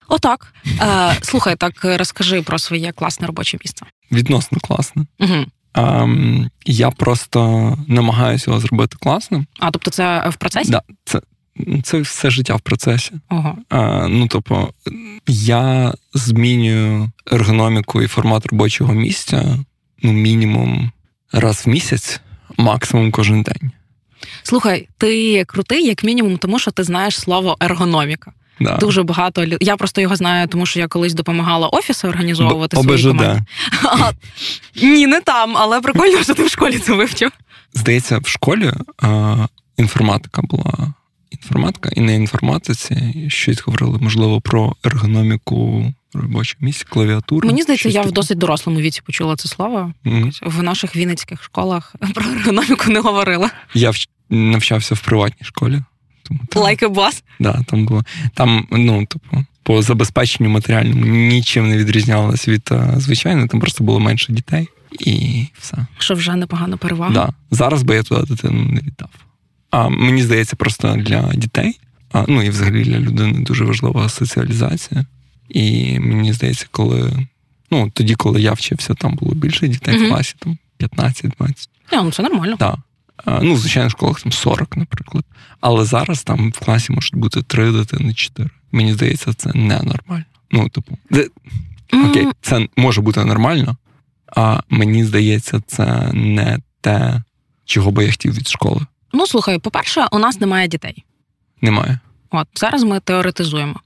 Отак. 0.08 0.54
Е, 0.82 1.16
Слухай, 1.22 1.56
так 1.56 1.74
розкажи 1.84 2.41
про 2.41 2.60
своє 2.60 2.91
класне 2.91 3.28
робоче 3.28 3.58
місце. 3.66 3.86
Відносно 4.12 4.60
класне. 4.60 5.06
Угу. 5.20 5.45
Um, 5.74 6.49
я 6.66 6.91
просто 6.91 7.78
намагаюся 7.88 8.51
його 8.51 8.60
зробити 8.62 8.97
класним. 8.99 9.45
А 9.60 9.72
тобто, 9.72 9.91
це 9.91 10.30
в 10.30 10.36
процесі? 10.36 10.72
Да, 10.72 10.82
це 11.06 11.22
це 11.84 11.99
все 11.99 12.30
життя 12.30 12.56
в 12.56 12.62
процесі. 12.62 13.12
Ого. 13.30 13.58
А, 13.70 14.08
Ну 14.08 14.28
тобто, 14.28 14.74
я 15.28 15.93
змінюю 16.14 17.12
ергономіку 17.32 18.01
і 18.01 18.08
формат 18.08 18.45
робочого 18.45 18.93
місця 18.93 19.58
ну, 20.04 20.12
мінімум 20.12 20.91
раз 21.32 21.64
в 21.66 21.70
місяць, 21.70 22.22
максимум 22.58 23.12
кожен 23.12 23.43
день. 23.43 23.72
Слухай, 24.44 24.88
ти 24.98 25.44
крутий, 25.46 25.86
як 25.86 26.04
мінімум, 26.04 26.38
тому 26.38 26.60
що 26.60 26.72
ти 26.72 26.84
знаєш 26.84 27.20
слово 27.20 27.58
ергономіка. 27.60 28.32
Да. 28.60 28.78
Дуже 28.78 29.04
багато 29.04 29.46
Я 29.60 29.78
просто 29.78 30.02
його 30.02 30.16
знаю, 30.16 30.48
тому 30.48 30.66
що 30.66 30.80
я 30.80 30.88
колись 30.88 31.14
допомагала 31.14 31.68
офіси 31.68 32.08
організовувати 32.08 32.78
Б- 32.78 32.84
свої 32.84 33.04
команди. 33.04 33.42
Ні, 34.82 35.08
не 35.08 35.22
там, 35.22 35.58
але 35.58 35.82
прикольно, 35.82 36.24
що 36.24 36.34
ти 36.34 36.44
в 36.44 36.50
школі 36.50 36.80
це 36.80 36.94
вивчив. 36.94 37.32
Здається, 37.74 38.18
в 38.18 38.28
школі 38.28 38.72
а, 39.02 39.36
інформатика 39.78 40.42
була. 40.42 40.94
Інформатика, 41.32 41.90
і 41.96 42.02
на 42.02 42.12
інформатиці 42.12 43.26
щось 43.28 43.62
говорили, 43.62 43.98
можливо, 44.02 44.42
про 44.42 44.76
ергономіку 44.84 45.86
робочого 46.16 46.66
місця, 46.66 46.86
клавіатуру. 46.89 47.47
Мені 47.47 47.61
здається, 47.61 47.89
я 47.89 48.01
в 48.01 48.11
досить 48.11 48.38
дорослому 48.38 48.80
віці 48.80 49.01
почула 49.05 49.36
це 49.36 49.49
слово. 49.49 49.93
Mm-hmm. 50.05 50.49
В 50.49 50.64
наших 50.64 50.95
вінницьких 50.95 51.43
школах 51.43 51.95
про 52.14 52.26
ергономіку 52.26 52.91
не 52.91 52.99
говорила. 52.99 53.51
Я 53.74 53.89
вч... 53.89 54.09
навчався 54.30 54.95
в 54.95 54.99
приватній 54.99 55.47
школі. 55.47 55.82
Тому 56.24 56.39
там, 56.49 56.64
like 56.64 56.84
a 56.84 56.89
boss. 56.89 57.24
Да, 57.39 57.64
там 57.68 57.86
було 57.86 58.03
там, 58.34 58.68
ну 58.72 59.05
типу, 59.05 59.45
по 59.64 59.82
забезпеченню 59.82 60.49
матеріальному 60.49 61.05
нічим 61.05 61.70
не 61.70 61.78
відрізнялося 61.78 62.51
від 62.51 62.70
звичайно, 62.97 63.47
там 63.47 63.59
просто 63.59 63.84
було 63.84 63.99
менше 63.99 64.34
дітей 64.34 64.68
і 64.99 65.45
все. 65.59 65.78
Що 65.97 66.14
вже 66.14 66.36
непогана 66.36 66.78
перевага. 66.78 67.14
Да. 67.14 67.34
Зараз 67.51 67.84
би 67.84 67.95
я 67.95 68.03
туди 68.03 68.22
дитину 68.36 68.64
не 68.64 68.82
віддав. 68.82 69.09
А 69.72 69.89
мені 69.89 70.24
здається, 70.24 70.55
просто 70.55 70.95
для 70.95 71.34
дітей, 71.34 71.80
а, 72.11 72.26
ну 72.28 72.43
і 72.43 72.49
взагалі 72.49 72.84
для 72.84 72.99
людини 72.99 73.39
дуже 73.39 73.64
важлива 73.64 74.09
соціалізація. 74.09 75.05
І 75.50 76.00
мені 76.00 76.34
здається, 76.34 76.68
коли 76.72 77.28
ну 77.72 77.89
тоді, 77.94 78.16
коли 78.16 78.41
я 78.41 78.54
вчився, 78.54 78.94
там 78.94 79.16
було 79.16 79.36
більше 79.36 79.68
дітей 79.68 79.96
mm-hmm. 79.96 80.08
в 80.08 80.10
класі, 80.10 80.36
там 80.39 80.58
15-20. 80.80 81.68
Ну, 81.91 82.12
це 82.12 82.24
нормально. 82.24 82.58
Так. 82.58 82.76
Ну, 83.26 83.54
в 83.56 83.89
школах 83.89 84.22
там 84.22 84.32
40, 84.32 84.78
наприклад. 84.78 85.26
Але 85.62 85.86
зараз 85.86 86.24
там 86.24 86.52
в 86.52 86.60
класі 86.60 86.94
можуть 86.94 87.16
бути 87.16 87.41
3 87.41 87.72
дитини, 87.72 88.14
4. 88.14 88.50
Мені 88.72 88.94
здається, 88.94 89.34
це 89.34 89.52
ненормально. 89.54 90.26
Ну, 90.52 90.70
типу, 90.70 90.98
де... 91.10 91.28
окей, 91.94 92.28
це 92.41 92.68
може 92.78 93.02
бути 93.02 93.26
нормально, 93.26 93.78
а 94.36 94.60
мені 94.70 95.06
здається, 95.06 95.62
це 95.68 96.10
не 96.14 96.60
те, 96.82 97.22
чого 97.66 97.91
би 97.91 98.06
я 98.06 98.12
хотів 98.12 98.34
від 98.34 98.48
школи. 98.48 98.82
Ну, 99.14 99.28
слухай, 99.28 99.60
по-перше, 99.60 100.08
у 100.12 100.20
нас 100.20 100.39
немає 100.39 100.68
дітей. 100.68 101.04
Немає. 101.62 102.00
От 102.30 102.48
зараз 102.56 102.84
ми 102.84 103.00
теоретизуємо. 103.00 103.80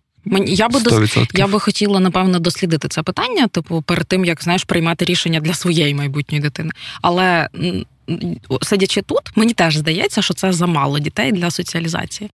Я 0.47 0.69
би 0.69 0.80
дос... 0.80 1.17
я 1.34 1.47
би 1.47 1.59
хотіла 1.59 1.99
напевно 1.99 2.39
дослідити 2.39 2.88
це 2.88 3.03
питання, 3.03 3.47
типу, 3.47 3.82
перед 3.82 4.07
тим 4.07 4.25
як 4.25 4.43
знаєш 4.43 4.63
приймати 4.63 5.05
рішення 5.05 5.39
для 5.39 5.53
своєї 5.53 5.93
майбутньої 5.93 6.41
дитини. 6.41 6.71
Але 7.01 7.49
сидячи 8.61 9.01
тут, 9.01 9.21
мені 9.36 9.53
теж 9.53 9.78
здається, 9.78 10.21
що 10.21 10.34
це 10.34 10.53
замало 10.53 10.99
дітей 10.99 11.32
для 11.32 11.51
соціалізації. 11.51 12.30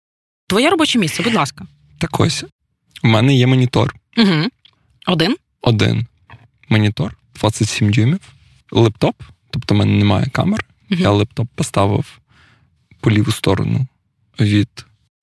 Твоє 0.47 0.71
робоче 0.71 0.99
місце, 0.99 1.23
будь 1.23 1.35
ласка. 1.35 1.67
Так 1.99 2.21
ось 2.21 2.45
у 3.05 3.09
мене 3.09 3.35
є 3.35 3.47
монітор. 3.47 3.95
Угу. 4.17 4.49
Один? 5.07 5.37
Один 5.61 6.07
монітор, 6.69 7.17
27 7.35 7.91
дюймів, 7.91 8.21
лептоп, 8.71 9.17
тобто 9.51 9.75
в 9.75 9.79
мене 9.79 9.93
немає 9.93 10.27
камер. 10.27 10.65
Угу. 10.91 11.01
Я 11.01 11.11
лептоп 11.11 11.49
поставив 11.55 12.19
по 13.01 13.11
ліву 13.11 13.33
сторону 13.33 13.87
від 14.41 14.69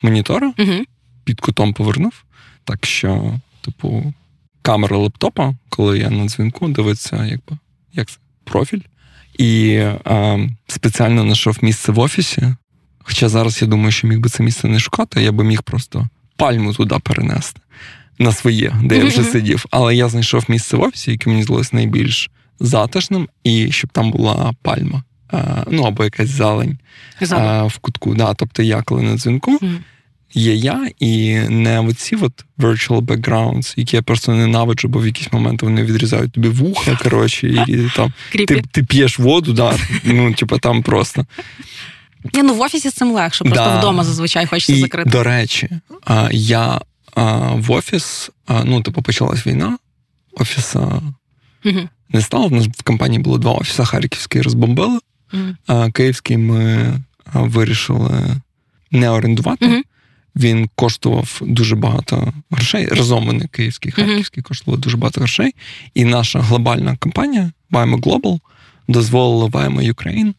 монітора, 0.01 0.53
угу. 0.57 0.83
під 1.23 1.41
кутом 1.41 1.73
повернув. 1.73 2.23
Так 2.69 2.85
що, 2.85 3.39
типу, 3.61 4.13
камера 4.61 4.97
лептопа, 4.97 5.55
коли 5.69 5.99
я 5.99 6.09
на 6.09 6.25
дзвінку, 6.25 6.67
дивиться, 6.67 7.25
якби 7.25 7.57
як 7.93 8.07
це, 8.07 8.17
профіль. 8.43 8.81
І 9.37 9.71
е, 9.71 10.49
спеціально 10.67 11.21
знайшов 11.21 11.57
місце 11.61 11.91
в 11.91 11.99
офісі. 11.99 12.55
Хоча 12.99 13.29
зараз 13.29 13.61
я 13.61 13.67
думаю, 13.67 13.91
що 13.91 14.07
міг 14.07 14.19
би 14.19 14.29
це 14.29 14.43
місце 14.43 14.67
не 14.67 14.79
шукати, 14.79 15.23
я 15.23 15.31
би 15.31 15.43
міг 15.43 15.63
просто 15.63 16.07
пальму 16.35 16.73
туди 16.73 16.95
перенести 17.03 17.61
на 18.19 18.31
своє, 18.31 18.75
де 18.83 18.97
я 18.97 19.05
вже 19.05 19.23
сидів. 19.31 19.65
Але 19.71 19.95
я 19.95 20.09
знайшов 20.09 20.45
місце 20.47 20.77
в 20.77 20.81
офісі, 20.81 21.11
яке 21.11 21.29
мені 21.29 21.43
здалося 21.43 21.69
найбільш 21.73 22.29
затишним, 22.59 23.29
і 23.43 23.71
щоб 23.71 23.89
там 23.89 24.11
була 24.11 24.53
пальма. 24.61 25.03
Е, 25.33 25.63
ну 25.71 25.83
або 25.83 26.03
якась 26.03 26.29
зелень 26.29 26.77
е, 27.21 27.63
в 27.63 27.77
кутку. 27.77 28.15
Да, 28.15 28.33
Тобто 28.33 28.63
я 28.63 28.81
коли 28.81 29.01
на 29.01 29.15
дзвінку. 29.15 29.59
Є 30.33 30.55
я 30.55 30.89
і 30.99 31.39
не 31.39 31.79
оці 31.79 32.15
от 32.15 32.45
virtual 32.57 33.01
backgrounds, 33.01 33.73
які 33.77 33.95
я 33.95 34.01
просто 34.01 34.31
ненавиджу, 34.31 34.87
бо 34.87 34.99
в 34.99 35.05
якісь 35.05 35.33
моменти 35.33 35.65
вони 35.65 35.83
відрізають 35.83 36.31
тобі 36.31 36.47
вуха, 36.47 36.99
коротше, 37.03 37.47
і 37.47 37.89
там 37.95 38.13
ти 38.33 38.45
ти 38.71 38.83
п'єш 38.83 39.19
воду, 39.19 39.53
да, 39.53 39.75
ну, 40.03 40.33
типу, 40.33 40.57
там 40.57 40.83
просто. 40.83 41.25
Ні, 42.33 42.43
ну 42.43 42.53
в 42.53 42.61
офісі 42.61 42.89
з 42.89 42.93
цим 42.93 43.11
легше, 43.11 43.43
просто 43.43 43.65
да. 43.65 43.79
вдома 43.79 44.03
зазвичай 44.03 44.45
хочеться 44.45 44.73
і, 44.73 44.79
закрити. 44.79 45.09
До 45.09 45.23
речі, 45.23 45.69
я 46.31 46.81
в 47.55 47.71
офіс, 47.71 48.31
ну, 48.65 48.81
типу, 48.81 49.01
почалась 49.01 49.47
війна, 49.47 49.77
офіса 50.31 51.01
угу. 51.65 51.89
не 52.09 52.21
стало. 52.21 52.45
У 52.45 52.55
нас 52.55 52.67
в 52.67 52.83
компанії 52.83 53.21
було 53.21 53.37
два 53.37 53.51
офіси, 53.51 53.85
Харківський 53.85 54.41
розбомбили, 54.41 54.99
угу. 55.33 55.43
а 55.67 55.91
Київський 55.91 56.37
ми 56.37 56.93
вирішили 57.33 58.41
не 58.91 59.09
орендувати. 59.09 59.65
Угу. 59.65 59.81
Він 60.39 60.69
коштував 60.75 61.41
дуже 61.41 61.75
багато 61.75 62.33
грошей. 62.51 62.87
Разом 62.87 63.25
вони 63.25 63.47
київський, 63.47 63.91
харківський, 63.91 64.43
коштували 64.43 64.81
дуже 64.81 64.97
багато 64.97 65.21
грошей. 65.21 65.55
І 65.93 66.05
наша 66.05 66.39
глобальна 66.39 66.97
компанія 66.99 67.51
Ваймо 67.71 67.97
Global 67.97 68.39
дозволила 68.87 69.45
Vimo 69.45 69.93
Ukraine 69.93 70.33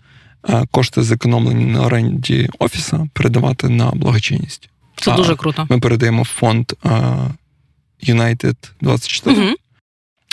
кошти, 0.70 1.02
зекономлені 1.02 1.64
на 1.64 1.80
оренді 1.80 2.48
офіса, 2.58 3.08
передавати 3.12 3.68
на 3.68 3.90
благочинність. 3.90 4.68
Це 4.96 5.10
а 5.10 5.16
дуже 5.16 5.36
круто. 5.36 5.66
Ми 5.70 5.80
передаємо 5.80 6.22
в 6.22 6.26
фонд 6.26 6.72
United 8.08 8.56
24. 8.80 9.46
Угу. 9.46 9.54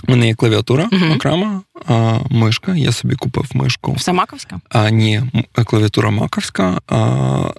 У 0.07 0.11
мене 0.11 0.27
є 0.27 0.35
клавіатура 0.35 0.89
угу. 0.91 1.05
окрема, 1.15 1.61
а, 1.85 2.19
мишка. 2.29 2.75
Я 2.75 2.91
собі 2.91 3.15
купив 3.15 3.45
мишку. 3.53 3.93
Все 3.93 4.13
маковська? 4.13 4.59
А, 4.69 4.89
Ні, 4.89 5.21
клавіатура 5.65 6.09
маковська. 6.09 6.81
А, 6.87 7.51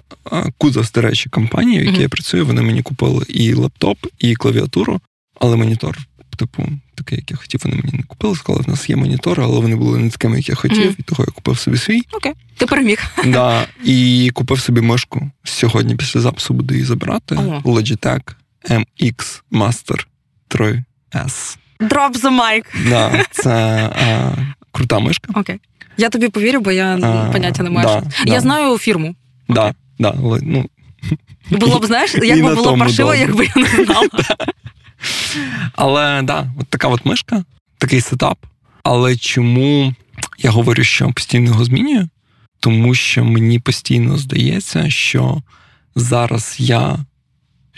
Кузас, 0.57 0.91
до 0.91 1.01
речі, 1.01 1.29
компанія, 1.29 1.81
в 1.81 1.83
якій 1.83 1.93
угу. 1.93 2.01
я 2.01 2.09
працюю, 2.09 2.45
вони 2.45 2.61
мені 2.61 2.81
купили 2.81 3.25
і 3.29 3.53
лептоп, 3.53 3.97
і 4.19 4.35
клавіатуру, 4.35 5.01
але 5.39 5.55
монітор, 5.55 5.97
типу, 6.37 6.69
такий, 6.95 7.17
як 7.17 7.31
я 7.31 7.37
хотів, 7.37 7.61
вони 7.63 7.75
мені 7.75 7.97
не 7.97 8.03
купили. 8.03 8.35
Сказали, 8.35 8.63
в 8.67 8.69
нас 8.69 8.89
є 8.89 8.95
монітори, 8.95 9.43
але 9.43 9.59
вони 9.59 9.75
були 9.75 9.99
не 9.99 10.09
такими, 10.09 10.37
як 10.37 10.49
я 10.49 10.55
хотів, 10.55 10.85
угу. 10.85 10.95
і 10.99 11.03
того 11.03 11.23
я 11.27 11.31
купив 11.31 11.59
собі 11.59 11.77
свій. 11.77 12.01
Окей, 12.11 12.33
ти 12.57 12.65
переміг. 12.65 13.11
Да, 13.25 13.67
І 13.83 14.31
купив 14.33 14.59
собі 14.59 14.81
мишку. 14.81 15.31
Сьогодні 15.43 15.95
після 15.95 16.19
запису 16.19 16.53
буду 16.53 16.73
її 16.73 16.85
забирати. 16.85 17.35
Ого. 17.35 17.61
Logitech 17.73 18.21
MX 18.69 19.41
Master 19.51 20.05
3S. 20.49 21.57
Drop 21.79 22.13
the 22.13 22.31
mic. 22.31 22.89
Да, 22.89 23.25
це 23.31 23.51
а, 23.95 24.31
крута 24.71 24.99
мишка. 24.99 25.33
Окей. 25.35 25.59
Я 25.97 26.09
тобі 26.09 26.29
повірю, 26.29 26.59
бо 26.59 26.71
я 26.71 26.99
а, 27.03 27.31
поняття 27.31 27.63
не 27.63 27.69
маю. 27.69 27.87
Да, 27.87 28.03
я 28.25 28.33
да. 28.33 28.39
знаю 28.41 28.77
фірму. 28.77 29.15
Да, 29.47 29.73
да, 29.99 30.15
але, 30.23 30.39
ну, 30.43 30.69
Було 31.51 31.79
б, 31.79 31.85
знаєш, 31.85 32.15
як 32.23 32.43
би 32.43 32.55
було 32.55 32.77
паршиво, 32.77 33.15
якби 33.15 33.45
я 33.55 33.61
не 33.61 33.85
знала. 33.85 34.07
Але 35.75 36.21
да, 36.21 36.51
от 36.59 36.67
така 36.67 36.87
от 36.87 37.05
мишка, 37.05 37.43
такий 37.77 38.01
сетап. 38.01 38.37
Але 38.83 39.15
чому 39.15 39.93
я 40.37 40.51
говорю, 40.51 40.83
що 40.83 41.11
постійно 41.11 41.45
його 41.45 41.65
змінюю? 41.65 42.09
Тому 42.59 42.95
що 42.95 43.23
мені 43.23 43.59
постійно 43.59 44.17
здається, 44.17 44.89
що 44.89 45.41
зараз 45.95 46.55
я 46.59 46.97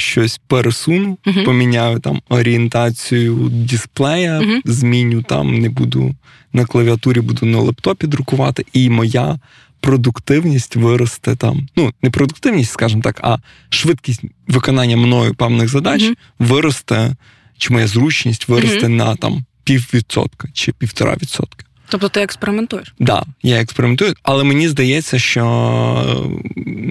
щось 0.02 0.42
пересуну, 0.48 1.18
uh-huh. 1.26 1.46
поміняю 1.46 2.00
там 2.00 2.22
орієнтацію 2.30 3.50
дисплея, 3.50 4.40
uh-huh. 4.40 4.62
зміню 4.66 5.24
там, 5.24 5.60
не 5.60 5.70
буду 5.70 6.16
на 6.54 6.66
клавіатурі, 6.66 7.22
буду 7.22 7.46
на 7.46 7.60
лептопі 7.60 8.08
друкувати, 8.08 8.66
і 8.74 8.90
моя 8.90 9.40
продуктивність 9.80 10.76
виросте 10.76 11.36
там. 11.36 11.68
Ну, 11.76 11.94
не 12.02 12.10
продуктивність, 12.10 12.72
скажімо 12.72 13.02
так, 13.02 13.20
а 13.24 13.38
швидкість 13.70 14.22
виконання 14.48 14.98
мною 14.98 15.34
певних 15.34 15.70
задач 15.70 16.02
uh-huh. 16.02 16.16
виросте, 16.40 17.16
чи 17.58 17.74
моя 17.74 17.88
зручність 17.88 18.48
виросте 18.48 18.90
на 18.90 19.16
там 19.16 19.46
піввідсотка 19.64 20.48
чи 20.54 20.72
півтора 20.72 21.16
відсотка. 21.22 21.66
Тобто 21.92 22.10
ти 22.10 22.22
експериментуєш? 22.22 22.88
Так, 22.88 23.08
да, 23.08 23.24
я 23.44 23.62
експериментую, 23.62 24.14
але 24.24 24.44
мені 24.44 24.68
здається, 24.68 25.20
що 25.20 25.44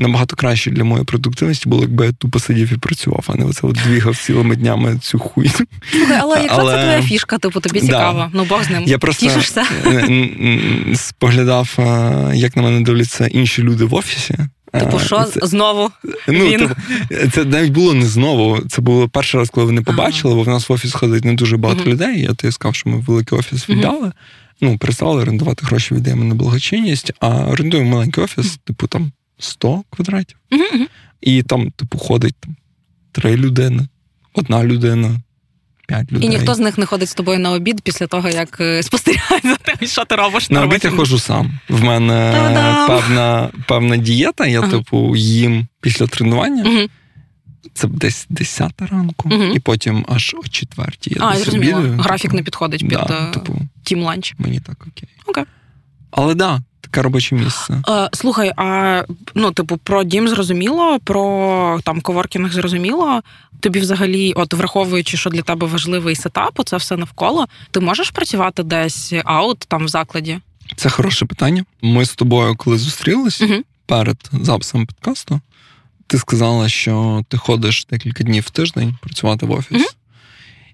набагато 0.01 0.37
краще 0.37 0.71
для 0.71 0.85
моєї 0.85 1.05
продуктивності 1.05 1.69
було, 1.69 1.83
якби 1.83 2.07
я 2.07 2.13
тупо 2.13 2.39
сидів 2.39 2.73
і 2.73 2.77
працював, 2.77 3.25
а 3.29 3.35
не 3.35 3.45
оце 3.45 3.67
от 3.67 3.73
двігав 3.73 4.17
цілими 4.17 4.57
днями 4.57 4.99
цю 5.03 5.19
хуйню. 5.19 5.51
Слухай, 5.91 6.19
але 6.21 6.37
якщо 6.43 6.61
але... 6.61 6.75
це 6.75 6.83
твоя 6.83 7.03
фішка, 7.03 7.39
типу 7.39 7.61
тобі 7.61 7.81
цікаво, 7.81 8.19
да. 8.19 8.31
ну 8.33 8.45
Бог 8.45 8.65
з 8.65 8.71
ним. 8.71 8.83
Я 8.87 8.99
просто 8.99 9.27
Тішишся? 9.27 9.65
споглядав, 10.95 11.75
як 12.35 12.57
на 12.57 12.63
мене 12.63 12.81
дивляться 12.81 13.27
інші 13.27 13.63
люди 13.63 13.85
в 13.85 13.95
офісі. 13.95 14.35
Типу, 14.73 14.99
що 14.99 15.25
це, 15.25 15.47
знову? 15.47 15.91
Ну, 16.29 16.47
він? 16.47 16.59
Типу, 16.59 16.75
це 17.33 17.45
навіть 17.45 17.73
було 17.73 17.95
не 17.95 18.07
знову. 18.07 18.59
Це 18.69 18.83
було 18.83 19.09
перший 19.09 19.41
раз, 19.41 19.51
коли 19.51 19.67
вони 19.67 19.83
побачили, 19.83 20.35
ага. 20.35 20.45
бо 20.45 20.51
в 20.51 20.55
нас 20.55 20.69
в 20.69 20.73
офіс 20.73 20.93
ходить 20.93 21.25
не 21.25 21.35
дуже 21.35 21.57
багато 21.57 21.85
uh-huh. 21.85 21.89
людей. 21.89 22.21
Я 22.21 22.35
тобі 22.35 22.53
сказав, 22.53 22.75
що 22.75 22.91
ми 22.91 22.99
великий 22.99 23.39
офіс 23.39 23.69
віддали. 23.69 24.07
Uh-huh. 24.07 24.13
Ну, 24.61 24.79
перестали 24.79 25.23
орендувати 25.23 25.67
гроші, 25.67 25.95
віддаємо 25.95 26.25
на 26.25 26.35
благочинність, 26.35 27.13
а 27.21 27.29
орендуємо 27.29 27.91
маленький 27.91 28.25
офіс, 28.25 28.59
типу 28.65 28.87
там 28.87 29.13
100 29.39 29.83
квадратів. 29.91 30.37
І 31.21 31.43
там, 31.43 31.71
типу, 31.71 31.99
ходить 31.99 32.35
там, 32.41 32.57
три 33.13 33.37
людини, 33.37 33.89
одна 34.35 34.65
людина. 34.65 35.21
П'ять 35.89 36.13
людей. 36.13 36.27
І 36.27 36.29
ніхто 36.29 36.55
з 36.55 36.59
них 36.59 36.79
не 36.79 36.87
ходить 36.87 37.09
з 37.09 37.15
тобою 37.15 37.39
на 37.39 37.53
обід 37.53 37.81
після 37.81 38.07
того, 38.07 38.29
як 38.29 38.61
е, 38.61 38.83
спостерігає 38.83 39.41
за 39.45 39.57
тим, 39.57 39.89
що 39.89 40.05
ти 40.05 40.15
робиш 40.15 40.51
на 40.51 40.63
обід. 40.63 40.81
Я 40.85 40.91
ходжу 40.91 41.19
сам. 41.19 41.59
В 41.69 41.85
мене 41.85 42.35
певна 42.87 43.51
певна 43.67 43.97
дієта. 43.97 44.47
Я 44.47 44.61
ага. 44.61 44.71
типу 44.71 45.17
їм 45.17 45.67
після 45.81 46.07
тренування. 46.07 46.63
Угу. 46.63 46.89
Це 47.81 47.89
десь 47.89 48.27
10 48.29 48.73
ранку, 48.91 49.29
угу. 49.33 49.45
і 49.45 49.59
потім 49.59 50.07
аж 50.09 50.35
о 50.39 50.49
четвертій. 50.49 51.17
А, 51.21 51.35
я 51.35 51.41
зрозуміла. 51.41 51.81
Графік 51.81 52.33
не 52.33 52.43
підходить 52.43 52.81
під 52.81 52.89
да, 52.89 53.29
е, 53.29 53.33
типу, 53.33 53.61
тім 53.83 54.03
ланч. 54.03 54.35
Мені 54.39 54.61
так 54.61 54.87
окей. 54.89 55.09
Окей. 55.27 55.45
Але 56.11 56.35
да, 56.35 56.63
таке 56.81 57.03
робоче 57.03 57.35
місце. 57.35 57.83
Е, 57.89 58.09
слухай, 58.13 58.53
а 58.57 59.03
ну, 59.35 59.53
типу, 59.53 59.77
про 59.77 60.05
дім 60.05 60.29
зрозуміло, 60.29 60.99
про 61.05 61.81
там 61.85 62.01
коворкінг 62.01 62.53
зрозуміло. 62.53 63.21
Тобі 63.61 63.81
взагалі, 63.81 64.33
от 64.33 64.55
враховуючи, 64.55 65.17
що 65.17 65.31
для 65.31 65.43
тебе 65.43 65.67
важливий 65.67 66.17
сетап, 66.17 66.61
це 66.65 66.77
все 66.77 66.97
навколо. 66.97 67.47
Ти 67.71 67.81
можеш 67.81 68.11
працювати 68.11 68.63
десь 68.63 69.13
аут 69.25 69.59
там 69.59 69.85
в 69.85 69.89
закладі? 69.89 70.39
Це 70.77 70.91
хороше 70.91 71.27
питання. 71.27 71.65
Ми 71.83 72.05
з 72.05 72.15
тобою, 72.15 72.57
коли 72.57 72.79
зустрілись 72.79 73.41
угу. 73.41 73.55
перед 73.87 74.31
записом 74.33 74.87
подкасту, 74.87 75.41
ти 76.11 76.19
сказала, 76.19 76.69
що 76.69 77.25
ти 77.29 77.37
ходиш 77.37 77.87
декілька 77.91 78.25
днів 78.25 78.45
в 78.47 78.51
тиждень 78.51 78.99
працювати 79.01 79.47
в 79.47 79.51
офіс. 79.51 79.81
Угу. 79.81 79.89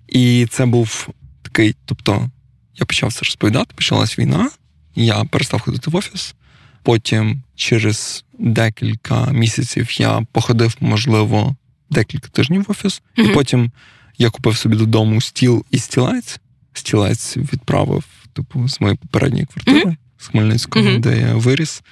І 0.08 0.46
це 0.50 0.66
був 0.66 1.08
такий, 1.42 1.74
тобто, 1.84 2.30
я 2.76 2.86
почав 2.86 3.12
це 3.12 3.18
розповідати, 3.18 3.72
почалась 3.74 4.18
війна, 4.18 4.50
я 4.94 5.24
перестав 5.24 5.60
ходити 5.60 5.90
в 5.90 5.96
офіс. 5.96 6.34
Потім 6.82 7.42
через 7.54 8.24
декілька 8.38 9.26
місяців 9.26 10.00
я 10.00 10.26
походив, 10.32 10.76
можливо, 10.80 11.56
декілька 11.90 12.28
тижнів 12.28 12.64
в 12.68 12.70
офіс, 12.70 13.02
mm-hmm. 13.16 13.30
і 13.30 13.34
потім 13.34 13.70
я 14.18 14.30
купив 14.30 14.56
собі 14.56 14.76
додому 14.76 15.20
стіл 15.20 15.64
і 15.70 15.78
стілець. 15.78 16.40
Стілець 16.72 17.36
відправив, 17.36 18.04
типу, 18.32 18.68
з 18.68 18.80
моєї 18.80 18.96
попередньої 18.96 19.46
квартири 19.46 19.84
mm-hmm. 19.84 19.96
З 20.18 20.26
Хмельницького, 20.26 20.86
mm-hmm. 20.86 21.00
де 21.00 21.20
я 21.20 21.34
виріс. 21.34 21.82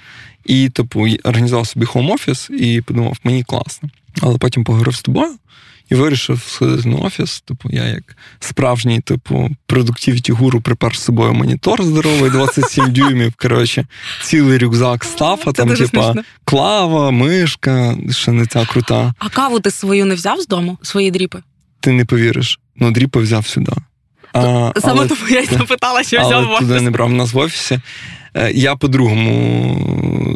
І, 0.45 0.69
типу, 0.69 1.07
організував 1.23 1.67
собі 1.67 1.85
хоум-офіс 1.85 2.51
і 2.51 2.81
подумав, 2.81 3.17
мені 3.23 3.43
класно. 3.43 3.89
Але 4.21 4.37
потім 4.37 4.63
поговорив 4.63 4.95
з 4.95 5.01
тобою 5.01 5.37
і 5.89 5.95
вирішив 5.95 6.43
сходити 6.47 6.89
на 6.89 6.95
офіс. 6.95 7.41
Типу, 7.41 7.69
я 7.71 7.83
як 7.83 8.17
справжній, 8.39 8.99
типу, 8.99 9.49
продуктивіті 9.65 10.31
гуру 10.31 10.61
припер 10.61 10.95
з 10.95 11.03
собою 11.03 11.33
монітор 11.33 11.83
здоровий, 11.83 12.31
27 12.31 12.85
дюймів. 12.91 13.33
Коротше, 13.37 13.85
цілий 14.23 14.57
рюкзак 14.57 15.03
стафа, 15.03 15.51
там, 15.51 15.75
типа, 15.75 16.15
клава, 16.45 17.11
мишка, 17.11 17.97
ще 18.11 18.31
не 18.31 18.45
ця 18.45 18.65
крута. 18.65 19.13
А 19.19 19.29
каву 19.29 19.59
ти 19.59 19.71
свою 19.71 20.05
не 20.05 20.15
взяв 20.15 20.41
з 20.41 20.47
дому, 20.47 20.77
свої 20.81 21.11
дріпи? 21.11 21.41
Ти 21.79 21.91
не 21.91 22.05
повіриш, 22.05 22.59
ну 22.75 22.91
дріпи 22.91 23.19
взяв 23.19 23.47
сюди. 23.47 23.71
А, 24.35 24.71
Саме 24.81 24.99
але, 24.99 25.07
тому 25.07 25.21
я 25.29 25.41
й 25.41 25.45
запитала, 25.45 26.03
що 26.03 26.17
але 26.17 26.27
взяв 26.27 26.45
в 26.45 26.51
офіс. 26.51 26.67
туди 26.67 26.81
не 26.81 26.91
брав 26.91 27.11
нас 27.11 27.33
в 27.33 27.37
офісі. 27.37 27.79
Е, 28.33 28.51
я 28.51 28.75
по-другому 28.75 29.77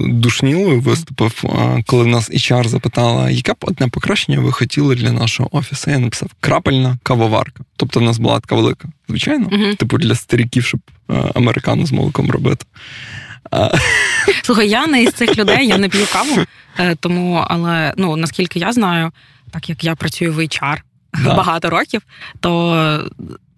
душнілою 0.10 0.82
виступив, 0.82 1.43
коли 1.86 2.04
в 2.04 2.08
нас 2.08 2.32
HR 2.32 2.68
запитала, 2.68 3.30
яке 3.30 3.54
б 3.54 3.56
одне 3.62 3.88
покращення 3.88 4.39
ви 4.39 4.52
хотіли 4.52 4.95
для 4.95 5.12
нашого 5.12 5.58
офісу. 5.58 5.91
Я 5.91 6.00
написав 6.00 6.30
крапельна 6.39 6.97
кавоварка. 7.04 7.64
Тобто 7.76 8.00
в 8.00 8.04
нас 8.04 8.18
була 8.18 8.39
така 8.39 8.56
велика, 8.56 8.88
звичайно, 9.10 9.47
uh 9.47 9.76
типу 9.76 9.97
для 9.97 10.16
старіків, 10.16 10.66
щоб 10.66 10.80
е, 11.10 11.32
американу 11.36 11.86
з 11.86 11.91
молоком 11.91 12.32
робити. 12.32 12.66
Слухай, 14.43 14.70
я 14.70 14.88
не 14.88 15.04
із 15.04 15.14
цих 15.14 15.38
людей, 15.38 15.68
я 15.68 15.78
не 15.78 15.89
п'ю 15.89 16.06
каву, 16.14 16.45
е, 16.80 16.95
тому, 16.95 17.45
але 17.47 17.93
ну 17.97 18.16
наскільки 18.16 18.60
я 18.60 18.72
знаю, 18.72 19.12
так 19.52 19.70
як 19.70 19.84
я 19.84 19.95
працюю 19.95 20.34
в 20.34 20.39
HR 20.39 20.78
да. 21.24 21.36
багато 21.36 21.70
років, 21.70 22.02
то 22.39 23.12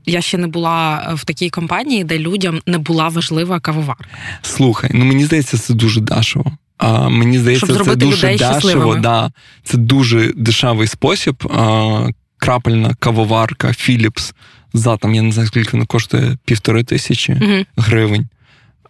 я 0.05 0.21
ще 0.21 0.37
не 0.37 0.47
була 0.47 1.11
в 1.15 1.25
такій 1.25 1.49
компанії, 1.49 2.03
де 2.03 2.19
людям 2.19 2.61
не 2.65 2.77
була 2.77 3.07
важлива 3.07 3.59
кавоварка. 3.59 4.05
Слухай, 4.41 4.91
ну 4.93 5.05
мені 5.05 5.25
здається, 5.25 5.57
це 5.57 5.73
дуже 5.73 6.01
дешево. 6.01 6.57
А 6.77 7.09
мені 7.09 7.39
здається, 7.39 7.65
Щоб 7.65 7.85
це 7.85 7.95
дуже 7.95 8.37
дешево. 8.37 8.95
Да. 8.95 9.31
Це 9.63 9.77
дуже 9.77 10.33
дешевий 10.35 10.87
спосіб. 10.87 11.43
А, 11.53 12.09
Крапельна 12.37 12.95
кавоварка 12.99 13.67
Philips 13.67 14.33
за 14.73 14.97
там, 14.97 15.15
я 15.15 15.21
не 15.21 15.31
знаю, 15.31 15.47
скільки 15.47 15.69
вона 15.71 15.85
коштує 15.85 16.37
півтори 16.45 16.83
тисячі 16.83 17.33
угу. 17.33 17.65
гривень. 17.77 18.27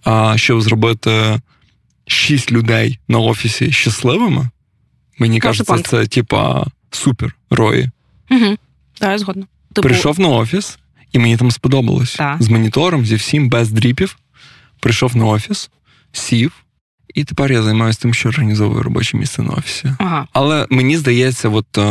А 0.03 0.38
щоб 0.38 0.62
зробити 0.62 1.39
шість 2.07 2.51
людей 2.51 2.99
на 3.07 3.20
офісі 3.20 3.72
щасливими, 3.72 4.49
мені 5.20 5.39
кажеться, 5.39 5.80
це 5.80 6.05
типа 6.05 6.66
супер 6.91 7.36
рої. 7.49 7.89
Угу. 8.30 8.57
Так, 8.99 9.12
я 9.12 9.18
згодна. 9.18 9.45
Тобу... 9.74 9.88
Прийшов 9.88 10.20
на 10.20 10.28
офіс, 10.28 10.80
і 11.12 11.20
мені 11.20 11.38
там 11.38 11.51
сподобалось. 11.51 12.16
Так. 12.16 12.43
З 12.43 12.49
монітором, 12.49 13.05
зі 13.05 13.16
всім, 13.16 13.49
без 13.49 13.72
дріпів. 13.72 14.18
Прийшов 14.80 15.18
на 15.18 15.26
офіс, 15.26 15.70
сів, 16.12 16.51
і 17.14 17.24
тепер 17.24 17.51
я 17.51 17.62
займаюся 17.62 17.99
тим, 18.01 18.14
що 18.14 18.30
організовую 18.30 18.84
робоче 18.84 19.18
місце 19.18 19.41
на 19.41 19.49
офісі. 19.49 19.93
Ага. 19.99 20.28
Але 20.34 20.68
мені 20.70 20.97
здається, 20.97 21.49
от 21.49 21.78
а, 21.78 21.82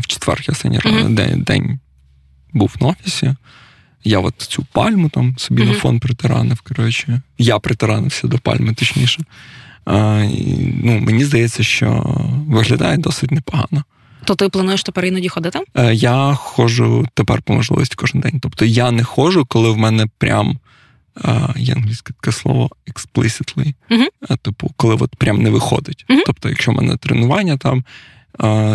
в 0.00 0.06
четвер 0.06 0.44
я 0.48 0.52
останній 0.52 0.78
mm-hmm. 0.78 1.14
день, 1.14 1.42
день 1.42 1.78
був 2.52 2.74
на 2.80 2.86
офісі. 2.86 3.34
Я 4.04 4.18
от 4.18 4.34
цю 4.38 4.66
пальму 4.72 5.08
там 5.08 5.38
собі 5.38 5.62
mm-hmm. 5.62 5.68
на 5.68 5.74
фон 5.74 6.00
притаранив. 6.00 6.60
Коротше. 6.60 7.20
Я 7.38 7.58
притаранився 7.58 8.28
до 8.28 8.38
пальми, 8.38 8.74
точніше. 8.74 9.22
А, 9.84 10.24
і, 10.30 10.74
ну, 10.84 11.00
Мені 11.00 11.24
здається, 11.24 11.62
що 11.62 12.16
виглядає 12.48 12.96
досить 12.96 13.30
непогано. 13.30 13.84
То 14.28 14.34
ти 14.34 14.48
плануєш 14.48 14.82
тепер 14.82 15.04
іноді 15.04 15.28
ходити? 15.28 15.60
Е, 15.74 15.94
я 15.94 16.34
ходжу 16.34 17.08
тепер 17.14 17.42
по 17.42 17.54
можливості 17.54 17.94
кожен 17.96 18.20
день. 18.20 18.40
Тобто 18.42 18.64
я 18.64 18.90
не 18.90 19.04
ходжу, 19.04 19.46
коли 19.48 19.70
в 19.70 19.78
мене 19.78 20.06
прям 20.18 20.58
е, 21.24 21.48
є 21.56 21.74
англійське 21.74 22.12
таке 22.20 22.32
слово 22.32 22.70
explicitly. 22.90 23.74
Uh-huh. 23.90 24.36
Типу, 24.42 24.70
коли 24.76 24.94
от 24.94 25.16
прям 25.16 25.42
не 25.42 25.50
виходить. 25.50 26.04
Uh-huh. 26.08 26.22
Тобто, 26.26 26.48
якщо 26.48 26.72
в 26.72 26.74
мене 26.74 26.96
тренування 26.96 27.56
там 27.56 27.84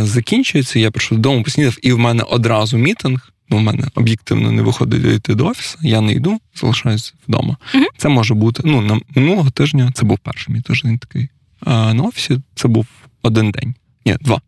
закінчується, 0.01 0.79
я 0.79 0.91
прийшов 0.91 1.17
додому, 1.17 1.43
поснідав, 1.43 1.77
і 1.81 1.91
в 1.93 1.99
мене 1.99 2.23
одразу 2.23 2.77
мітинг. 2.77 3.31
бо 3.49 3.57
в 3.57 3.61
мене 3.61 3.87
об'єктивно 3.95 4.51
не 4.51 4.61
виходить 4.61 5.05
йти 5.05 5.35
до 5.35 5.45
офісу, 5.45 5.77
я 5.81 6.01
не 6.01 6.11
йду, 6.11 6.39
залишаюся 6.55 7.13
вдома. 7.27 7.57
Uh-huh. 7.75 7.85
Це 7.97 8.09
може 8.09 8.33
бути. 8.33 8.63
Ну, 8.65 8.81
на 8.81 8.99
минулого 9.15 9.49
тижня 9.49 9.91
це 9.93 10.05
був 10.05 10.19
перший 10.19 10.53
мій 10.53 10.61
тиждень 10.61 10.97
такий. 10.97 11.29
А 11.59 11.93
на 11.93 12.03
офісі 12.03 12.39
це 12.55 12.67
був 12.67 12.87
один 13.21 13.51
день. 13.51 13.75
Ні, 14.05 14.17
два. 14.21 14.41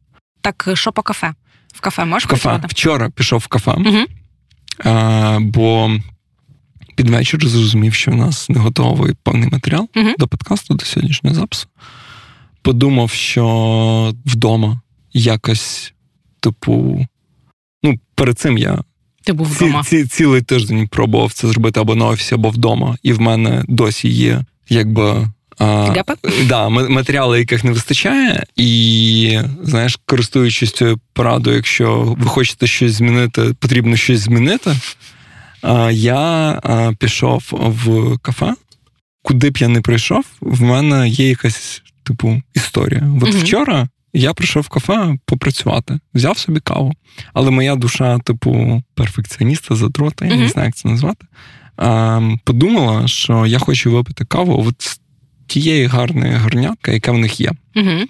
Так, 0.46 0.70
що 0.74 0.92
по 0.92 1.02
кафе? 1.02 1.34
В 1.74 1.82
кафе 1.82 2.06
можеш 2.06 2.26
В 2.26 2.30
кафе. 2.30 2.42
працювати? 2.42 2.68
Вчора 2.70 3.10
пішов 3.10 3.40
в 3.40 3.48
кафе, 3.48 3.72
угу. 3.72 4.06
а, 4.84 5.38
бо 5.42 5.92
під 6.96 7.10
вечір 7.10 7.48
зрозумів, 7.48 7.94
що 7.94 8.12
в 8.12 8.16
нас 8.16 8.50
не 8.50 8.60
готовий 8.60 9.16
повний 9.24 9.50
матеріал 9.50 9.90
угу. 9.96 10.10
до 10.20 10.28
подкасту, 10.28 10.74
до 10.74 10.86
сьогоднішнього 10.86 11.36
запису. 11.36 11.68
Подумав, 12.62 13.12
що 13.12 14.14
вдома 14.26 14.82
якось, 15.14 15.94
типу, 16.40 17.06
ну, 17.84 18.00
перед 18.16 18.40
цим 18.40 18.58
я. 18.58 18.80
Ти 19.24 19.34
був 19.34 19.48
вдома. 19.48 19.84
Ці, 19.84 20.04
ці, 20.04 20.08
цілий 20.08 20.42
тиждень 20.42 20.88
пробував 20.88 21.34
це 21.34 21.48
зробити 21.48 21.80
або 21.80 21.96
на 21.96 22.06
офісі, 22.06 22.36
або 22.36 22.50
вдома. 22.50 22.98
І 23.04 23.14
в 23.14 23.22
мене 23.22 23.66
досі 23.68 24.10
є, 24.10 24.44
якби 24.70 25.28
Гепи? 25.60 26.14
Да, 26.48 26.70
матеріали, 26.70 27.40
яких 27.40 27.64
не 27.64 27.72
вистачає, 27.72 28.44
і 28.56 29.40
знаєш, 29.64 30.00
користуючись 30.06 30.72
цією 30.72 31.00
порадою, 31.14 31.56
якщо 31.56 32.16
ви 32.20 32.26
хочете 32.26 32.68
щось 32.68 32.92
змінити, 32.92 33.54
потрібно 33.60 33.96
щось 33.96 34.20
змінити. 34.20 34.76
Я 35.92 36.62
пішов 37.00 37.44
в 37.52 38.18
кафе, 38.18 38.54
куди 39.24 39.50
б 39.50 39.58
я 39.58 39.68
не 39.68 39.82
прийшов, 39.82 40.26
в 40.42 40.62
мене 40.62 41.10
є 41.10 41.30
якась 41.30 41.82
типу 42.04 42.42
історія. 42.54 43.10
От 43.22 43.30
угу. 43.30 43.38
вчора 43.38 43.88
я 44.14 44.34
прийшов 44.34 44.64
в 44.64 44.70
кафе 44.70 45.18
попрацювати, 45.26 46.00
взяв 46.14 46.38
собі 46.38 46.60
каву. 46.60 46.94
Але 47.34 47.52
моя 47.52 47.76
душа, 47.76 48.20
типу, 48.20 48.84
перфекціоніста, 48.94 49.76
задрота, 49.76 50.26
я 50.26 50.32
угу. 50.32 50.42
не 50.42 50.50
знаю, 50.50 50.68
як 50.68 50.76
це 50.76 50.88
назвати. 50.88 51.26
е, 51.80 52.38
подумала, 52.44 53.08
що 53.08 53.46
я 53.46 53.60
хочу 53.60 53.92
випити 53.92 54.26
каву 54.26 54.66
от 54.68 54.82
з 54.82 55.02
тієї 55.48 55.86
гарної 55.86 56.36
горнятки, 56.36 56.92
яка 56.94 57.12
в 57.12 57.18
них 57.18 57.40
є. 57.40 57.52
Угу. 57.76 58.02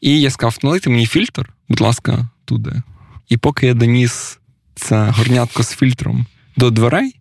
І 0.00 0.20
я 0.20 0.30
сказав, 0.30 0.58
налийте 0.62 0.90
мені 0.90 1.06
фільтр, 1.06 1.50
будь 1.68 1.80
ласка, 1.80 2.28
туди. 2.44 2.82
І 3.28 3.36
поки 3.36 3.66
я 3.66 3.74
доніс 3.74 4.38
це 4.74 5.10
горнятко 5.10 5.62
з 5.62 5.76
фільтром 5.76 6.26
до 6.56 6.70
дверей, 6.70 7.14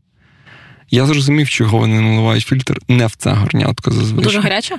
я 0.91 1.06
зрозумів, 1.06 1.49
чого 1.49 1.78
вони 1.78 2.02
наливають 2.02 2.47
фільтр 2.47 2.80
не 2.88 3.08
в 3.08 3.16
це 3.16 3.32
горнятко 3.32 3.91
зазвичай. 3.91 4.24
Дуже 4.24 4.39
гаряче? 4.39 4.76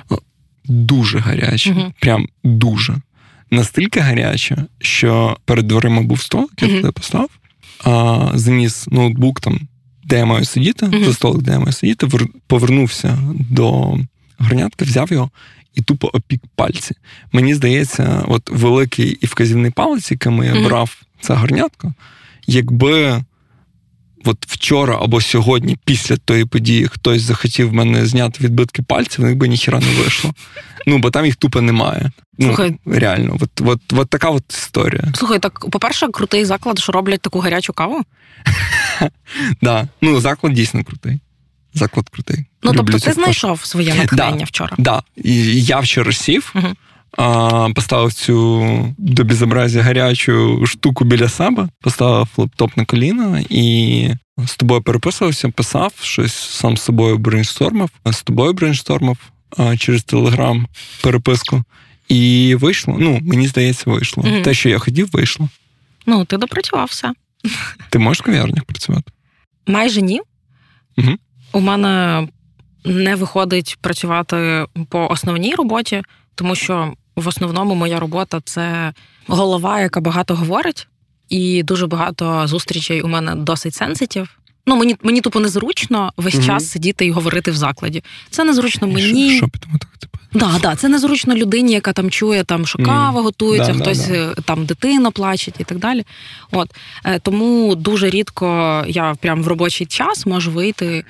Дуже 0.65 1.19
гаряче. 1.19 1.71
Угу. 1.71 1.93
Прям 1.99 2.27
дуже. 2.43 2.95
Настільки 3.51 3.99
гаряче, 3.99 4.65
що 4.79 5.37
перед 5.45 5.67
дверима 5.67 6.01
був 6.01 6.21
столик, 6.21 6.51
я 6.61 6.67
туди 6.67 6.91
поставив, 6.91 7.29
а, 7.83 8.31
заніс 8.33 8.87
ноутбук 8.87 9.41
там, 9.41 9.59
де 10.03 10.17
я 10.17 10.25
маю 10.25 10.45
сидіти, 10.45 10.91
за 11.05 11.13
столик, 11.13 11.41
де 11.41 11.51
я 11.51 11.59
маю 11.59 11.71
сидіти, 11.71 12.07
повернувся 12.47 13.17
до 13.33 13.97
горнятка, 14.37 14.85
взяв 14.85 15.11
його 15.11 15.29
і 15.75 15.81
тупо 15.81 16.07
опік 16.07 16.41
пальці. 16.55 16.95
Мені 17.31 17.55
здається, 17.55 18.23
от 18.27 18.49
великий 18.49 19.07
і 19.09 19.25
вказівний 19.25 19.71
палець, 19.71 20.11
якими 20.11 20.45
я 20.45 20.53
Мгм. 20.53 20.63
брав 20.63 21.01
це 21.21 21.33
горнятко, 21.33 21.93
якби. 22.47 23.23
От 24.25 24.45
вчора 24.47 24.97
або 25.01 25.21
сьогодні, 25.21 25.77
після 25.85 26.17
тої 26.17 26.45
події, 26.45 26.87
хтось 26.87 27.21
захотів 27.21 27.69
в 27.69 27.73
мене 27.73 28.05
зняти 28.05 28.43
відбитки 28.43 28.81
пальців, 28.81 29.21
в 29.25 29.27
них 29.27 29.37
би 29.37 29.47
ніхіра 29.47 29.79
не 29.79 29.85
вийшло. 30.01 30.33
Ну, 30.87 30.97
бо 30.97 31.11
там 31.11 31.25
їх 31.25 31.35
тупо 31.35 31.61
немає. 31.61 32.11
Ну, 32.37 32.47
Слухай. 32.47 32.75
реально, 32.85 33.37
от, 33.41 33.61
от, 33.61 33.81
от 33.93 34.09
така 34.09 34.29
от 34.29 34.43
історія. 34.53 35.03
Слухай, 35.15 35.39
так, 35.39 35.69
по-перше, 35.69 36.07
крутий 36.07 36.45
заклад, 36.45 36.79
що 36.79 36.91
роблять 36.91 37.21
таку 37.21 37.39
гарячу 37.39 37.73
каву. 37.73 38.01
Да. 39.61 39.87
Ну, 40.01 40.19
заклад 40.19 40.53
дійсно 40.53 40.83
крутий. 40.83 41.19
Заклад 41.73 42.09
крутий. 42.09 42.45
Ну, 42.63 42.71
Люблю 42.71 42.91
тобто, 42.91 43.05
ти 43.07 43.13
знайшов 43.13 43.65
своє 43.65 43.95
натхнення 43.95 44.45
вчора. 44.45 44.75
Да. 44.77 45.03
І 45.15 45.63
я 45.63 45.79
вчора 45.79 46.11
сів, 46.11 46.51
Мгм. 46.55 46.75
а, 47.17 47.69
поставив 47.75 48.13
цю 48.13 48.95
до 48.97 49.23
безобразія 49.23 49.83
гарячу 49.83 50.65
штуку 50.65 51.03
біля 51.05 51.29
себе, 51.29 51.69
поставив 51.81 52.27
лептоп 52.37 52.77
на 52.77 52.85
коліна 52.85 53.43
і 53.49 54.09
з 54.45 54.55
тобою 54.55 54.81
переписувався, 54.81 55.49
писав 55.49 55.93
щось 56.01 56.33
сам 56.33 56.77
з 56.77 56.81
собою 56.81 57.17
брейнштормив, 57.17 57.89
з 58.11 58.23
тобою 58.23 58.53
брейнштормив 58.53 59.17
а, 59.57 59.77
через 59.77 60.03
телеграм 60.03 60.67
переписку. 61.01 61.63
І 62.07 62.55
вийшло. 62.59 62.95
Ну, 62.99 63.19
мені 63.21 63.47
здається, 63.47 63.89
вийшло. 63.89 64.23
Мгм. 64.23 64.41
Те, 64.41 64.53
що 64.53 64.69
я 64.69 64.79
хотів, 64.79 65.09
вийшло. 65.13 65.49
Ну, 66.05 66.25
ти 66.25 66.37
допрацював 66.37 66.87
все. 66.87 67.13
Ти 67.89 67.99
можеш 67.99 68.21
в 68.21 68.25
кав'ярнях 68.25 68.63
працювати? 68.63 69.11
Майже 69.67 70.01
ні. 70.01 70.21
Мгм. 70.97 71.17
У 71.53 71.59
мене 71.59 72.27
не 72.85 73.15
виходить 73.15 73.77
працювати 73.81 74.65
по 74.89 75.07
основній 75.07 75.55
роботі, 75.55 76.01
тому 76.35 76.55
що 76.55 76.93
в 77.15 77.27
основному 77.27 77.75
моя 77.75 77.99
робота 77.99 78.41
це 78.45 78.93
голова, 79.27 79.81
яка 79.81 80.01
багато 80.01 80.35
говорить, 80.35 80.87
і 81.29 81.63
дуже 81.63 81.87
багато 81.87 82.47
зустрічей 82.47 83.01
у 83.01 83.07
мене 83.07 83.35
досить 83.35 83.73
сенситів. 83.75 84.29
Ну, 84.67 84.75
мені, 84.75 84.95
мені 85.03 85.21
тупо 85.21 85.39
незручно 85.39 86.13
весь 86.17 86.35
Мгм. 86.35 86.43
час 86.45 86.69
сидіти 86.69 87.05
і 87.05 87.11
говорити 87.11 87.51
в 87.51 87.55
закладі. 87.55 88.03
Це 88.29 88.43
незручно 88.43 88.87
мені. 88.87 89.29
Що, 89.37 89.37
що 89.37 89.47
так, 89.79 89.89
типу? 89.99 90.17
Да, 90.33 90.59
да, 90.61 90.75
це 90.75 90.89
незручно 90.89 91.35
людині, 91.35 91.73
яка 91.73 91.93
там 91.93 92.09
чує, 92.09 92.43
там, 92.43 92.65
що 92.65 92.79
кава 92.79 93.21
готується, 93.21 93.71
Да, 93.71 93.77
да, 93.77 93.83
хтось 93.83 94.07
да. 94.07 94.13
е, 94.13 94.33
там 94.45 94.65
дитина 94.65 95.11
плаче 95.11 95.51
і 95.59 95.63
так 95.63 95.77
далі. 95.77 96.05
От 96.51 96.75
Е, 97.05 97.19
тому 97.19 97.75
дуже 97.75 98.09
рідко 98.09 98.45
я 98.87 99.15
прям 99.21 99.43
в 99.43 99.47
робочий 99.47 99.87
час 99.87 100.25
можу 100.25 100.51
вийти. 100.51 101.03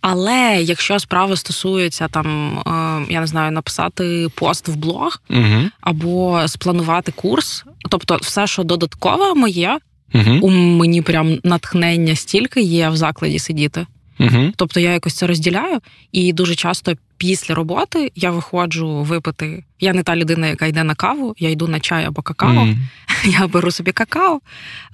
Але 0.00 0.62
якщо 0.62 0.98
справа 0.98 1.36
стосується 1.36 2.08
там, 2.08 2.58
е, 2.58 3.12
я 3.12 3.20
не 3.20 3.26
знаю, 3.26 3.52
написати 3.52 4.28
пост 4.34 4.68
в 4.68 4.76
блог 4.76 5.20
Угу. 5.30 5.62
або 5.80 6.42
спланувати 6.48 7.12
курс, 7.12 7.64
тобто 7.90 8.18
все, 8.22 8.46
що 8.46 8.62
додаткове 8.64 9.34
моє, 9.34 9.78
Угу. 10.14 10.38
у 10.42 10.50
мені 10.50 11.02
прям 11.02 11.38
натхнення 11.44 12.16
стільки 12.16 12.60
є 12.60 12.88
в 12.88 12.96
закладі 12.96 13.38
сидіти. 13.38 13.86
Угу. 14.20 14.52
Тобто 14.56 14.80
я 14.80 14.92
якось 14.92 15.14
це 15.14 15.26
розділяю, 15.26 15.80
і 16.12 16.32
дуже 16.32 16.54
часто 16.54 16.92
після 17.16 17.54
роботи 17.54 18.12
я 18.14 18.30
виходжу 18.30 18.88
випити. 18.88 19.64
Я 19.80 19.92
не 19.92 20.02
та 20.02 20.16
людина, 20.16 20.46
яка 20.46 20.66
йде 20.66 20.84
на 20.84 20.94
каву, 20.94 21.34
я 21.38 21.50
йду 21.50 21.68
на 21.68 21.80
чай 21.80 22.04
або 22.04 22.22
какао. 22.22 22.68
Я 23.24 23.46
беру 23.46 23.70
собі 23.70 23.92
какао 23.92 24.40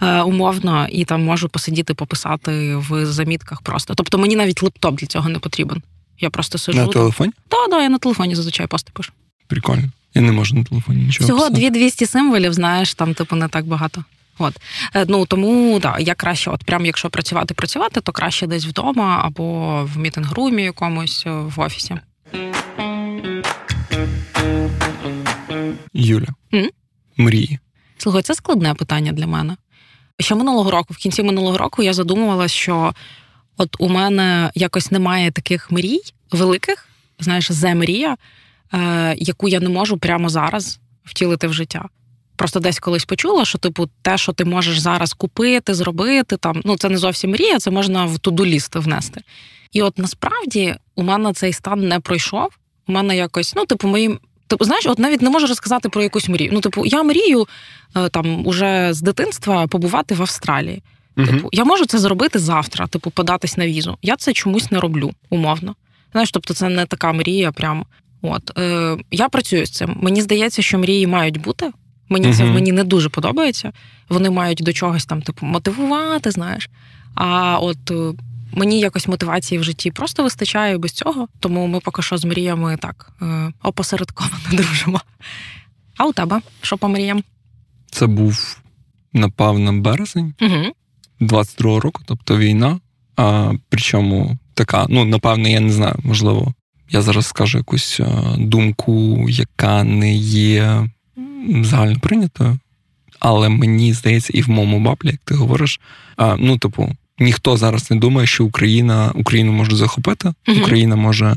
е, 0.02 0.20
умовно, 0.20 0.86
і 0.90 1.04
там 1.04 1.24
можу 1.24 1.48
посидіти, 1.48 1.94
пописати 1.94 2.76
в 2.76 3.06
замітках 3.06 3.62
просто. 3.62 3.94
Тобто 3.94 4.18
мені 4.18 4.36
навіть 4.36 4.62
лептоп 4.62 4.94
для 4.94 5.06
цього 5.06 5.28
не 5.28 5.38
потрібен. 5.38 5.82
Я 6.20 6.30
просто 6.30 6.58
сижу. 6.58 6.78
На 6.78 6.86
телефоні? 6.86 7.32
Та, 7.48 7.56
да, 7.70 7.82
я 7.82 7.88
на 7.88 7.98
телефоні 7.98 8.34
зазвичай 8.34 8.66
пости 8.66 8.90
пишу. 8.94 9.12
Прикольно. 9.46 9.88
Я 10.14 10.22
не 10.22 10.32
можу 10.32 10.54
на 10.54 10.64
телефоні 10.64 11.02
нічого. 11.02 11.24
Всього 11.24 11.50
писати. 11.50 11.70
200 11.70 12.06
символів, 12.06 12.52
знаєш, 12.52 12.94
там 12.94 13.14
типу 13.14 13.36
не 13.36 13.48
так 13.48 13.66
багато. 13.66 14.04
От 14.38 14.56
Е, 14.94 15.04
ну 15.08 15.26
тому 15.26 15.78
да, 15.78 15.96
я 15.98 16.14
краще, 16.14 16.50
от 16.50 16.64
прям 16.64 16.86
якщо 16.86 17.10
працювати, 17.10 17.54
працювати, 17.54 18.00
то 18.00 18.12
краще 18.12 18.46
десь 18.46 18.66
вдома 18.66 19.20
або 19.24 19.44
в 19.84 19.98
мітинг-румі 19.98 20.60
якомусь 20.60 21.24
е, 21.26 21.30
в 21.30 21.60
офісі. 21.60 21.96
Юля. 25.92 26.28
М? 26.54 26.70
Мрії. 27.16 27.58
Слухай, 27.98 28.22
це 28.22 28.34
складне 28.34 28.74
питання 28.74 29.12
для 29.12 29.26
мене. 29.26 29.56
Ще 30.20 30.34
минулого 30.34 30.70
року, 30.70 30.94
в 30.94 30.96
кінці 30.96 31.22
минулого 31.22 31.58
року, 31.58 31.82
я 31.82 31.92
задумувалася, 31.92 32.54
що 32.54 32.94
от 33.56 33.76
у 33.78 33.88
мене 33.88 34.50
якось 34.54 34.90
немає 34.90 35.30
таких 35.30 35.70
мрій 35.70 36.00
великих, 36.30 36.88
знаєш, 37.18 37.52
зе 37.52 37.74
мрія, 37.74 38.16
е, 38.74 39.14
яку 39.18 39.48
я 39.48 39.60
не 39.60 39.68
можу 39.68 39.98
прямо 39.98 40.28
зараз 40.28 40.80
втілити 41.04 41.46
в 41.46 41.52
життя. 41.52 41.88
Просто 42.36 42.60
десь 42.60 42.78
колись 42.78 43.04
почула, 43.04 43.44
що 43.44 43.58
типу 43.58 43.88
те, 44.02 44.18
що 44.18 44.32
ти 44.32 44.44
можеш 44.44 44.78
зараз 44.78 45.12
купити, 45.12 45.74
зробити, 45.74 46.36
там 46.36 46.62
ну 46.64 46.76
це 46.76 46.88
не 46.88 46.98
зовсім 46.98 47.30
мрія, 47.30 47.58
це 47.58 47.70
можна 47.70 48.04
в 48.04 48.18
туду 48.18 48.46
ліст 48.46 48.76
внести. 48.76 49.20
І 49.72 49.82
от 49.82 49.98
насправді 49.98 50.74
у 50.94 51.02
мене 51.02 51.32
цей 51.32 51.52
стан 51.52 51.88
не 51.88 52.00
пройшов. 52.00 52.48
У 52.88 52.92
мене 52.92 53.16
якось, 53.16 53.54
ну, 53.56 53.66
типу, 53.66 53.88
моїм. 53.88 54.18
Типу, 54.46 54.64
знаєш, 54.64 54.86
от 54.86 54.98
навіть 54.98 55.22
не 55.22 55.30
можу 55.30 55.46
розказати 55.46 55.88
про 55.88 56.02
якусь 56.02 56.28
мрію. 56.28 56.50
Ну, 56.52 56.60
типу, 56.60 56.86
я 56.86 57.02
мрію 57.02 57.46
е, 57.96 58.08
там 58.08 58.46
уже 58.46 58.92
з 58.92 59.00
дитинства 59.00 59.66
побувати 59.66 60.14
в 60.14 60.22
Австралії. 60.22 60.82
Типу, 61.16 61.48
я 61.52 61.64
можу 61.64 61.86
це 61.86 61.98
зробити 61.98 62.38
завтра, 62.38 62.86
типу, 62.86 63.10
податись 63.10 63.56
на 63.56 63.66
візу. 63.66 63.96
Я 64.02 64.16
це 64.16 64.32
чомусь 64.32 64.70
не 64.70 64.80
роблю, 64.80 65.12
умовно. 65.30 65.74
Знаєш, 66.12 66.30
тобто, 66.30 66.54
це 66.54 66.68
не 66.68 66.86
така 66.86 67.12
мрія. 67.12 67.52
Прям 67.52 67.84
от 68.22 68.58
е, 68.58 68.96
я 69.10 69.28
працюю 69.28 69.66
з 69.66 69.70
цим. 69.70 69.96
Мені 70.00 70.22
здається, 70.22 70.62
що 70.62 70.78
мрії 70.78 71.06
мають 71.06 71.40
бути. 71.40 71.70
Мені 72.12 72.34
це 72.34 72.42
в 72.42 72.46
Мгм. 72.46 72.54
мені 72.54 72.72
не 72.72 72.84
дуже 72.84 73.08
подобається. 73.08 73.72
Вони 74.08 74.30
мають 74.30 74.58
до 74.62 74.72
чогось 74.72 75.04
там, 75.06 75.22
типу, 75.22 75.46
мотивувати, 75.46 76.30
знаєш. 76.30 76.70
А 77.14 77.58
от 77.58 77.90
е, 77.90 78.12
мені 78.52 78.80
якось 78.80 79.08
мотивації 79.08 79.58
в 79.58 79.64
житті 79.64 79.90
просто 79.90 80.22
вистачає 80.22 80.78
без 80.78 80.92
цього, 80.92 81.28
тому 81.40 81.66
ми 81.66 81.80
поки 81.80 82.02
що 82.02 82.16
з 82.16 82.24
мріями 82.24 82.76
так 82.76 83.12
е, 83.22 83.52
опосередковано 83.62 84.36
дружимо. 84.52 85.00
А 85.96 86.06
у 86.06 86.12
тебе 86.12 86.40
що 86.62 86.76
по 86.78 86.88
мріям? 86.88 87.22
Це 87.90 88.06
був, 88.06 88.60
напевно, 89.12 89.72
березень 89.80 90.34
Угу. 90.40 90.72
22-го 91.20 91.80
року, 91.80 92.02
тобто 92.06 92.38
війна. 92.38 92.80
А, 93.16 93.52
причому 93.68 94.38
така, 94.54 94.86
ну, 94.88 95.04
напевно, 95.04 95.48
я 95.48 95.60
не 95.60 95.72
знаю, 95.72 95.94
можливо, 96.04 96.54
я 96.90 97.02
зараз 97.02 97.26
скажу 97.26 97.58
якусь 97.58 98.00
думку, 98.38 99.26
яка 99.28 99.84
не 99.84 100.14
є 100.14 100.88
загально 101.62 101.98
прийнятою. 102.00 102.58
Але 103.18 103.48
мені 103.48 103.92
здається, 103.92 104.32
і 104.34 104.42
в 104.42 104.50
моєму 104.50 104.80
баблі, 104.80 105.08
як 105.10 105.20
ти 105.24 105.34
говориш, 105.34 105.80
а, 106.16 106.36
ну, 106.38 106.58
типу, 106.58 106.96
ніхто 107.18 107.56
зараз 107.56 107.90
не 107.90 107.96
думає, 107.96 108.26
що 108.26 108.44
Україна 108.44 109.12
Україну 109.14 109.52
може 109.52 109.76
захопити. 109.76 110.32
Україна 110.62 110.96
може, 110.96 111.36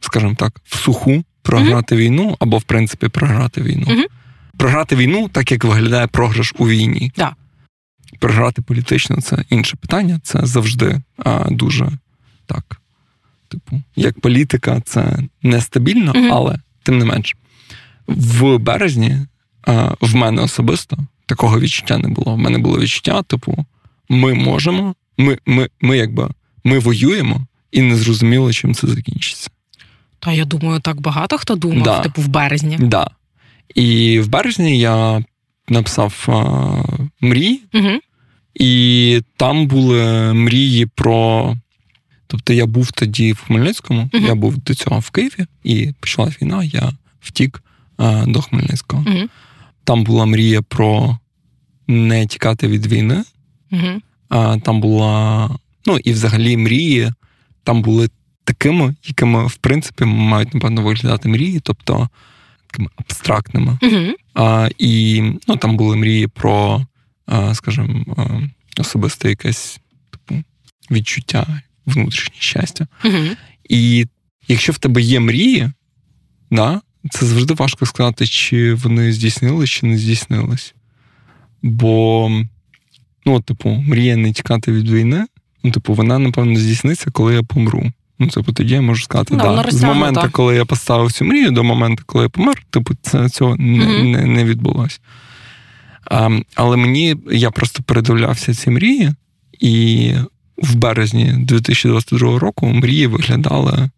скажімо 0.00 0.34
так, 0.38 0.60
в 0.64 0.76
суху 0.76 1.24
програти 1.42 1.96
війну 1.96 2.36
або, 2.38 2.58
в 2.58 2.62
принципі, 2.62 3.08
програти 3.08 3.62
війну. 3.62 4.04
Програти 4.58 4.96
війну, 4.96 5.28
так 5.28 5.52
як 5.52 5.64
виглядає 5.64 6.06
програш 6.06 6.54
у 6.58 6.68
війні. 6.68 7.12
Да. 7.16 7.34
Програти 8.18 8.62
політично 8.62 9.20
це 9.20 9.44
інше 9.50 9.76
питання. 9.76 10.20
Це 10.22 10.40
завжди 10.46 11.00
а, 11.18 11.50
дуже 11.50 11.88
так. 12.46 12.80
Типу, 13.48 13.82
як 13.96 14.20
політика, 14.20 14.80
це 14.84 15.18
нестабільно, 15.42 16.12
Мгм. 16.14 16.32
але 16.32 16.58
тим 16.82 16.98
не 16.98 17.04
менш. 17.04 17.36
В 18.06 18.58
березні 18.58 19.16
в 20.00 20.14
мене 20.14 20.42
особисто 20.42 20.98
такого 21.26 21.60
відчуття 21.60 21.98
не 21.98 22.08
було. 22.08 22.34
В 22.34 22.38
мене 22.38 22.58
було 22.58 22.78
відчуття, 22.78 23.22
типу, 23.22 23.64
ми 24.08 24.34
можемо, 24.34 24.94
ми, 25.18 25.38
ми, 25.46 25.68
ми 25.80 25.96
якби 25.96 26.28
ми 26.64 26.78
воюємо 26.78 27.46
і 27.72 27.82
не 27.82 27.96
зрозуміло, 27.96 28.52
чим 28.52 28.74
це 28.74 28.86
закінчиться. 28.86 29.50
Та 30.18 30.32
я 30.32 30.44
думаю, 30.44 30.80
так 30.80 31.00
багато 31.00 31.38
хто 31.38 31.54
думав, 31.54 31.82
Да. 31.82 32.00
типу, 32.00 32.22
в 32.22 32.28
березні. 32.28 32.78
Да. 32.80 33.10
І 33.74 34.20
в 34.20 34.28
березні 34.28 34.78
я 34.78 35.24
написав 35.68 36.26
а, 36.28 36.82
мрії, 37.20 37.62
Угу. 37.74 37.98
і 38.54 39.22
там 39.36 39.66
були 39.66 40.32
мрії 40.32 40.86
про 40.86 41.56
Тобто 42.26 42.52
я 42.52 42.66
був 42.66 42.92
тоді 42.92 43.32
в 43.32 43.40
Хмельницькому, 43.40 44.10
uh-huh. 44.12 44.26
я 44.26 44.34
був 44.34 44.58
до 44.58 44.74
цього 44.74 44.98
в 44.98 45.10
Києві, 45.10 45.46
і 45.64 45.92
почалась 46.00 46.42
війна, 46.42 46.64
я 46.64 46.92
втік 47.20 47.62
а, 47.96 48.24
до 48.26 48.42
Хмельницького. 48.42 49.02
Uh-huh. 49.02 49.28
Там 49.86 50.04
була 50.04 50.26
мрія 50.26 50.62
про 50.62 51.18
не 51.86 52.26
тікати 52.26 52.68
від 52.68 52.86
війни. 52.86 53.24
Uh-huh. 53.72 54.00
А, 54.28 54.58
Там 54.58 54.80
була, 54.80 55.50
ну 55.86 55.98
і 56.04 56.12
взагалі 56.12 56.56
мрії 56.56 57.12
там 57.64 57.82
були 57.82 58.08
такими, 58.44 58.94
якими, 59.04 59.46
в 59.46 59.56
принципі, 59.56 60.04
мають, 60.04 60.54
напевно, 60.54 60.82
виглядати 60.82 61.28
мрії, 61.28 61.60
тобто 61.60 62.08
такими 62.66 62.88
абстрактними. 62.96 63.78
А, 64.34 64.68
І 64.78 65.22
ну, 65.48 65.56
там 65.56 65.76
були 65.76 65.96
мрії 65.96 66.26
про, 66.26 66.86
а, 67.26 67.54
скажімо, 67.54 68.04
особисте 68.78 69.28
якесь 69.28 69.80
типу, 70.10 70.42
відчуття, 70.90 71.46
внутрішнє 71.86 72.36
щастя. 72.38 72.86
І 73.68 74.06
якщо 74.48 74.72
в 74.72 74.78
тебе 74.78 75.00
є 75.00 75.20
мрії, 75.20 75.70
да, 76.50 76.80
це 77.10 77.26
завжди 77.26 77.54
важко 77.54 77.86
сказати, 77.86 78.26
чи 78.26 78.74
вони 78.74 79.12
здійснились, 79.12 79.70
чи 79.70 79.86
не 79.86 79.98
здійснились. 79.98 80.74
Бо, 81.62 82.30
ну, 83.26 83.40
типу, 83.40 83.70
мрія 83.70 84.16
не 84.16 84.32
тікати 84.32 84.72
від 84.72 84.90
війни, 84.90 85.26
ну, 85.64 85.70
типу, 85.70 85.94
вона, 85.94 86.18
напевно, 86.18 86.56
здійсниться, 86.56 87.10
коли 87.10 87.34
я 87.34 87.42
помру. 87.42 87.92
Ну, 88.18 88.26
типу, 88.28 88.52
тоді 88.52 88.74
я 88.74 88.80
можу 88.80 89.02
сказати, 89.02 89.34
ну, 89.34 89.38
да, 89.38 89.70
з 89.70 89.82
моменту, 89.82 90.28
коли 90.32 90.56
я 90.56 90.64
поставив 90.64 91.12
цю 91.12 91.24
мрію, 91.24 91.50
до 91.50 91.64
моменту, 91.64 92.02
коли 92.06 92.24
я 92.24 92.28
помер, 92.28 92.62
типу, 92.70 92.94
це 93.02 93.28
цього 93.28 93.56
не, 93.56 93.84
mm-hmm. 93.84 94.02
не, 94.02 94.26
не 94.26 94.44
відбулося. 94.44 94.98
А, 96.10 96.38
Але 96.54 96.76
мені 96.76 97.16
я 97.32 97.50
просто 97.50 97.82
передивлявся 97.82 98.54
ці 98.54 98.70
мрії, 98.70 99.12
і 99.60 100.12
в 100.58 100.74
березні 100.74 101.34
2022 101.38 102.38
року 102.38 102.66
мрії 102.66 103.06
виглядали 103.06 103.90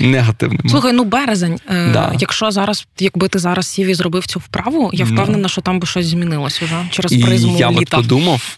негативними. 0.00 0.70
Слухай, 0.70 0.92
ну 0.92 1.04
березень. 1.04 1.60
Е, 1.68 1.92
да. 1.92 2.14
Якщо 2.18 2.50
зараз, 2.50 2.86
якби 2.98 3.28
ти 3.28 3.38
зараз 3.38 3.66
сів 3.66 3.86
і 3.86 3.94
зробив 3.94 4.26
цю 4.26 4.38
вправу, 4.38 4.90
я 4.92 5.04
впевнена, 5.04 5.42
да. 5.42 5.48
що 5.48 5.60
там 5.60 5.80
би 5.80 5.86
щось 5.86 6.06
змінилось 6.06 6.62
уже 6.62 6.86
через 6.90 7.12
і 7.12 7.18
призму 7.18 7.58
я 7.58 7.70
літа. 7.70 7.96
Я 7.96 8.02
подумав, 8.02 8.56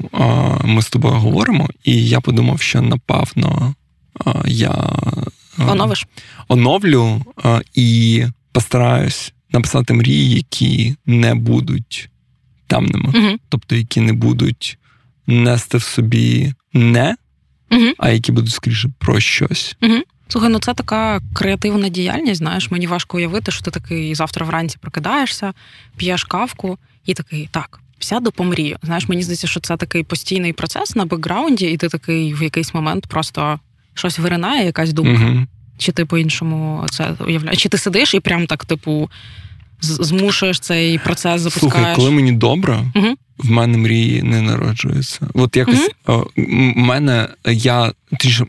ми 0.64 0.83
з 0.83 0.89
тобою 0.91 1.14
говоримо, 1.14 1.68
і 1.85 2.09
я 2.09 2.20
подумав, 2.20 2.61
що 2.61 2.83
напевно 2.83 3.74
я 4.47 4.91
Оновиш? 5.59 6.07
оновлю 6.49 7.22
і 7.74 8.24
постараюсь 8.53 9.33
написати 9.53 9.95
мрії, 9.95 10.35
які 10.35 10.97
не 11.07 11.35
будуть 11.35 12.11
темними, 12.66 13.12
угу. 13.14 13.39
тобто 13.49 13.76
які 13.76 14.01
не 14.01 14.12
будуть 14.12 14.78
нести 15.26 15.78
в 15.78 15.83
собі 15.83 16.55
не, 16.72 17.16
угу. 17.70 17.87
а 17.99 18.11
які 18.11 18.33
будуть 18.33 18.53
скоріше 18.53 18.91
про 18.99 19.20
щось. 19.20 19.76
Угу. 19.83 19.95
Слухай, 20.31 20.51
ну 20.51 20.59
це 20.59 20.74
така 20.74 21.20
креативна 21.35 21.89
діяльність. 21.89 22.39
Знаєш, 22.39 22.70
мені 22.70 22.87
важко 22.87 23.16
уявити, 23.16 23.53
що 23.53 23.62
ти 23.62 23.70
такий 23.70 24.14
завтра 24.14 24.47
вранці 24.47 24.78
прокидаєшся, 24.81 25.53
п'єш 25.97 26.24
кавку 26.24 26.78
і 27.07 27.14
такий 27.14 27.49
так. 27.53 27.81
Сяду 27.99 28.33
помрію. 28.33 28.76
Знаєш, 28.83 29.09
мені 29.09 29.22
здається, 29.22 29.47
що 29.47 29.61
це 29.61 29.76
такий 29.76 30.03
постійний 30.03 30.53
процес 30.53 30.97
на 30.97 31.05
бекграунді, 31.05 31.66
і 31.66 31.76
ти 31.76 31.89
такий 31.89 32.35
в 32.35 32.43
якийсь 32.43 32.74
момент 32.74 33.07
просто 33.07 33.61
щось 33.95 34.18
виринає, 34.18 34.66
якась 34.66 34.93
думка. 34.93 35.24
Угу. 35.24 35.47
Чи 35.78 35.93
ти 35.93 36.05
по-іншому 36.05 36.87
це 36.91 37.14
уявляєш? 37.26 37.62
Чи 37.62 37.68
ти 37.68 37.78
сидиш 37.78 38.14
і 38.14 38.20
прям 38.20 38.47
так, 38.47 38.64
типу, 38.64 39.11
змушуєш 39.81 40.61
цей 40.61 40.99
процес 40.99 41.41
запускаєш? 41.41 41.74
Слухай, 41.74 41.97
коли 41.97 42.11
мені 42.11 42.33
добре, 42.33 42.78
угу. 42.95 43.14
в 43.39 43.51
мене 43.51 43.78
мрії 43.78 44.22
не 44.22 44.43
народжуються. 44.43 45.28
От 45.35 45.57
якось 45.57 45.91
угу. 46.07 46.31
в 46.37 46.76
мене 46.76 47.28
я 47.47 47.93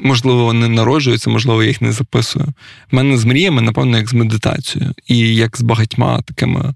можливо, 0.01 0.45
вони 0.45 0.67
народжуються, 0.67 1.29
можливо, 1.29 1.63
я 1.63 1.67
їх 1.67 1.81
не 1.81 1.91
записую. 1.91 2.45
В 2.91 2.95
мене 2.95 3.17
з 3.17 3.25
мріями, 3.25 3.61
напевно, 3.61 3.97
як 3.97 4.09
з 4.09 4.13
медитацією, 4.13 4.93
і 5.07 5.17
як 5.35 5.57
з 5.57 5.61
багатьма 5.61 6.21
такими 6.21 6.73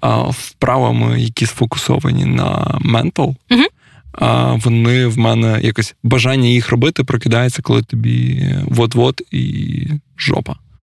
а, 0.00 0.22
вправами, 0.22 1.20
які 1.20 1.46
сфокусовані 1.46 2.24
на 2.24 2.78
ментал. 2.80 3.36
Угу. 3.50 3.64
А 4.12 4.52
вони 4.52 5.06
в 5.06 5.18
мене 5.18 5.60
якось 5.62 5.94
бажання 6.02 6.48
їх 6.48 6.70
робити 6.70 7.04
прокидається, 7.04 7.62
коли 7.62 7.82
тобі 7.82 8.46
вот-вот 8.64 9.22
і 9.30 9.86
жопа. 10.18 10.56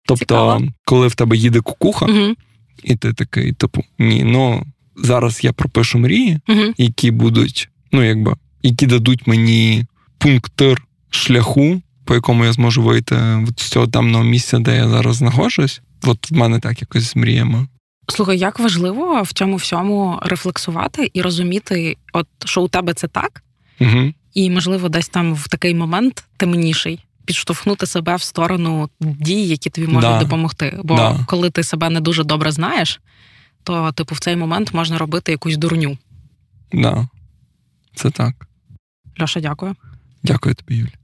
Тобто, 0.08 0.26
Цікаво. 0.26 0.62
коли 0.86 1.08
в 1.08 1.16
тебе 1.16 1.38
їде 1.38 1.60
кукуха, 1.60 2.06
угу. 2.06 2.36
І 2.84 2.96
ти 2.96 3.14
такий, 3.14 3.54
типу, 3.54 3.84
ні, 4.00 4.24
ну 4.24 4.64
зараз 4.96 5.44
я 5.44 5.54
пропишу 5.54 6.00
мрії, 6.00 6.40
угу. 6.50 6.74
які 6.78 7.12
будуть, 7.12 7.70
ну 7.92 8.04
якби, 8.04 8.36
які 8.64 8.86
дадуть 8.86 9.28
мені 9.28 9.86
пунктир 10.18 10.84
шляху, 11.10 11.82
по 12.06 12.14
якому 12.14 12.46
я 12.46 12.54
зможу 12.54 12.82
вийти 12.82 13.16
з 13.58 13.64
цього 13.64 13.88
темного 13.88 14.24
місця, 14.24 14.60
де 14.60 14.76
я 14.76 14.90
зараз 14.90 15.16
знаходжусь. 15.16 15.82
От 16.04 16.32
в 16.32 16.36
мене 16.36 16.60
так 16.60 16.82
якось 16.82 17.04
з 17.04 17.16
мріями. 17.16 17.68
Слухай, 18.08 18.38
як 18.38 18.60
важливо 18.60 19.22
в 19.22 19.34
цьому 19.34 19.56
всьому 19.56 20.20
рефлексувати 20.22 21.12
і 21.14 21.22
розуміти, 21.22 21.98
от 22.14 22.28
що 22.46 22.62
у 22.62 22.68
тебе 22.68 22.94
це 22.94 23.08
так, 23.08 23.44
угу. 23.80 24.14
і, 24.34 24.50
можливо, 24.50 24.90
десь 24.90 25.10
там 25.10 25.34
в 25.34 25.48
такий 25.48 25.76
момент 25.76 26.24
темніший 26.38 27.06
підштовхнути 27.26 27.86
себе 27.86 28.16
в 28.16 28.22
сторону 28.22 28.90
дій, 29.00 29.48
які 29.48 29.70
тобі 29.70 29.88
можуть 29.88 30.10
да. 30.10 30.20
допомогти. 30.20 30.80
Бо 30.84 30.96
да. 30.96 31.26
коли 31.28 31.50
ти 31.50 31.64
себе 31.64 31.90
не 31.90 32.02
дуже 32.02 32.24
добре 32.24 32.52
знаєш, 32.52 33.02
то, 33.64 33.92
типу, 33.92 34.16
в 34.16 34.20
цей 34.20 34.36
момент 34.36 34.74
можна 34.74 34.98
робити 34.98 35.32
якусь 35.32 35.58
дурню. 35.58 35.98
Да. 36.74 37.08
Це 37.96 38.10
так. 38.10 38.48
Льоша, 39.22 39.40
дякую. 39.40 39.76
Дякую 40.24 40.56
тобі, 40.56 40.76
Юль. 40.76 41.01